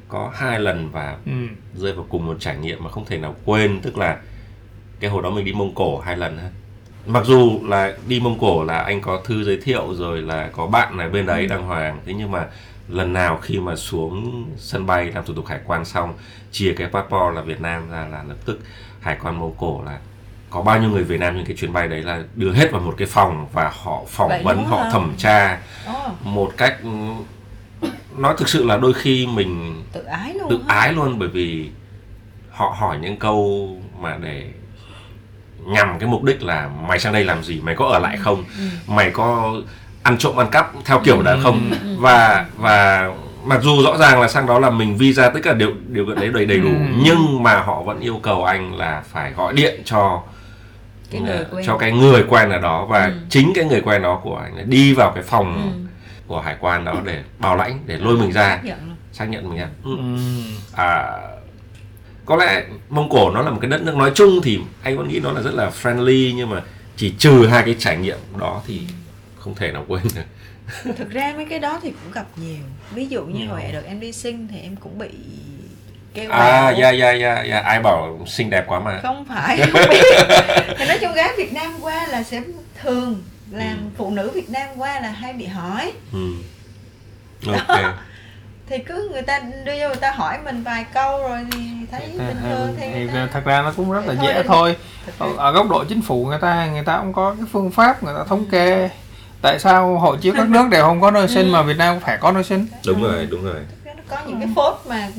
có 0.08 0.32
hai 0.36 0.60
lần 0.60 0.90
và 0.92 1.18
ừ. 1.26 1.32
rơi 1.76 1.94
vào 1.94 2.06
cùng 2.10 2.26
một 2.26 2.38
trải 2.40 2.58
nghiệm 2.58 2.84
mà 2.84 2.90
không 2.90 3.06
thể 3.06 3.18
nào 3.18 3.36
quên 3.46 3.80
tức 3.82 3.98
là 3.98 4.20
cái 5.00 5.10
hồi 5.10 5.24
đó 5.24 5.30
mình 5.30 5.46
đi 5.46 5.54
Mông 5.54 5.76
Cổ 5.76 6.00
hai 6.00 6.18
lần 6.18 6.38
ha 6.38 6.50
mặc 7.06 7.26
dù 7.26 7.60
là 7.64 7.98
đi 8.08 8.20
Mông 8.20 8.40
Cổ 8.40 8.64
là 8.64 8.80
anh 8.80 9.02
có 9.02 9.22
thư 9.26 9.44
giới 9.44 9.58
thiệu 9.58 9.94
rồi 9.94 10.22
là 10.22 10.50
có 10.54 10.68
bạn 10.68 10.98
ở 10.98 11.10
bên 11.10 11.26
đấy 11.26 11.48
đàng 11.48 11.64
hoàng 11.64 12.02
thế 12.06 12.14
nhưng 12.18 12.32
mà 12.32 12.48
lần 12.88 13.14
nào 13.14 13.40
khi 13.42 13.60
mà 13.60 13.76
xuống 13.76 14.46
sân 14.58 14.86
bay 14.86 15.12
làm 15.12 15.26
thủ 15.26 15.34
tục 15.34 15.46
hải 15.46 15.60
quan 15.66 15.86
xong 15.86 16.14
chia 16.52 16.74
cái 16.78 16.88
passport 16.88 17.36
là 17.36 17.42
Việt 17.42 17.62
Nam 17.62 17.90
ra 17.92 18.08
là 18.08 18.24
lập 18.24 18.38
tức 18.46 18.60
hải 19.00 19.18
quan 19.24 19.40
Mông 19.40 19.56
Cổ 19.58 19.84
là 19.86 20.00
có 20.54 20.62
bao 20.62 20.80
nhiêu 20.80 20.90
người 20.90 21.04
Việt 21.04 21.20
Nam 21.20 21.34
trên 21.36 21.46
cái 21.46 21.56
chuyến 21.58 21.74
bay 21.74 21.88
đấy 21.88 22.02
là 22.02 22.22
đưa 22.36 22.52
hết 22.54 22.72
vào 22.72 22.82
một 22.82 22.94
cái 22.98 23.08
phòng 23.08 23.48
và 23.54 23.72
họ 23.84 24.02
phỏng 24.10 24.30
Vậy 24.30 24.42
vấn 24.44 24.66
họ 24.66 24.78
hả? 24.84 24.90
thẩm 24.90 25.14
tra 25.18 25.58
Ồ, 25.88 25.94
một 26.24 26.52
cách 26.58 26.76
ừ, 26.84 27.90
nói 28.18 28.36
thực 28.38 28.50
sự 28.50 28.66
là 28.66 28.78
đôi 28.78 28.94
khi 28.94 29.28
mình 29.28 29.84
tự 29.94 30.04
ái 30.04 30.34
luôn 30.34 30.50
tự 30.50 30.60
hả? 30.68 30.76
ái 30.80 30.94
luôn 30.94 31.20
bởi 31.20 31.28
vì 31.30 31.70
họ 32.52 32.76
hỏi 32.80 32.98
những 33.02 33.18
câu 33.18 33.70
mà 34.00 34.18
để 34.22 34.48
nhằm 35.66 36.00
cái 36.00 36.10
mục 36.10 36.24
đích 36.24 36.44
là 36.44 36.70
mày 36.88 37.00
sang 37.00 37.14
đây 37.14 37.24
làm 37.24 37.44
gì 37.44 37.62
mày 37.64 37.76
có 37.76 37.86
ở 37.86 38.00
lại 38.00 38.18
không 38.18 38.44
mày 38.88 39.12
có 39.12 39.54
ăn 40.04 40.18
trộm 40.18 40.36
ăn 40.40 40.48
cắp 40.52 40.72
theo 40.86 41.00
kiểu 41.04 41.22
đó 41.22 41.36
không 41.44 41.72
và 42.00 42.46
và 42.58 43.10
mặc 43.46 43.60
dù 43.64 43.84
rõ 43.84 43.98
ràng 43.98 44.22
là 44.22 44.28
sang 44.28 44.46
đó 44.48 44.60
là 44.60 44.70
mình 44.70 44.98
visa 44.98 45.30
tất 45.30 45.40
cả 45.44 45.54
điều 45.54 45.72
điều 45.88 46.06
kiện 46.06 46.16
đấy 46.16 46.30
đầy 46.34 46.46
đầy 46.46 46.60
đủ 46.60 46.70
Ừ. 46.70 47.02
nhưng 47.06 47.44
mà 47.44 47.62
họ 47.62 47.82
vẫn 47.82 48.00
yêu 48.00 48.20
cầu 48.24 48.44
anh 48.44 48.76
là 48.76 49.04
phải 49.12 49.32
gọi 49.32 49.54
điện 49.54 49.82
cho 49.86 50.22
Cái 51.14 51.22
người 51.22 51.46
quen. 51.52 51.66
cho 51.66 51.78
cái 51.78 51.92
người 51.92 52.24
quen 52.30 52.50
ở 52.50 52.60
đó 52.60 52.86
và 52.86 53.06
Ừ. 53.06 53.14
chính 53.30 53.52
cái 53.56 53.66
người 53.66 53.82
quen 53.82 54.02
đó 54.02 54.20
của 54.24 54.36
anh 54.38 54.70
đi 54.70 54.94
vào 54.94 55.12
cái 55.16 55.24
phòng 55.24 55.72
Ừ. 55.74 55.90
của 56.28 56.42
hải 56.42 56.56
quan 56.60 56.86
đó 56.86 56.96
để 57.06 57.24
bảo 57.40 57.56
lãnh 57.56 57.80
để 57.86 57.98
lôi 57.98 58.18
mình 58.18 58.32
ra 58.32 58.50
Xác 58.50 58.62
nhận 58.66 58.96
xác 59.12 59.26
nhận 59.26 59.50
mình 59.50 59.60
ra 59.60 59.68
ừ. 59.84 59.98
Ừ. 59.98 60.04
à, 60.76 61.12
có 62.26 62.36
lẽ 62.36 62.64
Mông 62.90 63.10
Cổ 63.10 63.32
nó 63.32 63.42
là 63.42 63.52
một 63.52 63.58
cái 63.62 63.70
đất 63.70 63.82
nước 63.84 63.96
nói 63.96 64.12
chung 64.16 64.40
thì 64.44 64.60
anh 64.84 64.98
vẫn 64.98 65.08
nghĩ 65.08 65.20
nó 65.20 65.32
là 65.32 65.42
rất 65.42 65.54
là 65.54 65.72
friendly 65.82 66.34
nhưng 66.36 66.50
mà 66.50 66.62
chỉ 66.96 67.14
trừ 67.18 67.48
hai 67.48 67.64
cái 67.64 67.76
trải 67.80 67.98
nghiệm 67.98 68.18
đó 68.40 68.62
thì 68.68 68.82
không 69.40 69.56
thể 69.56 69.72
nào 69.72 69.86
quên 69.88 70.04
được 70.16 70.94
thực 70.98 71.10
ra 71.10 71.34
mấy 71.36 71.46
cái 71.46 71.60
đó 71.60 71.80
thì 71.84 71.90
cũng 72.04 72.12
gặp 72.12 72.26
nhiều 72.36 72.56
ví 72.94 73.08
dụ 73.08 73.26
như 73.26 73.40
Nhiều. 73.40 73.50
hồi 73.50 73.62
đợt 73.74 73.82
em 73.86 74.00
đi 74.00 74.12
sinh 74.12 74.48
thì 74.52 74.60
em 74.60 74.76
cũng 74.76 74.98
bị 75.00 75.10
kêu 76.14 76.32
à 76.32 76.70
dạ 76.80 76.90
dạ 76.92 77.12
dạ 77.12 77.44
dạ. 77.50 77.60
Ai 77.60 77.80
bảo 77.80 78.20
xinh 78.28 78.50
đẹp 78.50 78.64
quá 78.68 78.80
mà. 78.80 79.00
Không 79.04 79.26
phải. 79.26 79.58
Không 79.58 79.82
biết 79.90 80.04
thì 80.78 80.86
nói 80.88 80.98
chung 81.02 81.14
gái 81.14 81.30
Việt 81.38 81.54
Nam 81.54 81.74
qua 81.82 82.08
là 82.08 82.24
sẽ 82.24 82.42
thường 82.82 83.24
làm 83.52 83.70
Ừ. 83.78 83.90
phụ 83.98 84.10
nữ 84.10 84.32
Việt 84.34 84.50
Nam 84.50 84.68
qua 84.78 85.00
là 85.00 85.10
hay 85.10 85.34
bị 85.34 85.46
hỏi. 85.46 85.92
Ừ. 86.14 86.20
ok. 87.48 87.80
Thì 88.70 88.78
cứ 88.80 89.10
người 89.14 89.22
ta 89.22 89.40
đưa 89.66 89.80
cho 89.80 89.88
người 89.88 89.96
ta 89.96 90.12
hỏi 90.12 90.38
mình 90.46 90.64
vài 90.64 90.86
câu 90.94 91.20
rồi 91.20 91.40
thì 91.52 91.60
thấy 91.92 92.02
bình 92.18 92.38
thường 92.44 92.76
thì, 92.80 93.08
ta... 93.14 93.28
thật 93.34 93.42
ra 93.46 93.62
nó 93.62 93.74
cũng 93.78 93.92
rất 93.92 94.06
là 94.06 94.14
Thôi 94.18 94.26
dễ 94.28 94.44
thôi. 94.44 94.76
ở, 95.20 95.28
ở 95.38 95.52
góc 95.52 95.70
độ 95.70 95.84
chính 95.90 96.02
phủ 96.02 96.26
người 96.26 96.40
ta 96.42 96.66
người 96.66 96.84
ta 96.86 96.98
cũng 96.98 97.14
có 97.14 97.36
cái 97.38 97.46
phương 97.52 97.72
pháp 97.72 98.04
người 98.04 98.14
ta 98.18 98.24
thống 98.30 98.46
kê. 98.52 98.90
Tại 99.42 99.60
sao 99.60 100.00
hộ 100.00 100.16
chiếu 100.16 100.34
các 100.38 100.50
nước 100.50 100.68
đều 100.72 100.84
không 100.84 101.02
có 101.02 101.12
nơi 101.12 101.28
sinh 101.28 101.52
mà 101.52 101.62
Việt 101.62 101.78
Nam 101.78 102.00
phải 102.00 102.18
có 102.18 102.32
nơi 102.32 102.44
sinh? 102.44 102.68
Đúng 102.86 103.04
rồi 103.04 103.28
đúng 103.32 103.44
rồi 103.46 103.56
có 104.14 104.22
những 104.28 104.40
cái 104.40 104.50
phốt 104.56 104.74
mà 104.90 105.10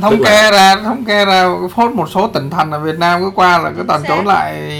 thống 0.00 0.24
kê 0.24 0.50
ra 0.50 0.76
thống 0.76 1.04
kê 1.04 1.24
ra 1.24 1.48
phốt 1.74 1.92
một 1.92 2.10
số 2.10 2.28
tỉnh 2.28 2.50
thành 2.50 2.70
ở 2.70 2.80
Việt 2.80 2.98
Nam 2.98 3.20
cứ 3.20 3.30
qua 3.34 3.58
là 3.58 3.72
cứ 3.76 3.84
toàn 3.88 4.02
trốn 4.08 4.26
lại. 4.26 4.70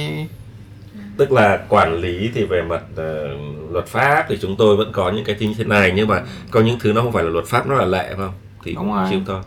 Tức 1.17 1.33
là 1.33 1.59
quản 1.69 1.95
lý 1.95 2.31
thì 2.35 2.45
về 2.45 2.62
mặt 2.62 2.83
ờ, 2.97 3.29
luật 3.71 3.87
pháp 3.87 4.27
thì 4.29 4.38
chúng 4.43 4.57
tôi 4.57 4.77
vẫn 4.77 4.93
có 4.93 5.11
những 5.11 5.25
cái 5.25 5.37
thứ 5.41 5.47
như 5.47 5.55
thế 5.59 5.64
này 5.64 5.93
nhưng 5.97 6.09
mà 6.09 6.23
có 6.51 6.61
những 6.61 6.79
thứ 6.81 6.93
nó 6.93 7.03
không 7.03 7.12
phải 7.12 7.25
là 7.25 7.31
luật 7.31 7.47
pháp 7.47 7.67
nó 7.67 7.75
là 7.75 7.85
lệ 7.85 8.07
phải 8.07 8.17
không? 8.17 8.35
Thì 8.64 8.75
Đúng 8.75 8.85
cũng 8.85 8.95
rồi. 8.95 9.07
chịu 9.11 9.21
thôi. 9.27 9.41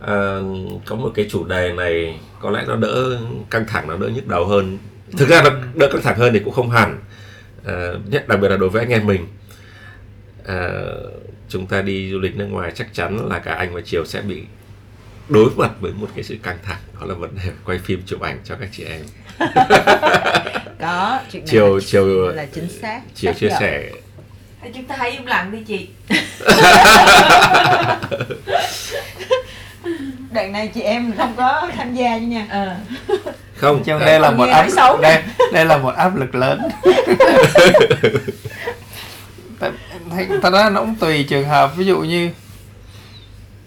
À, 0.00 0.38
có 0.86 0.96
một 0.96 1.10
cái 1.14 1.26
chủ 1.30 1.44
đề 1.44 1.72
này 1.72 2.20
có 2.40 2.50
lẽ 2.50 2.64
nó 2.66 2.76
đỡ 2.76 3.18
căng 3.50 3.64
thẳng 3.68 3.88
nó 3.88 3.96
đỡ 3.96 4.08
nhức 4.08 4.26
đầu 4.26 4.46
hơn. 4.46 4.78
Thực 5.16 5.28
ra 5.28 5.42
nó 5.42 5.50
đỡ 5.74 5.88
căng 5.92 6.02
thẳng 6.02 6.18
hơn 6.18 6.32
thì 6.32 6.38
cũng 6.38 6.54
không 6.54 6.70
hẳn. 6.70 6.98
À, 7.66 7.92
nhất 8.06 8.28
đặc 8.28 8.40
biệt 8.40 8.48
là 8.48 8.56
đối 8.56 8.68
với 8.68 8.82
anh 8.82 8.90
em 8.90 9.06
mình. 9.06 9.26
À, 10.46 10.68
chúng 11.50 11.66
ta 11.66 11.82
đi 11.82 12.10
du 12.10 12.18
lịch 12.18 12.36
nước 12.36 12.46
ngoài 12.46 12.72
chắc 12.74 12.94
chắn 12.94 13.28
là 13.28 13.38
cả 13.38 13.54
anh 13.54 13.74
và 13.74 13.80
Triều 13.80 14.04
sẽ 14.04 14.20
bị 14.20 14.42
đối 15.28 15.50
mặt 15.56 15.70
với 15.80 15.92
một 15.92 16.08
cái 16.14 16.24
sự 16.24 16.36
căng 16.42 16.58
thẳng. 16.62 16.78
Đó 17.00 17.06
là 17.06 17.14
vấn 17.14 17.30
đề 17.34 17.50
quay 17.64 17.78
phim 17.78 18.02
chụp 18.06 18.20
ảnh 18.20 18.38
cho 18.44 18.56
các 18.60 18.68
chị 18.72 18.84
em. 18.84 19.00
Có 20.80 21.20
chuyện 21.32 21.42
này 21.42 21.50
Chiều 21.50 21.76
là, 21.76 21.82
chiều 21.86 22.28
là 22.28 22.46
chính 22.54 22.68
xác 22.68 23.00
chiều 23.14 23.32
chia 23.32 23.50
sẻ. 23.60 23.90
Thôi 24.62 24.70
chúng 24.74 24.84
ta 24.84 24.94
hãy 24.98 25.10
im 25.10 25.26
lặng 25.26 25.52
đi 25.52 25.58
chị. 25.66 25.88
Đợt 30.30 30.46
này 30.46 30.68
chị 30.74 30.80
em 30.80 31.12
không 31.16 31.34
có 31.36 31.70
tham 31.76 31.94
gia 31.94 32.18
chứ 32.18 32.26
nha. 32.26 32.46
Ờ. 32.50 32.76
Không 33.56 33.84
Chứ 33.84 33.92
à, 33.92 34.06
đây 34.06 34.20
là 34.20 34.28
Còn 34.28 34.36
một 34.36 34.48
áp 34.48 34.66
đây 35.02 35.22
đây 35.52 35.64
là 35.64 35.76
một 35.76 35.94
áp 35.96 36.16
lực 36.16 36.34
lớn 36.34 36.60
Thì 40.28 40.34
thật 40.42 40.52
ra 40.52 40.70
nó 40.70 40.80
cũng 40.80 40.94
tùy 40.94 41.24
trường 41.24 41.48
hợp. 41.48 41.76
Ví 41.76 41.84
dụ 41.86 42.00
như 42.00 42.30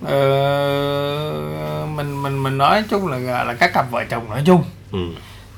ờ, 0.05 1.87
mình 1.95 2.23
mình 2.23 2.43
mình 2.43 2.57
nói 2.57 2.83
chung 2.89 3.07
là 3.07 3.43
là 3.43 3.53
các 3.53 3.73
cặp 3.73 3.91
vợ 3.91 4.03
chồng 4.09 4.29
nói 4.29 4.43
chung. 4.45 4.63
Ừ. 4.91 4.99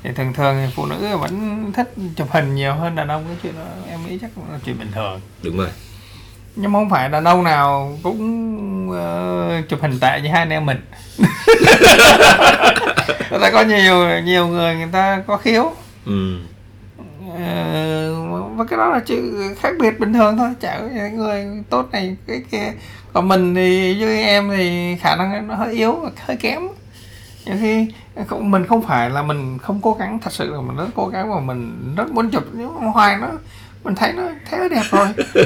thì 0.02 0.10
thường 0.16 0.32
thường 0.32 0.56
thì 0.66 0.72
phụ 0.74 0.86
nữ 0.86 1.16
vẫn 1.16 1.64
thích 1.72 1.94
chụp 2.16 2.28
hình 2.30 2.54
nhiều 2.54 2.74
hơn 2.74 2.94
đàn 2.94 3.08
ông. 3.08 3.24
Cái 3.26 3.36
chuyện 3.42 3.54
đó 3.56 3.64
em 3.90 4.06
nghĩ 4.06 4.18
chắc 4.22 4.30
là 4.52 4.58
chuyện 4.64 4.78
bình 4.78 4.92
thường. 4.94 5.20
Đúng 5.42 5.56
rồi. 5.58 5.68
Nhưng 6.56 6.72
mà 6.72 6.78
không 6.78 6.90
phải 6.90 7.08
đàn 7.08 7.24
ông 7.24 7.44
nào 7.44 7.98
cũng 8.02 8.90
ờ, 8.92 9.62
chụp 9.68 9.82
hình 9.82 10.00
tệ 10.00 10.20
như 10.20 10.28
hai 10.28 10.38
anh 10.38 10.50
em 10.50 10.66
mình. 10.66 10.80
Người 13.30 13.40
ta 13.40 13.50
có 13.50 13.62
nhiều 13.62 14.20
nhiều 14.20 14.46
người 14.46 14.74
người 14.74 14.88
ta 14.92 15.22
có 15.26 15.36
khiếu. 15.36 15.72
Ừ. 16.06 16.38
Ờ, 17.38 18.12
và 18.56 18.64
cái 18.64 18.76
đó 18.76 18.88
là 18.90 19.00
chữ 19.00 19.32
khác 19.60 19.74
biệt 19.78 20.00
bình 20.00 20.12
thường 20.12 20.36
thôi. 20.38 20.50
Chả 20.60 20.78
có 20.80 20.86
những 20.94 21.16
người 21.16 21.46
tốt 21.70 21.88
này 21.92 22.16
cái 22.26 22.42
kia. 22.50 22.72
Còn 23.12 23.28
mình 23.28 23.54
thì 23.54 23.96
như 23.98 24.16
em 24.22 24.50
thì 24.56 24.96
khả 25.00 25.16
năng 25.16 25.48
nó 25.48 25.54
hơi 25.54 25.74
yếu 25.74 25.96
hơi 26.26 26.36
kém. 26.36 26.62
Nhiều 27.46 27.56
khi 27.60 27.86
không, 28.26 28.50
mình 28.50 28.66
không 28.66 28.82
phải 28.82 29.10
là 29.10 29.22
mình 29.22 29.58
không 29.58 29.80
cố 29.82 29.96
gắng 30.00 30.18
thật 30.22 30.32
sự 30.32 30.50
là 30.54 30.60
mình 30.60 30.76
rất 30.76 30.86
cố 30.94 31.06
gắng 31.06 31.34
và 31.34 31.40
mình 31.40 31.94
rất 31.96 32.10
muốn 32.10 32.30
chụp 32.30 32.44
nhưng 32.52 32.68
hoài 32.68 33.16
nó. 33.16 33.28
Mình 33.84 33.94
thấy 33.94 34.12
nó 34.12 34.22
thấy 34.50 34.60
nó 34.60 34.68
đẹp 34.68 34.82
rồi. 34.90 35.06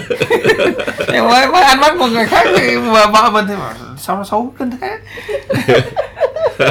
Nhưng 1.12 1.27
với, 1.27 1.46
với 1.46 1.62
ánh 1.62 1.81
mắt 1.81 1.96
một 1.96 2.07
người 2.07 2.27
khác 2.27 2.46
thì 2.59 2.77
vợ 2.77 3.07
vợ 3.12 3.31
mình 3.31 3.44
thì 3.49 3.57
bảo, 3.57 3.73
sao 3.99 4.16
nó 4.16 4.25
xấu? 4.25 4.53
Kinh 4.59 4.70
thế. 4.81 4.99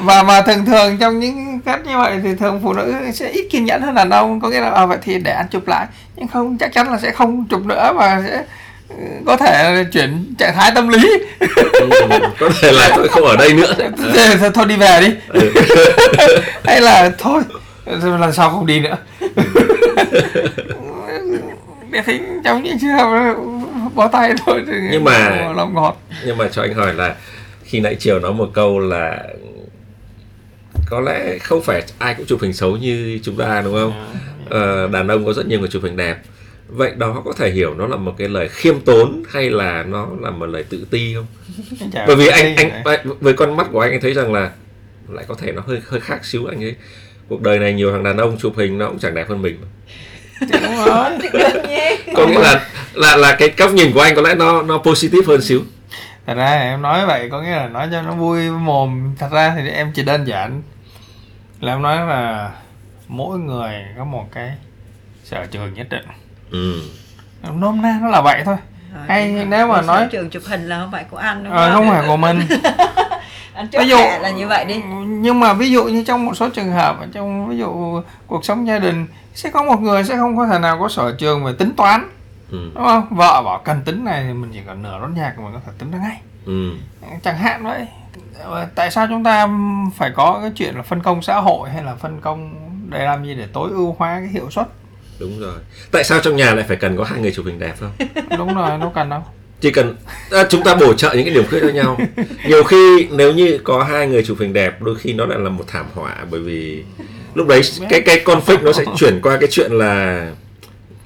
và 0.00 0.22
mà 0.22 0.42
thường 0.42 0.64
thường 0.66 0.96
trong 1.00 1.18
những 1.20 1.60
cách 1.64 1.80
như 1.86 1.98
vậy 1.98 2.20
thì 2.22 2.34
thường 2.34 2.60
phụ 2.62 2.72
nữ 2.72 2.94
sẽ 3.14 3.28
ít 3.30 3.46
kiên 3.50 3.64
nhẫn 3.64 3.82
hơn 3.82 3.94
đàn 3.94 4.10
ông. 4.10 4.40
Có 4.40 4.48
nghĩa 4.48 4.60
là 4.60 4.70
à, 4.70 4.86
vậy 4.86 4.98
thì 5.02 5.18
để 5.18 5.30
anh 5.32 5.46
chụp 5.50 5.68
lại. 5.68 5.86
Nhưng 6.16 6.28
không 6.28 6.58
chắc 6.58 6.72
chắn 6.72 6.90
là 6.92 6.98
sẽ 6.98 7.10
không 7.10 7.44
chụp 7.50 7.66
nữa 7.66 7.92
và 7.96 8.22
sẽ 8.26 8.42
ừ, 8.88 8.94
có 9.26 9.36
thể 9.36 9.84
chuyển 9.92 10.34
trạng 10.38 10.54
thái 10.54 10.72
tâm 10.74 10.88
lý. 10.88 11.10
Ừ, 11.38 11.48
có 12.40 12.50
thể 12.60 12.72
là 12.72 12.90
tôi 12.96 13.08
không 13.08 13.24
ở 13.24 13.36
đây 13.36 13.52
nữa. 13.54 13.74
Thôi, 14.38 14.50
thôi, 14.54 14.64
đi 14.68 14.76
về 14.76 15.00
đi. 15.00 15.40
Hay 16.64 16.80
là 16.80 17.10
thôi 17.18 17.42
lần 18.20 18.32
sau 18.32 18.50
không 18.50 18.66
đi 18.66 18.80
nữa. 18.80 18.96
Thì 22.06 22.20
trong 22.44 22.62
những 22.62 22.78
trường 22.80 22.90
hợp 22.90 23.34
bó 23.94 24.08
tay 24.08 24.32
thôi 24.46 24.62
Nhưng 24.90 25.04
mà- 25.04 25.52
lòng 25.56 25.74
ngọt. 25.74 25.96
nhưng 26.26 26.36
mà 26.36 26.48
cho 26.52 26.62
anh 26.62 26.74
hỏi 26.74 26.94
là 26.94 27.14
khi 27.64 27.80
nãy 27.80 27.96
chiều 28.00 28.18
nói 28.18 28.32
một 28.32 28.48
câu 28.54 28.78
là 28.78 29.18
có 30.90 31.00
lẽ 31.00 31.38
không 31.38 31.62
phải 31.62 31.82
ai 31.98 32.14
cũng 32.14 32.26
chụp 32.26 32.40
hình 32.42 32.52
xấu 32.52 32.76
như 32.76 33.18
chúng 33.22 33.36
ta 33.36 33.60
đúng 33.64 33.74
không? 33.74 34.14
Ờ, 34.50 34.88
đàn 34.88 35.08
ông 35.08 35.26
có 35.26 35.32
rất 35.32 35.46
nhiều 35.46 35.60
người 35.60 35.68
chụp 35.68 35.82
hình 35.82 35.96
đẹp. 35.96 36.16
Vậy 36.68 36.92
đó 36.96 37.22
có 37.24 37.32
thể 37.32 37.50
hiểu 37.50 37.74
nó 37.74 37.86
là 37.86 37.96
một 37.96 38.14
cái 38.18 38.28
lời 38.28 38.48
khiêm 38.48 38.80
tốn 38.80 39.22
hay 39.28 39.50
là 39.50 39.82
nó 39.82 40.08
là 40.20 40.30
một 40.30 40.46
lời 40.46 40.64
tự 40.68 40.86
ti 40.90 41.14
không? 41.14 41.26
Bởi 42.06 42.16
vì 42.16 42.26
anh 42.26 42.56
anh 42.56 42.82
với 43.20 43.32
con 43.32 43.56
mắt 43.56 43.66
của 43.72 43.80
anh 43.80 43.90
anh 43.90 44.00
thấy 44.00 44.14
rằng 44.14 44.32
là 44.32 44.50
lại 45.08 45.24
có 45.28 45.34
thể 45.34 45.52
nó 45.52 45.62
hơi 45.66 45.80
hơi 45.88 46.00
khác 46.00 46.24
xíu. 46.24 46.46
Anh 46.46 46.64
ấy 46.64 46.74
cuộc 47.28 47.42
đời 47.42 47.58
này 47.58 47.72
nhiều 47.72 47.92
thằng 47.92 48.02
đàn 48.02 48.16
ông 48.16 48.38
chụp 48.38 48.52
hình 48.56 48.78
nó 48.78 48.88
cũng 48.88 48.98
chẳng 48.98 49.14
đẹp 49.14 49.28
hơn 49.28 49.42
mình. 49.42 49.56
Đúng 50.40 50.84
rồi. 50.86 51.10
Có 52.16 52.26
nghĩa 52.26 52.40
là 52.40 52.66
là 52.94 53.16
là 53.16 53.36
cái 53.38 53.52
góc 53.56 53.72
nhìn 53.72 53.92
của 53.92 54.00
anh 54.00 54.14
có 54.14 54.22
lẽ 54.22 54.34
nó 54.34 54.62
nó 54.62 54.78
positive 54.78 55.26
hơn 55.26 55.40
xíu. 55.42 55.60
Thật 56.26 56.34
ra 56.34 56.46
em 56.46 56.82
nói 56.82 57.06
vậy 57.06 57.28
có 57.30 57.42
nghĩa 57.42 57.50
là 57.50 57.68
nói 57.68 57.88
cho 57.92 58.02
nó 58.02 58.12
vui 58.14 58.50
mồm. 58.50 59.14
Thật 59.18 59.28
ra 59.32 59.54
thì 59.56 59.68
em 59.68 59.92
chỉ 59.94 60.02
đơn 60.02 60.24
giản 60.26 60.62
là 61.60 61.72
em 61.72 61.82
nói 61.82 61.96
là 61.96 62.50
mỗi 63.08 63.38
người 63.38 63.72
có 63.98 64.04
một 64.04 64.24
cái 64.32 64.52
sở 65.24 65.46
trường 65.46 65.74
nhất 65.74 65.86
định. 65.90 66.04
Ừ. 66.50 66.82
nôm 67.54 67.82
na 67.82 67.98
nó 68.02 68.08
là 68.08 68.20
vậy 68.20 68.42
thôi. 68.44 68.56
Rồi, 68.94 69.04
hay 69.08 69.44
nếu 69.48 69.66
mà 69.66 69.82
nói- 69.82 69.98
sở 70.00 70.08
trường 70.12 70.30
chụp 70.30 70.42
hình 70.46 70.68
là 70.68 70.78
không 70.78 70.90
phải 70.92 71.04
của 71.04 71.16
anh 71.16 71.44
đúng 71.44 71.52
ờ, 71.52 71.74
không? 71.74 71.88
phải 71.90 72.06
của 72.06 72.16
mình. 72.16 72.40
Anh 73.54 73.68
ví 73.72 73.88
dụ 73.88 73.96
là 73.96 74.30
như 74.30 74.46
vậy 74.48 74.64
đi. 74.64 74.82
nhưng 75.06 75.40
mà 75.40 75.52
ví 75.52 75.70
dụ 75.70 75.84
như 75.84 76.04
trong 76.04 76.26
một 76.26 76.34
số 76.36 76.48
trường 76.48 76.72
hợp 76.72 76.96
trong 77.12 77.48
ví 77.48 77.58
dụ 77.58 78.02
cuộc 78.26 78.44
sống 78.44 78.66
gia 78.66 78.78
đình 78.78 79.06
sẽ 79.34 79.50
có 79.50 79.62
một 79.62 79.80
người 79.80 80.04
sẽ 80.04 80.16
không 80.16 80.36
có 80.36 80.46
thể 80.46 80.58
nào 80.58 80.78
có 80.80 80.88
sở 80.88 81.12
trường 81.18 81.44
về 81.44 81.52
tính 81.58 81.72
toán 81.76 82.08
Ừ. 82.50 82.70
đúng 82.74 82.84
không? 82.84 83.06
Vợ 83.10 83.42
bảo 83.44 83.60
cần 83.64 83.82
tính 83.84 84.04
này 84.04 84.24
thì 84.28 84.32
mình 84.32 84.50
chỉ 84.52 84.60
cần 84.66 84.82
nửa 84.82 84.98
nốt 84.98 85.08
nhạc 85.14 85.38
mình 85.38 85.52
có 85.52 85.60
thể 85.66 85.72
tính 85.78 85.90
được 85.90 85.98
ngay. 86.02 86.20
Ừ. 86.46 86.70
chẳng 87.22 87.38
hạn 87.38 87.64
vậy 87.64 87.86
tại 88.74 88.90
sao 88.90 89.06
chúng 89.06 89.24
ta 89.24 89.48
phải 89.96 90.10
có 90.16 90.38
cái 90.42 90.50
chuyện 90.54 90.74
là 90.74 90.82
phân 90.82 91.00
công 91.00 91.22
xã 91.22 91.36
hội 91.36 91.70
hay 91.70 91.84
là 91.84 91.94
phân 91.94 92.20
công 92.20 92.54
để 92.90 93.04
làm 93.04 93.24
gì 93.24 93.34
để 93.34 93.46
tối 93.52 93.70
ưu 93.70 93.96
hóa 93.98 94.20
cái 94.20 94.28
hiệu 94.28 94.50
suất? 94.50 94.66
Đúng 95.18 95.40
rồi. 95.40 95.58
Tại 95.90 96.04
sao 96.04 96.20
trong 96.20 96.36
nhà 96.36 96.54
lại 96.54 96.64
phải 96.68 96.76
cần 96.76 96.96
có 96.96 97.04
hai 97.04 97.20
người 97.20 97.32
chụp 97.32 97.46
hình 97.46 97.58
đẹp 97.58 97.74
không? 97.80 97.92
Đúng 98.38 98.54
rồi 98.54 98.78
đâu 98.80 98.92
cần 98.94 99.08
đâu. 99.08 99.24
Chỉ 99.60 99.70
cần 99.70 99.96
à, 100.30 100.44
chúng 100.48 100.62
ta 100.62 100.74
bổ 100.74 100.94
trợ 100.94 101.12
những 101.14 101.24
cái 101.24 101.34
điểm 101.34 101.44
khuyết 101.50 101.60
cho 101.60 101.68
nhau. 101.68 101.98
Nhiều 102.48 102.64
khi 102.64 103.08
nếu 103.10 103.32
như 103.32 103.58
có 103.64 103.84
hai 103.84 104.06
người 104.06 104.24
chụp 104.24 104.36
hình 104.40 104.52
đẹp 104.52 104.82
đôi 104.82 104.94
khi 104.96 105.12
nó 105.12 105.26
lại 105.26 105.38
là 105.38 105.50
một 105.50 105.64
thảm 105.68 105.86
họa 105.94 106.16
bởi 106.30 106.40
vì 106.40 106.84
lúc 107.34 107.46
đấy 107.46 107.60
cái 107.90 108.00
cái 108.00 108.22
conflict 108.24 108.62
nó 108.62 108.72
sẽ 108.72 108.84
chuyển 108.96 109.20
qua 109.22 109.36
cái 109.40 109.48
chuyện 109.50 109.72
là 109.72 110.26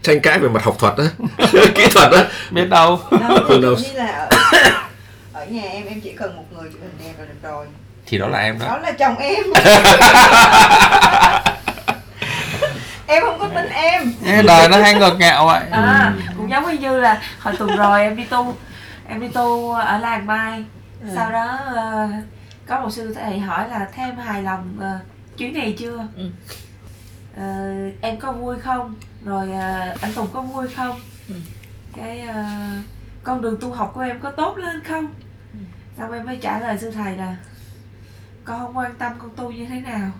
tranh 0.02 0.20
cãi 0.20 0.38
về 0.38 0.48
mặt 0.48 0.64
học 0.64 0.76
thuật 0.78 0.94
đó 0.98 1.04
kỹ 1.74 1.86
thuật 1.94 2.10
đó 2.12 2.24
biết 2.50 2.64
đâu. 2.64 3.00
Đâu 3.10 3.58
knows? 3.60 3.76
như 3.76 3.92
là 3.94 4.06
ở, 4.06 4.83
ở 5.44 5.50
nhà 5.50 5.62
em 5.62 5.86
em 5.86 6.00
chỉ 6.00 6.12
cần 6.12 6.36
một 6.36 6.44
người 6.50 6.70
chụp 6.72 6.80
hình 6.82 6.98
đẹp 6.98 7.12
là 7.18 7.24
được 7.24 7.42
rồi. 7.42 7.66
Thì 8.06 8.18
đó 8.18 8.28
là 8.28 8.38
em 8.38 8.58
đó. 8.58 8.66
Đó 8.66 8.78
là 8.78 8.92
chồng 8.92 9.16
em. 9.16 9.44
Em 13.06 13.22
không 13.22 13.38
có 13.38 13.48
tin 13.54 13.68
em. 13.70 14.12
Cái 14.24 14.42
đời 14.42 14.68
nó 14.68 14.76
hay 14.78 14.94
ngược 14.94 15.16
ngạo 15.18 15.46
vậy. 15.46 15.62
À, 15.70 16.14
cũng 16.36 16.50
giống 16.50 16.80
như 16.80 17.00
là 17.00 17.22
hồi 17.38 17.54
tuần 17.58 17.76
rồi 17.76 18.02
em 18.02 18.16
đi 18.16 18.24
tu 18.24 18.54
em 19.08 19.20
đi 19.20 19.28
tu 19.28 19.72
ở 19.72 19.98
làng 19.98 20.26
mai. 20.26 20.64
Ừ. 21.02 21.08
sau 21.14 21.32
đó 21.32 21.58
ờ, 21.74 22.08
có 22.66 22.80
một 22.80 22.90
sư 22.90 23.14
thầy 23.14 23.38
hỏi 23.38 23.68
là 23.68 23.88
thêm 23.94 24.16
hài 24.16 24.42
lòng 24.42 24.76
ờ, 24.80 24.98
chuyến 25.36 25.54
này 25.54 25.74
chưa? 25.78 26.06
Ừ. 26.16 26.30
Ờ, 27.36 27.44
em 28.00 28.20
có 28.20 28.32
vui 28.32 28.58
không? 28.58 28.94
Rồi 29.24 29.48
anh 30.00 30.12
tùng 30.14 30.26
có 30.32 30.40
vui 30.40 30.68
không? 30.76 31.00
Ừ. 31.28 31.34
cái 31.96 32.20
ờ, 32.20 32.42
con 33.22 33.42
đường 33.42 33.56
tu 33.60 33.72
học 33.72 33.92
của 33.94 34.00
em 34.00 34.20
có 34.20 34.30
tốt 34.30 34.56
lên 34.56 34.84
không? 34.84 35.06
Ừ 35.06 35.23
xong 35.98 36.12
em 36.12 36.26
mới 36.26 36.36
trả 36.36 36.60
lời 36.60 36.78
sư 36.78 36.90
thầy 36.90 37.16
là 37.16 37.36
con 38.44 38.60
không 38.60 38.76
quan 38.76 38.94
tâm 38.98 39.12
con 39.18 39.30
tu 39.36 39.50
như 39.50 39.66
thế 39.66 39.80
nào. 39.80 40.10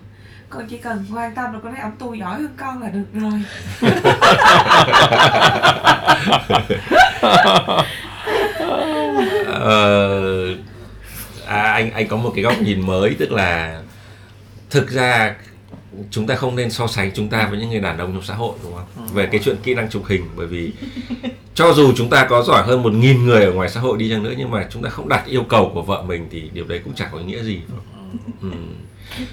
Con 0.49 0.67
chỉ 0.67 0.77
cần 0.77 1.05
quan 1.13 1.35
tâm 1.35 1.53
là 1.53 1.59
con 1.63 1.71
thấy 1.71 1.81
ông 1.81 1.95
tu 1.99 2.13
giỏi 2.13 2.41
hơn 2.41 2.53
con 2.57 2.81
là 2.81 2.89
được 2.89 3.05
rồi. 3.13 3.43
Ờ, 9.45 10.55
à, 11.45 11.73
anh 11.73 11.91
anh 11.91 12.07
có 12.07 12.17
một 12.17 12.31
cái 12.35 12.43
góc 12.43 12.61
nhìn 12.61 12.85
mới 12.85 13.15
tức 13.19 13.31
là 13.31 13.81
thực 14.69 14.89
ra 14.89 15.35
chúng 16.11 16.27
ta 16.27 16.35
không 16.35 16.55
nên 16.55 16.71
so 16.71 16.87
sánh 16.87 17.11
chúng 17.15 17.27
ta 17.29 17.47
với 17.47 17.59
những 17.59 17.69
người 17.69 17.79
đàn 17.79 17.97
ông 17.97 18.13
trong 18.13 18.23
xã 18.23 18.33
hội 18.35 18.55
đúng 18.63 18.73
không? 18.73 19.07
Về 19.13 19.25
cái 19.31 19.41
chuyện 19.43 19.55
kỹ 19.63 19.73
năng 19.73 19.89
chụp 19.89 20.03
hình 20.07 20.21
bởi 20.35 20.47
vì 20.47 20.71
cho 21.55 21.73
dù 21.73 21.93
chúng 21.95 22.09
ta 22.09 22.25
có 22.29 22.43
giỏi 22.43 22.63
hơn 22.63 22.83
một 22.83 22.93
nghìn 22.93 23.25
người 23.25 23.43
ở 23.45 23.51
ngoài 23.51 23.69
xã 23.69 23.79
hội 23.79 23.97
đi 23.97 24.09
chăng 24.09 24.23
nữa 24.23 24.33
nhưng 24.37 24.51
mà 24.51 24.67
chúng 24.69 24.83
ta 24.83 24.89
không 24.89 25.09
đặt 25.09 25.25
yêu 25.25 25.43
cầu 25.43 25.71
của 25.73 25.81
vợ 25.81 26.01
mình 26.07 26.27
thì 26.31 26.49
điều 26.53 26.65
đấy 26.65 26.81
cũng 26.83 26.93
chẳng 26.95 27.09
có 27.11 27.17
ý 27.17 27.23
nghĩa 27.25 27.43
gì. 27.43 27.61
Ừ. 28.41 28.49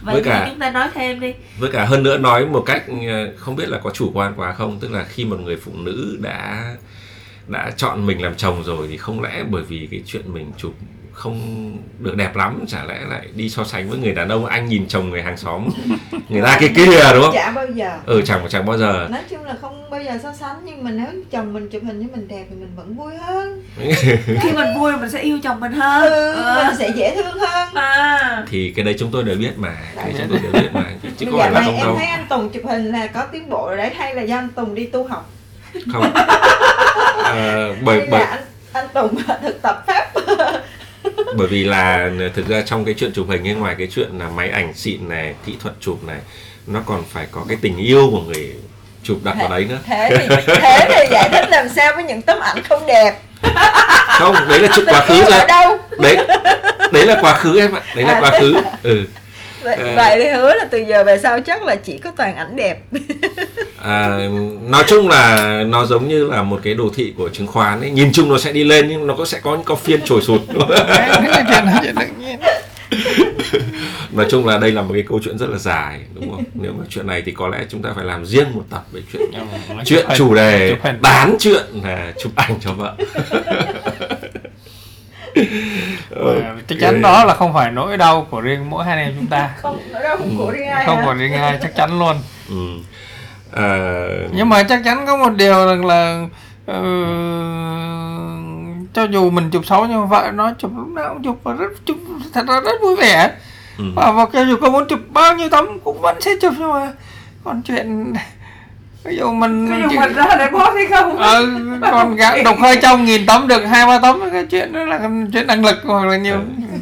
vậy 0.03 0.15
Với 0.15 0.25
cả- 0.25 0.47
chúng 0.51 0.59
ta 0.59 0.71
nói 0.71 0.89
thêm 0.95 1.21
đi 1.21 1.35
với 1.59 1.71
cả 1.73 1.85
hơn 1.85 2.03
nữa 2.03 2.19
nói 2.19 2.47
một 2.47 2.63
cách 2.67 2.83
ờ, 3.09 3.33
không 3.37 3.57
biết 3.57 3.69
là 3.69 3.79
có 3.79 3.91
chủ 3.91 4.11
quan 4.15 4.33
quá 4.37 4.53
không 4.55 4.81
tức 4.81 4.91
là 4.93 5.05
khi 5.05 5.25
một 5.25 5.41
người 5.41 5.57
phụ 5.57 5.73
nữ 5.75 6.17
đã 6.21 6.65
đã 7.49 7.71
chọn 7.77 8.07
mình 8.07 8.23
làm 8.23 8.35
chồng 8.37 8.63
rồi 8.65 8.87
thì 8.91 8.97
không 8.97 9.23
lẽ 9.23 9.45
bởi 9.51 9.63
vì 9.63 9.89
cái 9.91 10.03
chuyện 10.07 10.33
mình 10.33 10.53
chụp 10.57 10.75
không 11.23 11.73
được 11.99 12.17
đẹp 12.17 12.37
lắm 12.37 12.65
chả 12.69 12.85
lẽ 12.85 12.95
lại 13.09 13.29
đi 13.35 13.49
so 13.51 13.65
sánh 13.65 13.91
với 13.91 13.99
người 13.99 14.13
đàn 14.13 14.29
ông 14.29 14.47
anh 14.47 14.67
nhìn 14.69 14.87
chồng 14.89 15.11
người 15.11 15.23
hàng 15.23 15.37
xóm 15.37 15.69
người 16.29 16.43
ta 16.43 16.57
kia 16.61 16.69
kia 16.77 16.87
đúng 17.15 17.23
không? 17.23 17.35
Chả 17.35 17.51
bao 17.51 17.67
giờ. 17.75 17.99
Ừ 18.07 18.23
chẳng 18.27 18.47
chẳng 18.49 18.67
bao 18.67 18.79
giờ. 18.79 19.09
Nói 19.11 19.21
chung 19.31 19.45
là 19.45 19.55
không 19.61 19.91
bao 19.91 20.03
giờ 20.03 20.13
so 20.23 20.33
sánh 20.41 20.57
nhưng 20.65 20.85
mà 20.85 20.91
nếu 20.91 21.07
chồng 21.31 21.53
mình 21.53 21.69
chụp 21.69 21.83
hình 21.87 21.99
với 21.99 22.09
mình 22.13 22.29
đẹp 22.29 22.45
thì 22.51 22.57
mình 22.57 22.71
vẫn 22.77 22.97
vui 22.97 23.17
hơn. 23.17 23.63
Khi 24.43 24.53
mình 24.53 24.67
vui 24.79 24.93
mình 24.97 25.11
sẽ 25.11 25.21
yêu 25.23 25.39
chồng 25.43 25.61
mình 25.61 25.73
hơn. 25.73 26.13
Ừ, 26.13 26.33
Ờ. 26.43 26.65
mình 26.69 26.77
sẽ 26.79 26.89
dễ 26.97 27.15
thương 27.15 27.39
hơn. 27.39 27.69
À. 27.75 28.45
Thì 28.51 28.73
cái 28.77 28.85
đấy 28.85 28.95
chúng 28.99 29.11
tôi 29.13 29.25
đều 29.25 29.37
biết 29.37 29.53
mà 29.57 29.77
cái 29.97 30.13
đấy 30.13 30.15
chúng 30.19 30.29
tôi 30.31 30.39
đều 30.43 30.63
biết 30.63 30.69
mà 30.73 30.85
chứ 31.19 31.27
có 31.33 31.39
phải 31.39 31.51
là 31.51 31.61
không 31.63 31.75
em 31.77 31.87
đâu. 31.87 31.97
thấy 31.99 32.07
anh 32.07 32.27
Tùng 32.29 32.51
chụp 32.51 32.63
hình 32.67 32.93
là 32.93 33.07
có 33.07 33.25
tiến 33.33 33.51
bộ 33.51 33.67
rồi 33.69 33.77
đấy 33.77 33.91
hay 33.99 34.15
là 34.15 34.23
do 34.23 34.37
anh 34.37 34.49
Tùng 34.49 34.75
đi 34.75 34.87
tu 34.87 35.05
học? 35.09 35.31
Không. 35.93 36.13
Ờ, 37.25 37.75
bởi 37.85 38.07
bởi 38.11 38.21
là 38.21 38.27
anh 38.27 38.43
anh 38.73 38.87
Tùng 38.95 39.15
thực 39.43 39.63
tập 39.63 39.85
pháp 39.87 40.07
bởi 41.37 41.47
vì 41.47 41.65
là 41.65 42.11
thực 42.35 42.49
ra 42.49 42.63
trong 42.63 42.85
cái 42.85 42.95
chuyện 42.99 43.13
chụp 43.13 43.27
hình 43.31 43.49
ấy 43.49 43.55
ngoài 43.55 43.75
cái 43.79 43.89
chuyện 43.91 44.19
là 44.19 44.29
máy 44.29 44.51
ảnh 44.51 44.75
xịn 44.75 45.09
này 45.09 45.35
kỹ 45.47 45.57
thuật 45.63 45.75
chụp 45.81 46.05
này 46.05 46.19
nó 46.67 46.81
còn 46.87 47.03
phải 47.13 47.27
có 47.31 47.45
cái 47.49 47.57
tình 47.61 47.77
yêu 47.77 48.09
của 48.11 48.21
người 48.21 48.55
chụp 49.03 49.19
đặt 49.25 49.37
vào 49.39 49.49
đấy 49.49 49.67
nữa. 49.69 49.79
thế 49.87 50.09
thì 50.11 50.37
thế 50.47 50.87
thì 50.89 51.07
giải 51.11 51.29
thích 51.33 51.45
làm 51.51 51.69
sao 51.69 51.93
với 51.95 52.05
những 52.05 52.23
tấm 52.23 52.41
ảnh 52.41 52.63
không 52.69 52.87
đẹp? 52.87 53.15
Không 54.07 54.35
đấy 54.49 54.59
là 54.59 54.69
chụp 54.77 54.85
quá 54.89 55.01
khứ 55.07 55.25
rồi. 55.25 55.47
đâu? 55.49 55.79
Đấy 55.99 56.17
đấy 56.93 57.07
là 57.07 57.19
quá 57.21 57.35
khứ 57.35 57.61
em 57.61 57.73
ạ. 57.73 57.81
Đấy 57.97 58.05
là 58.05 58.21
quá 58.21 58.31
khứ. 58.41 58.55
Ừ 58.83 59.05
vậy, 59.63 59.77
Ờ. 59.77 59.93
vậy 59.97 60.21
thì 60.23 60.29
hứa 60.29 60.55
là 60.55 60.65
từ 60.71 60.79
giờ 60.79 61.05
về 61.05 61.19
sau 61.19 61.41
chắc 61.41 61.63
là 61.63 61.75
chỉ 61.77 61.99
có 61.99 62.11
toàn 62.17 62.37
ảnh 62.37 62.57
đẹp. 62.57 62.79
À, 63.85 64.19
nói 64.69 64.85
chung 64.87 65.09
là 65.09 65.47
nó 65.67 65.87
giống 65.87 66.09
như 66.09 66.27
là 66.27 66.43
một 66.43 66.61
cái 66.63 66.75
đồ 66.75 66.91
thị 66.95 67.15
của 67.19 67.29
chứng 67.29 67.47
khoán 67.47 67.81
ấy. 67.81 67.91
Nhìn 67.91 68.13
chung 68.13 68.29
nó 68.29 68.39
sẽ 68.39 68.53
đi 68.53 68.65
lên 68.65 68.89
nhưng 68.89 69.07
nó 69.07 69.15
có 69.15 69.25
sẽ 69.25 69.41
có 69.43 69.55
những 69.55 69.65
có 69.65 69.75
phiên 69.75 70.03
trồi 70.03 70.23
sụt. 70.23 70.41
Nói 74.13 74.27
chung 74.31 74.47
là 74.47 74.59
đây 74.59 74.73
là 74.73 74.83
một 74.83 74.91
cái 74.95 75.05
câu 75.09 75.21
chuyện 75.25 75.39
rất 75.39 75.51
là 75.51 75.59
dài 75.59 76.01
đúng 76.15 76.31
không? 76.31 76.45
Nếu 76.55 76.73
mà 76.79 76.85
chuyện 76.89 77.07
này 77.07 77.23
thì 77.27 77.33
có 77.33 77.49
lẽ 77.49 77.59
chúng 77.69 77.83
ta 77.83 77.91
phải 77.97 78.05
làm 78.05 78.27
riêng 78.27 78.47
một 78.55 78.63
tập 78.71 78.85
về 78.93 79.01
chuyện 79.13 79.23
chuyện 79.85 80.07
chủ 80.17 80.35
đề 80.35 80.77
bán 81.01 81.37
chuyện 81.41 81.63
là 81.85 82.13
chụp 82.23 82.33
ảnh 82.37 82.55
cho 82.61 82.73
vợ 82.73 82.95
Ờ, 86.17 86.35
chắc 86.69 86.79
chắn 86.81 87.03
đó 87.03 87.25
là 87.25 87.35
không 87.35 87.55
phải 87.55 87.71
nỗi 87.71 87.97
đau 87.97 88.27
của 88.31 88.41
riêng 88.41 88.71
mỗi 88.71 88.85
hai 88.85 88.97
anh 88.97 89.07
em 89.07 89.15
chúng 89.19 89.27
ta. 89.27 89.51
Không 89.63 89.79
đâu 89.93 90.17
không 90.17 90.35
của 90.39 90.51
riêng 90.51 90.69
ai 90.69 90.87
không 90.87 91.03
còn 91.07 91.19
riêng 91.19 91.33
ai 91.33 91.59
chắc 91.63 91.75
chắn 91.77 91.99
luôn. 91.99 92.17
Ừ. 92.49 92.67
à, 93.53 94.07
nhưng 94.33 94.49
mà 94.49 94.63
chắc 94.63 94.81
chắn 94.85 95.07
có 95.07 95.17
một 95.17 95.31
điều 95.37 95.67
rằng 95.67 95.87
là 95.87 96.27
ờ, 96.67 96.83
cho 98.95 99.05
dù 99.05 99.31
mình 99.31 99.51
chụp 99.51 99.67
xấu 99.67 99.87
nhưng 99.87 100.01
mà 100.01 100.07
vợ 100.07 100.31
nó 100.35 100.53
chụp 100.59 100.71
lúc 100.77 100.89
nào 100.89 101.09
cũng 101.09 101.23
chụp 101.23 101.41
và 101.43 101.53
rất 101.53 101.69
chụp 101.85 101.97
thật 102.35 102.47
ra 102.49 102.61
rất 102.61 102.83
vui 102.83 102.97
vẻ. 102.97 103.31
Ừ. 103.79 103.85
và, 103.97 104.13
và 104.13 104.27
cho 104.33 104.43
dù 104.45 104.57
có 104.61 104.71
muốn 104.71 104.89
chụp 104.89 105.01
bao 105.09 105.37
nhiêu 105.37 105.49
tấm 105.49 105.79
cũng 105.85 106.01
vẫn 106.01 106.21
sẽ 106.21 106.31
chụp 106.41 106.55
nhưng 106.59 106.71
mà 106.71 106.93
còn 107.45 107.63
chuyện 107.63 108.13
ví 109.05 109.17
dụ 109.17 109.31
mình 109.33 109.69
cái 109.71 109.81
dùng 109.83 109.91
chỉ- 109.91 109.99
mình 109.99 110.13
ra 110.15 110.27
để 110.39 110.47
post 110.53 110.75
hay 110.75 110.87
không? 110.91 111.17
Ờ, 111.19 111.47
còn 111.93 112.17
gã 112.17 112.37
độc 112.45 112.59
hơi 112.61 112.77
trong 112.83 113.05
nghìn 113.05 113.27
tấm 113.27 113.49
được 113.49 113.65
hai 113.65 113.87
ba 113.87 113.99
tấm 113.99 114.21
cái 114.33 114.47
chuyện 114.51 114.73
đó 114.73 114.85
là 114.85 115.01
chuyện 115.33 115.47
năng 115.47 115.65
lực 115.65 115.77
hoặc 115.85 116.05
là 116.07 116.17
nhiều 116.17 116.37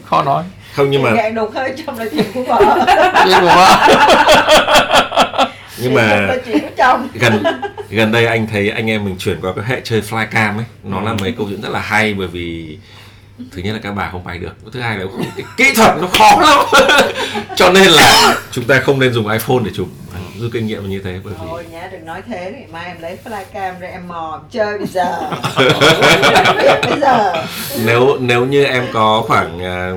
khó 0.06 0.22
nói. 0.22 0.44
Không 0.74 0.90
nhưng 0.90 1.02
mà 1.02 1.11
gạn 1.11 1.35
đục 1.35 1.50
hơi 1.54 1.72
trong 1.87 1.98
là 1.98 2.04
chuyện 2.12 2.24
của 2.35 2.42
vợ. 2.42 2.59
Chuyện 3.24 3.40
của 3.40 3.46
vợ. 3.46 3.76
Nhưng 5.83 5.94
mà 5.94 6.28
gần 7.14 7.42
gần 7.90 8.12
đây 8.12 8.26
anh 8.26 8.46
thấy 8.52 8.70
anh 8.70 8.90
em 8.90 9.04
mình 9.04 9.16
chuyển 9.18 9.40
qua 9.42 9.52
cái 9.56 9.64
hệ 9.68 9.80
chơi 9.85 10.02
flycam 10.11 10.56
ấy. 10.56 10.64
Nó 10.85 11.00
là 11.00 11.12
mấy 11.20 11.35
câu 11.38 11.46
chuyện 11.50 11.62
rất 11.62 11.68
là 11.68 11.81
hay 11.81 12.14
bởi 12.14 12.27
vì 12.27 12.79
thứ 13.52 13.62
nhất 13.62 13.73
là 13.73 13.79
các 13.83 13.92
bà 13.96 14.08
không 14.12 14.25
bay 14.25 14.38
được 14.38 14.52
thứ 14.73 14.81
hai 14.81 14.98
là 14.98 15.04
cái 15.37 15.44
kỹ 15.56 15.73
thuật 15.77 15.90
nó 16.00 16.08
khó 16.18 16.40
lắm. 16.40 16.58
Cho 17.56 17.71
nên 17.73 17.85
là 17.88 18.35
chúng 18.50 18.64
ta 18.64 18.81
không 18.81 18.98
nên 19.00 19.12
dùng 19.12 19.29
iphone 19.29 19.58
để 19.64 19.71
chụp 19.75 19.88
rút 20.41 20.51
kinh 20.53 20.67
nghiệm 20.67 20.91
như 20.91 21.01
thế 21.05 21.21
bởi 21.25 21.35
vì 21.41 21.47
thôi 21.49 21.65
nhá 21.73 21.88
đừng 21.93 22.05
nói 22.05 22.23
thế 22.29 22.53
thì 22.57 22.73
mai 22.73 22.87
em 22.87 23.01
lấy 23.01 23.19
flycam 23.25 23.81
ra 23.81 23.88
em 23.88 24.09
mò 24.09 24.41
chơi 24.51 24.79
bây 24.79 24.87
giờ. 24.87 25.31
Bây 26.91 27.01
giờ. 27.01 27.47
Nếu 27.85 28.19
nếu 28.21 28.47
như 28.47 28.65
em 28.65 28.85
có 28.93 29.25
khoảng 29.27 29.65
à, 29.65 29.93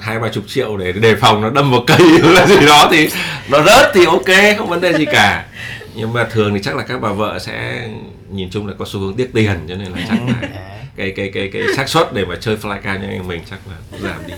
hai 0.00 0.18
ba 0.18 0.28
chục 0.28 0.44
triệu 0.46 0.76
để 0.76 0.92
đề 0.92 1.14
phòng 1.14 1.40
nó 1.40 1.50
đâm 1.50 1.70
vào 1.70 1.84
cây 1.86 1.98
hay 2.22 2.32
là 2.32 2.46
gì 2.46 2.66
đó 2.66 2.88
thì 2.90 3.08
nó 3.48 3.62
rớt 3.62 3.90
thì 3.94 4.04
ok 4.04 4.56
không 4.58 4.68
vấn 4.68 4.80
đề 4.80 4.92
gì 4.92 5.04
cả. 5.04 5.46
Nhưng 5.94 6.12
mà 6.12 6.24
thường 6.24 6.54
thì 6.54 6.60
chắc 6.62 6.76
là 6.76 6.82
các 6.82 7.00
bà 7.00 7.12
vợ 7.12 7.38
sẽ 7.38 7.88
nhìn 8.30 8.50
chung 8.50 8.66
là 8.66 8.74
có 8.78 8.84
xu 8.88 9.00
hướng 9.00 9.14
tiếc 9.14 9.30
tiền 9.32 9.60
cho 9.68 9.74
nên 9.74 9.92
là 9.92 9.98
chắc 10.08 10.18
là 10.26 10.48
cái 10.96 11.12
cái 11.16 11.30
cái 11.34 11.50
cái 11.52 11.62
xác 11.76 11.88
suất 11.88 12.12
để 12.12 12.24
mà 12.24 12.36
chơi 12.40 12.56
flycam 12.56 12.82
cho 12.82 13.08
anh 13.08 13.28
mình 13.28 13.42
chắc 13.50 13.58
là 13.70 13.76
giảm 14.00 14.26
đi. 14.26 14.34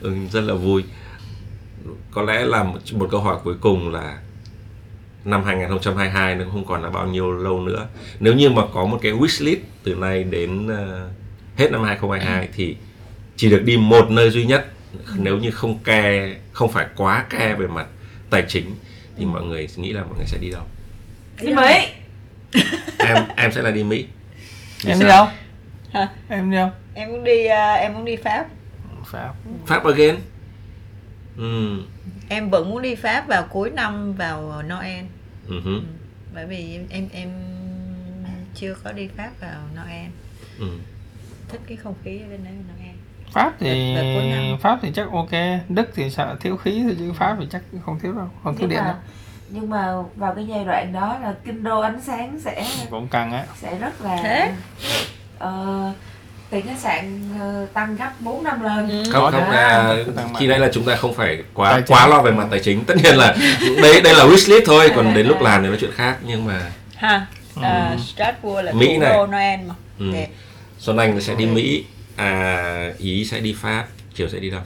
Ừ, 0.00 0.14
rất 0.32 0.40
là 0.40 0.54
vui 0.54 0.84
có 2.16 2.22
lẽ 2.22 2.44
là 2.44 2.62
một, 2.62 2.78
một 2.92 3.08
câu 3.10 3.20
hỏi 3.20 3.36
cuối 3.44 3.54
cùng 3.60 3.92
là 3.92 4.18
năm 5.24 5.44
2022 5.44 6.34
nó 6.34 6.44
không 6.52 6.64
còn 6.64 6.82
là 6.82 6.90
bao 6.90 7.06
nhiêu 7.06 7.32
lâu 7.32 7.60
nữa. 7.60 7.86
Nếu 8.20 8.34
như 8.34 8.50
mà 8.50 8.62
có 8.74 8.84
một 8.84 8.98
cái 9.02 9.12
wish 9.12 9.44
list 9.44 9.58
từ 9.84 9.94
nay 9.94 10.24
đến 10.24 10.66
uh, 10.66 11.58
hết 11.58 11.72
năm 11.72 11.82
2022 11.82 12.48
thì 12.54 12.76
chỉ 13.36 13.50
được 13.50 13.62
đi 13.64 13.76
một 13.76 14.10
nơi 14.10 14.30
duy 14.30 14.46
nhất. 14.46 14.66
Nếu 15.16 15.36
như 15.36 15.50
không 15.50 15.78
ke 15.78 16.34
không 16.52 16.72
phải 16.72 16.86
quá 16.96 17.26
ke 17.30 17.54
về 17.54 17.66
mặt 17.66 17.86
tài 18.30 18.44
chính 18.48 18.74
thì 19.18 19.24
mọi 19.24 19.42
người 19.42 19.68
nghĩ 19.76 19.92
là 19.92 20.04
mọi 20.04 20.14
người 20.16 20.26
sẽ 20.26 20.38
đi 20.38 20.50
đâu? 20.50 20.62
Đi 21.40 21.54
Mỹ. 21.54 21.88
Em 22.98 23.16
em 23.36 23.52
sẽ 23.52 23.62
là 23.62 23.70
đi 23.70 23.82
Mỹ. 23.84 24.06
Vì 24.84 24.90
em 24.90 24.98
đi 24.98 25.06
sao? 25.08 25.08
đâu? 25.08 25.34
Hả? 25.92 26.08
em 26.28 26.50
đi 26.50 26.56
đâu? 26.56 26.70
Em 26.94 27.08
muốn 27.08 27.24
đi 27.24 27.46
à, 27.46 27.74
em 27.74 27.92
muốn 27.94 28.04
đi 28.04 28.16
pháp. 28.16 28.46
Pháp. 29.04 29.34
Pháp 29.66 29.84
again? 29.84 30.16
Ừ. 31.36 31.78
em 32.28 32.50
vẫn 32.50 32.70
muốn 32.70 32.82
đi 32.82 32.94
pháp 32.94 33.26
vào 33.28 33.42
cuối 33.50 33.70
năm 33.70 34.12
vào 34.14 34.62
Noel. 34.62 35.04
Hứ, 35.48 35.80
bởi 36.34 36.46
vì 36.46 36.74
em 36.74 36.86
em, 36.90 37.08
em 37.12 37.30
chưa 38.54 38.74
có 38.84 38.92
đi 38.92 39.08
pháp 39.16 39.30
vào 39.40 39.60
Noel. 39.74 40.10
Ừ. 40.58 40.66
thích 41.48 41.60
cái 41.66 41.76
không 41.76 41.94
khí 42.04 42.18
ở 42.20 42.28
bên 42.30 42.44
đấy 42.44 42.52
Noel. 42.52 42.94
Pháp 43.32 43.52
thì 43.60 43.96
pháp 44.60 44.78
thì 44.82 44.92
chắc 44.94 45.10
ok. 45.12 45.30
Đức 45.68 45.90
thì 45.94 46.10
sợ 46.10 46.36
thiếu 46.40 46.56
khí 46.56 46.80
thôi 46.84 46.96
chứ 46.98 47.12
pháp 47.12 47.36
thì 47.40 47.46
chắc 47.50 47.62
không 47.84 47.98
thiếu 47.98 48.12
đâu 48.12 48.28
không 48.42 48.52
thiếu 48.56 48.60
nhưng 48.60 48.68
điện 48.70 48.78
đâu. 48.78 48.86
mà 48.86 48.98
nhưng 49.48 49.70
mà 49.70 49.94
vào 50.16 50.34
cái 50.34 50.46
giai 50.46 50.64
đoạn 50.64 50.92
đó 50.92 51.18
là 51.22 51.34
kinh 51.44 51.62
đô 51.62 51.80
ánh 51.80 52.00
sáng 52.00 52.40
sẽ 52.40 52.66
cũng 52.90 53.08
căng 53.08 53.32
á. 53.32 53.46
sẽ 53.56 53.78
rất 53.78 54.00
là 54.00 54.20
Thế? 54.22 54.52
ờ, 55.38 55.92
tiền 56.50 56.66
khách 56.66 56.78
sạn 56.78 57.20
ờ, 57.40 57.66
tăng 57.74 57.96
gấp 57.96 58.10
4 58.20 58.44
năm 58.44 58.62
lần. 58.62 58.88
Ừ. 58.90 59.10
không 59.12 59.32
không 59.32 59.50
à, 59.50 59.94
khi 60.38 60.46
đây 60.46 60.58
là 60.58 60.68
chúng 60.72 60.84
ta 60.84 60.96
không 60.96 61.14
phải 61.14 61.42
quá 61.54 61.70
Tài 61.72 61.80
chính. 61.82 61.96
quá 61.96 62.06
lo 62.06 62.22
về 62.22 62.30
mặt 62.30 62.46
tài 62.50 62.60
chính. 62.60 62.84
Tất 62.84 62.94
nhiên 63.04 63.16
là 63.16 63.34
đây 63.82 64.00
đây 64.00 64.14
là 64.14 64.24
wish 64.24 64.50
list 64.54 64.62
thôi 64.66 64.90
còn 64.96 65.14
đến 65.14 65.26
lúc 65.26 65.36
À. 65.40 65.42
làm 65.44 65.62
thì 65.62 65.68
nói 65.68 65.76
chuyện 65.80 65.92
khác 65.96 66.16
nhưng 66.26 66.44
mà 66.46 66.60
ha 66.96 67.26
à, 67.62 67.90
Ừ. 67.96 67.96
Strasbourg 68.02 68.64
là 68.64 68.72
Mỹ 68.72 68.96
này. 68.96 69.12
Noel 69.12 69.60
mà. 69.68 69.74
Ừ. 69.98 70.06
đẹp. 70.12 70.28
Xuân 70.78 70.96
Anh 70.96 71.20
sẽ 71.20 71.34
đi 71.34 71.46
Mỹ. 71.46 71.84
À, 72.16 72.90
Ý 72.98 73.24
sẽ 73.24 73.40
đi 73.40 73.56
Pháp. 73.62 73.84
Chiều 74.14 74.28
sẽ 74.28 74.38
đi 74.38 74.50
đâu? 74.50 74.60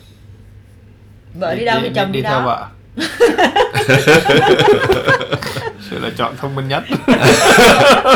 Vợ 1.34 1.54
đi 1.54 1.64
đâu 1.64 1.78
thì 1.82 1.90
chồng 1.94 2.12
đi, 2.12 2.22
theo 2.22 2.32
đó. 2.32 2.40
vợ. 2.44 2.66
Sự 5.90 5.98
lựa 5.98 6.10
chọn 6.16 6.36
thông 6.36 6.54
minh 6.54 6.68
nhất. 6.68 6.82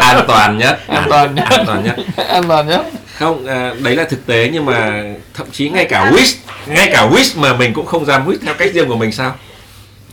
An 0.01 0.25
toàn 0.29 0.59
nhất. 0.59 0.79
An 0.89 1.07
toàn 1.11 1.35
nhất. 1.35 1.45
an 1.51 1.65
toàn 1.67 1.85
nhất. 1.85 1.97
An 2.29 2.45
toàn 2.49 2.67
nhất 2.67 2.87
không 3.19 3.47
à, 3.47 3.75
đấy 3.85 3.97
là 3.97 4.05
thực 4.05 4.27
tế 4.27 4.51
nhưng 4.53 4.65
mà 4.65 5.05
thậm 5.35 5.47
chí 5.53 5.71
ngay 5.71 5.87
cả 5.89 6.11
wish 6.11 6.37
ngay 6.69 6.89
cả 6.93 7.09
wish 7.11 7.41
mà 7.41 7.57
mình 7.57 7.73
cũng 7.75 7.87
không 7.87 8.05
dám 8.05 8.27
wish 8.29 8.37
theo 8.43 8.55
cách 8.59 8.71
riêng 8.75 8.89
của 8.89 8.97
mình 8.97 9.13
sao 9.13 9.35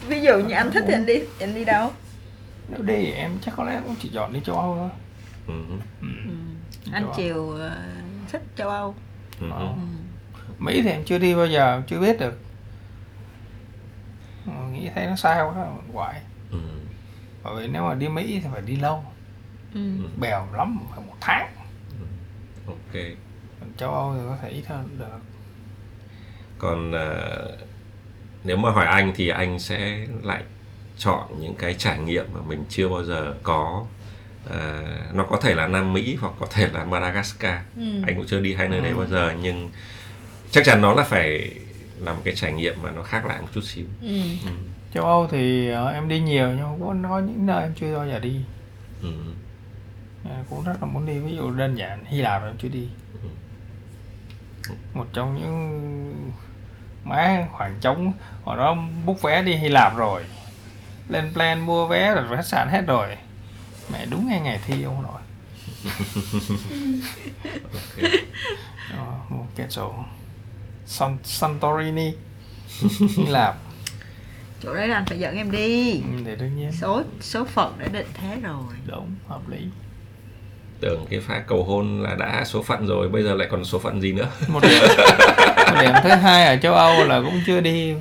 ví 0.08 0.22
dụ 0.22 0.38
như 0.40 0.54
anh 0.56 0.72
thích 0.72 0.84
thì 0.88 0.94
anh 0.94 1.06
đi 1.06 1.20
anh 1.40 1.56
đi 1.56 1.66
đâu 1.66 1.92
nếu 2.70 2.82
đi 2.82 3.06
em 3.12 3.32
chắc 3.46 3.54
có 3.58 3.64
lẽ 3.64 3.82
cũng 3.86 3.96
chỉ 4.02 4.12
chọn 4.14 4.34
đi 4.34 4.40
châu 4.46 4.56
âu 4.60 4.76
thôi 4.80 4.90
ừ. 5.48 5.54
ừ. 6.02 6.08
anh 6.92 7.04
Châu 7.04 7.12
Âu. 7.12 7.14
chiều 7.18 7.50
ờ, 7.60 7.78
thích 8.32 8.42
châu 8.58 8.70
âu 8.70 8.96
Ừ. 9.42 9.48
Ờ. 9.52 9.68
mỹ 10.60 10.82
thì 10.84 10.90
em 10.90 11.04
chưa 11.04 11.18
đi 11.18 11.36
bao 11.36 11.46
giờ 11.46 11.82
chưa 11.88 12.00
biết 12.00 12.20
được 12.20 12.40
Ờ, 14.48 14.54
nghĩ 14.72 14.90
thấy 14.96 15.06
nó 15.08 15.16
xa 15.16 15.42
quá 15.44 15.66
hoài 15.94 16.22
Ừ. 16.52 16.58
bởi 17.44 17.56
vì 17.62 17.68
nếu 17.68 17.84
mà 17.84 17.94
đi 17.96 18.08
mỹ 18.08 18.40
thì 18.44 18.50
phải 18.54 18.62
đi 18.62 18.76
lâu 18.76 19.04
ừ. 19.74 19.80
bèo 20.20 20.48
lắm 20.58 20.80
phải 20.92 21.00
một 21.08 21.16
tháng 21.22 21.48
ok 22.68 22.94
Còn 23.60 23.70
châu 23.78 23.94
âu 23.94 24.14
thì 24.16 24.20
có 24.28 24.38
thể 24.42 24.50
ít 24.50 24.64
hơn 24.68 24.90
được 25.00 25.06
còn 26.58 26.92
à, 26.92 27.20
nếu 28.44 28.58
mà 28.58 28.70
hỏi 28.72 28.86
anh 28.86 29.12
thì 29.16 29.28
anh 29.30 29.60
sẽ 29.60 30.08
lại 30.24 30.44
chọn 30.98 31.40
những 31.40 31.56
cái 31.56 31.74
trải 31.74 32.00
nghiệm 32.00 32.26
mà 32.34 32.40
mình 32.48 32.64
chưa 32.70 32.90
bao 32.90 33.04
giờ 33.04 33.34
có 33.44 33.86
à, 34.52 34.82
nó 35.14 35.24
có 35.24 35.38
thể 35.42 35.56
là 35.56 35.68
Nam 35.68 35.94
Mỹ 35.94 36.18
hoặc 36.22 36.34
có 36.40 36.48
thể 36.52 36.68
là 36.74 36.86
Madagascar 36.86 37.56
Ừ. 37.78 37.84
anh 38.08 38.16
cũng 38.16 38.26
chưa 38.28 38.40
đi 38.40 38.54
hai 38.54 38.70
nơi 38.70 38.82
đấy 38.82 38.92
Ừ. 38.92 38.98
bao 38.98 39.08
giờ 39.08 39.34
nhưng 39.42 39.70
chắc 40.52 40.64
chắn 40.66 40.82
nó 40.82 40.94
là 40.94 41.04
phải 41.04 41.52
là 42.00 42.14
một 42.14 42.22
cái 42.24 42.36
trải 42.36 42.54
nghiệm 42.54 42.76
mà 42.82 42.92
nó 42.92 43.04
khác 43.04 43.26
lại 43.26 43.42
một 43.42 43.48
chút 43.54 43.62
xíu 43.64 43.86
Ừ. 44.02 44.20
ừ. 44.46 44.52
châu 44.94 45.06
âu 45.06 45.28
thì 45.32 45.70
ờ, 45.70 45.88
em 45.92 46.08
đi 46.08 46.20
nhiều 46.20 46.48
nhưng 46.58 46.66
cũng 46.80 47.04
có 47.10 47.20
những 47.20 47.46
nơi 47.46 47.64
em 47.64 47.74
chưa 47.80 47.96
bao 47.98 48.08
giờ 48.08 48.20
đi 48.20 48.36
Ừ. 49.02 49.10
Ờ, 50.24 50.44
cũng 50.50 50.64
rất 50.64 50.74
là 50.82 50.88
muốn 50.88 51.06
đi 51.06 51.20
ví 51.20 51.36
dụ 51.36 51.52
đơn 51.52 51.76
giản 51.76 52.06
hy 52.06 52.22
lạp 52.22 52.44
em 52.44 52.58
chưa 52.58 52.68
đi. 52.68 52.90
Ừ. 53.14 53.20
một 54.94 55.08
trong 55.14 55.36
những 55.36 56.32
má 57.04 57.48
khoảng 57.52 57.76
trống 57.82 58.14
họ 58.44 58.56
đó 58.56 58.78
book 59.06 59.22
vé 59.22 59.44
đi 59.44 59.56
hy 59.56 59.70
lạp 59.70 59.98
rồi. 59.98 60.24
Lên 61.10 61.34
plan 61.34 61.60
mua 61.60 61.88
vé 61.88 62.16
rồi 62.16 62.38
khách 62.38 62.46
sạn 62.46 62.68
hết 62.70 62.82
rồi. 62.88 63.18
Mẹ 63.94 64.06
đúng 64.06 64.28
ngay 64.28 64.40
ngày 64.40 64.60
thi 64.66 64.84
ông 64.84 65.04
nội. 65.04 65.22
Một 69.30 69.46
cái 69.56 69.68
chỗ 69.70 69.94
San, 70.86 71.18
Santorini 71.24 72.14
Hy 73.18 73.26
Lạp. 73.26 73.56
Chỗ 74.64 74.74
đấy 74.74 74.88
là 74.88 74.96
anh 74.96 75.06
phải 75.06 75.20
dẫn 75.20 75.36
em 75.36 75.52
đi. 75.52 75.94
Ừ, 75.94 76.02
thì 76.26 76.36
đương 76.36 76.56
nhiên. 76.56 76.72
Số 76.72 77.04
số 77.22 77.46
phận 77.46 77.76
đã 77.80 77.88
định 77.88 78.08
thế 78.14 78.40
rồi. 78.44 78.74
Đúng 78.88 79.16
hợp 79.28 79.50
lý 79.50 79.58
tưởng 80.82 81.06
cái 81.10 81.20
pha 81.20 81.40
cầu 81.40 81.64
hôn 81.64 82.04
là 82.04 82.16
đã 82.16 82.44
số 82.46 82.64
phận 82.64 82.88
rồi 82.88 83.10
bây 83.10 83.24
giờ 83.24 83.36
lại 83.36 83.48
còn 83.52 83.66
số 83.66 83.80
phận 83.80 84.02
gì 84.02 84.12
nữa? 84.12 84.28
Một 84.48 84.64
điểm, 84.64 84.84
một 85.58 85.82
điểm 85.82 85.92
thứ 86.04 86.10
hai 86.10 86.46
ở 86.46 86.58
châu 86.58 86.74
Âu 86.74 87.06
là 87.06 87.22
cũng 87.22 87.42
chưa 87.46 87.62
đi. 87.62 87.96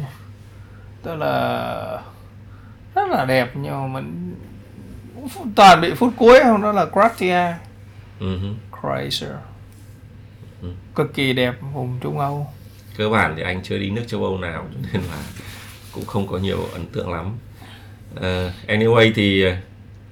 Tức 1.02 1.14
là 1.14 2.02
rất 2.94 3.08
là 3.10 3.24
đẹp 3.24 3.50
nhưng 3.54 3.72
mà 3.72 4.00
mình 4.00 4.34
toàn 5.56 5.80
bị 5.80 5.94
phút 5.94 6.12
cuối 6.16 6.40
không? 6.42 6.62
Đó 6.62 6.72
là 6.72 6.86
Croatia. 6.86 7.52
Hứ. 8.20 8.38
Croatia. 8.80 9.34
Ừ. 10.62 10.68
cực 10.94 11.14
kỳ 11.14 11.32
đẹp 11.32 11.54
vùng 11.74 11.98
Trung 12.00 12.18
Âu. 12.18 12.46
Cơ 12.96 13.08
bản 13.08 13.34
thì 13.36 13.42
anh 13.42 13.62
chưa 13.62 13.78
đi 13.78 13.90
nước 13.90 14.04
châu 14.06 14.24
Âu 14.24 14.38
nào 14.38 14.66
cho 14.72 14.88
nên 14.92 15.02
là 15.02 15.18
cũng 15.92 16.06
không 16.06 16.26
có 16.26 16.38
nhiều 16.38 16.68
ấn 16.72 16.86
tượng 16.86 17.12
lắm. 17.12 17.36
Ờ, 18.14 18.52
anyway 18.68 19.12
thì 19.14 19.44
ờ, 19.44 19.52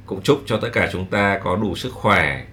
cũng 0.06 0.22
chúc 0.22 0.42
cho 0.46 0.56
tất 0.56 0.68
cả 0.72 0.88
chúng 0.92 1.06
ta 1.06 1.38
có 1.44 1.56
đủ 1.56 1.76
sức 1.76 1.92
khỏe 1.92 2.44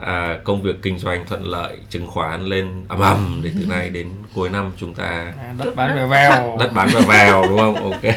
à, 0.00 0.38
công 0.44 0.62
việc 0.62 0.82
kinh 0.82 0.98
doanh 0.98 1.26
thuận 1.26 1.44
lợi 1.44 1.76
chứng 1.90 2.06
khoán 2.06 2.44
lên 2.44 2.84
ầm 2.88 3.00
ầm 3.00 3.40
để 3.44 3.50
từ 3.60 3.66
nay 3.66 3.90
đến 3.90 4.08
cuối 4.34 4.48
năm 4.48 4.72
chúng 4.76 4.94
ta 4.94 5.32
à, 5.38 5.54
đất 5.58 5.76
bán 5.76 5.96
về 5.96 6.06
vèo. 6.06 6.56
Đất 6.60 6.72
bán 6.72 6.88
và 6.92 7.00
vào 7.00 7.48
đúng 7.48 7.58
không? 7.58 7.74
Ok. 7.74 8.00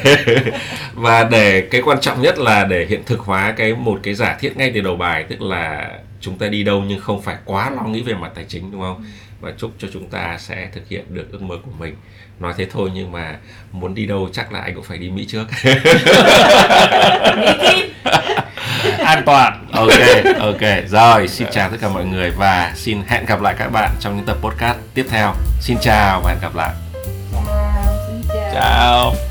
Và 0.94 1.24
để 1.24 1.68
cái 1.72 1.82
quan 1.82 2.00
trọng 2.02 2.22
nhất 2.22 2.40
là 2.40 2.64
để 2.64 2.86
hiện 2.90 3.04
thực 3.06 3.20
hóa 3.20 3.54
cái 3.58 3.76
một 3.76 4.00
cái 4.04 4.14
giả 4.14 4.38
thiết 4.40 4.58
ngay 4.58 4.72
từ 4.76 4.82
đầu 4.82 4.96
bài 4.96 5.26
tức 5.30 5.42
là 5.42 5.92
chúng 6.22 6.38
ta 6.38 6.48
đi 6.48 6.64
đâu 6.64 6.84
nhưng 6.88 7.00
không 7.00 7.22
phải 7.22 7.36
quá 7.46 7.70
lo 7.70 7.84
nghĩ 7.84 8.02
về 8.02 8.14
mặt 8.14 8.32
tài 8.36 8.46
chính 8.48 8.72
đúng 8.72 8.82
không? 8.82 9.06
Và 9.42 9.52
chúc 9.58 9.72
cho 9.78 9.88
chúng 9.94 10.10
ta 10.10 10.38
sẽ 10.40 10.70
thực 10.74 10.88
hiện 10.88 11.06
được 11.10 11.28
ước 11.32 11.42
mơ 11.42 11.56
của 11.66 11.72
mình. 11.80 11.96
Nói 12.40 12.54
thế 12.58 12.68
thôi 12.72 12.90
nhưng 12.94 13.12
mà 13.12 13.36
muốn 13.72 13.96
đi 13.96 14.06
đâu 14.06 14.30
chắc 14.34 14.54
là 14.54 14.60
anh 14.60 14.76
cũng 14.76 14.84
phải 14.84 14.98
đi 14.98 15.10
mỹ 15.10 15.26
trước 15.26 15.46
an 19.12 19.24
toàn. 19.26 19.68
Ok 19.72 19.90
ok. 20.40 20.62
Rồi 20.88 21.28
xin 21.28 21.48
chào 21.52 21.70
tất 21.70 21.78
cả 21.82 21.90
mọi 21.90 22.06
người 22.06 22.32
và 22.32 22.72
xin 22.76 23.02
hẹn 23.08 23.26
gặp 23.26 23.42
lại 23.42 23.56
các 23.58 23.68
bạn 23.72 23.92
trong 24.00 24.16
những 24.16 24.26
tập 24.26 24.38
podcast 24.42 24.78
tiếp 24.94 25.06
theo. 25.10 25.34
Xin 25.62 25.78
chào 25.82 26.22
và 26.24 26.30
hẹn 26.30 26.40
gặp 26.42 26.56
lại. 26.56 26.72
Xin 28.08 28.22
chào. 28.30 28.52
Chào 28.54 29.31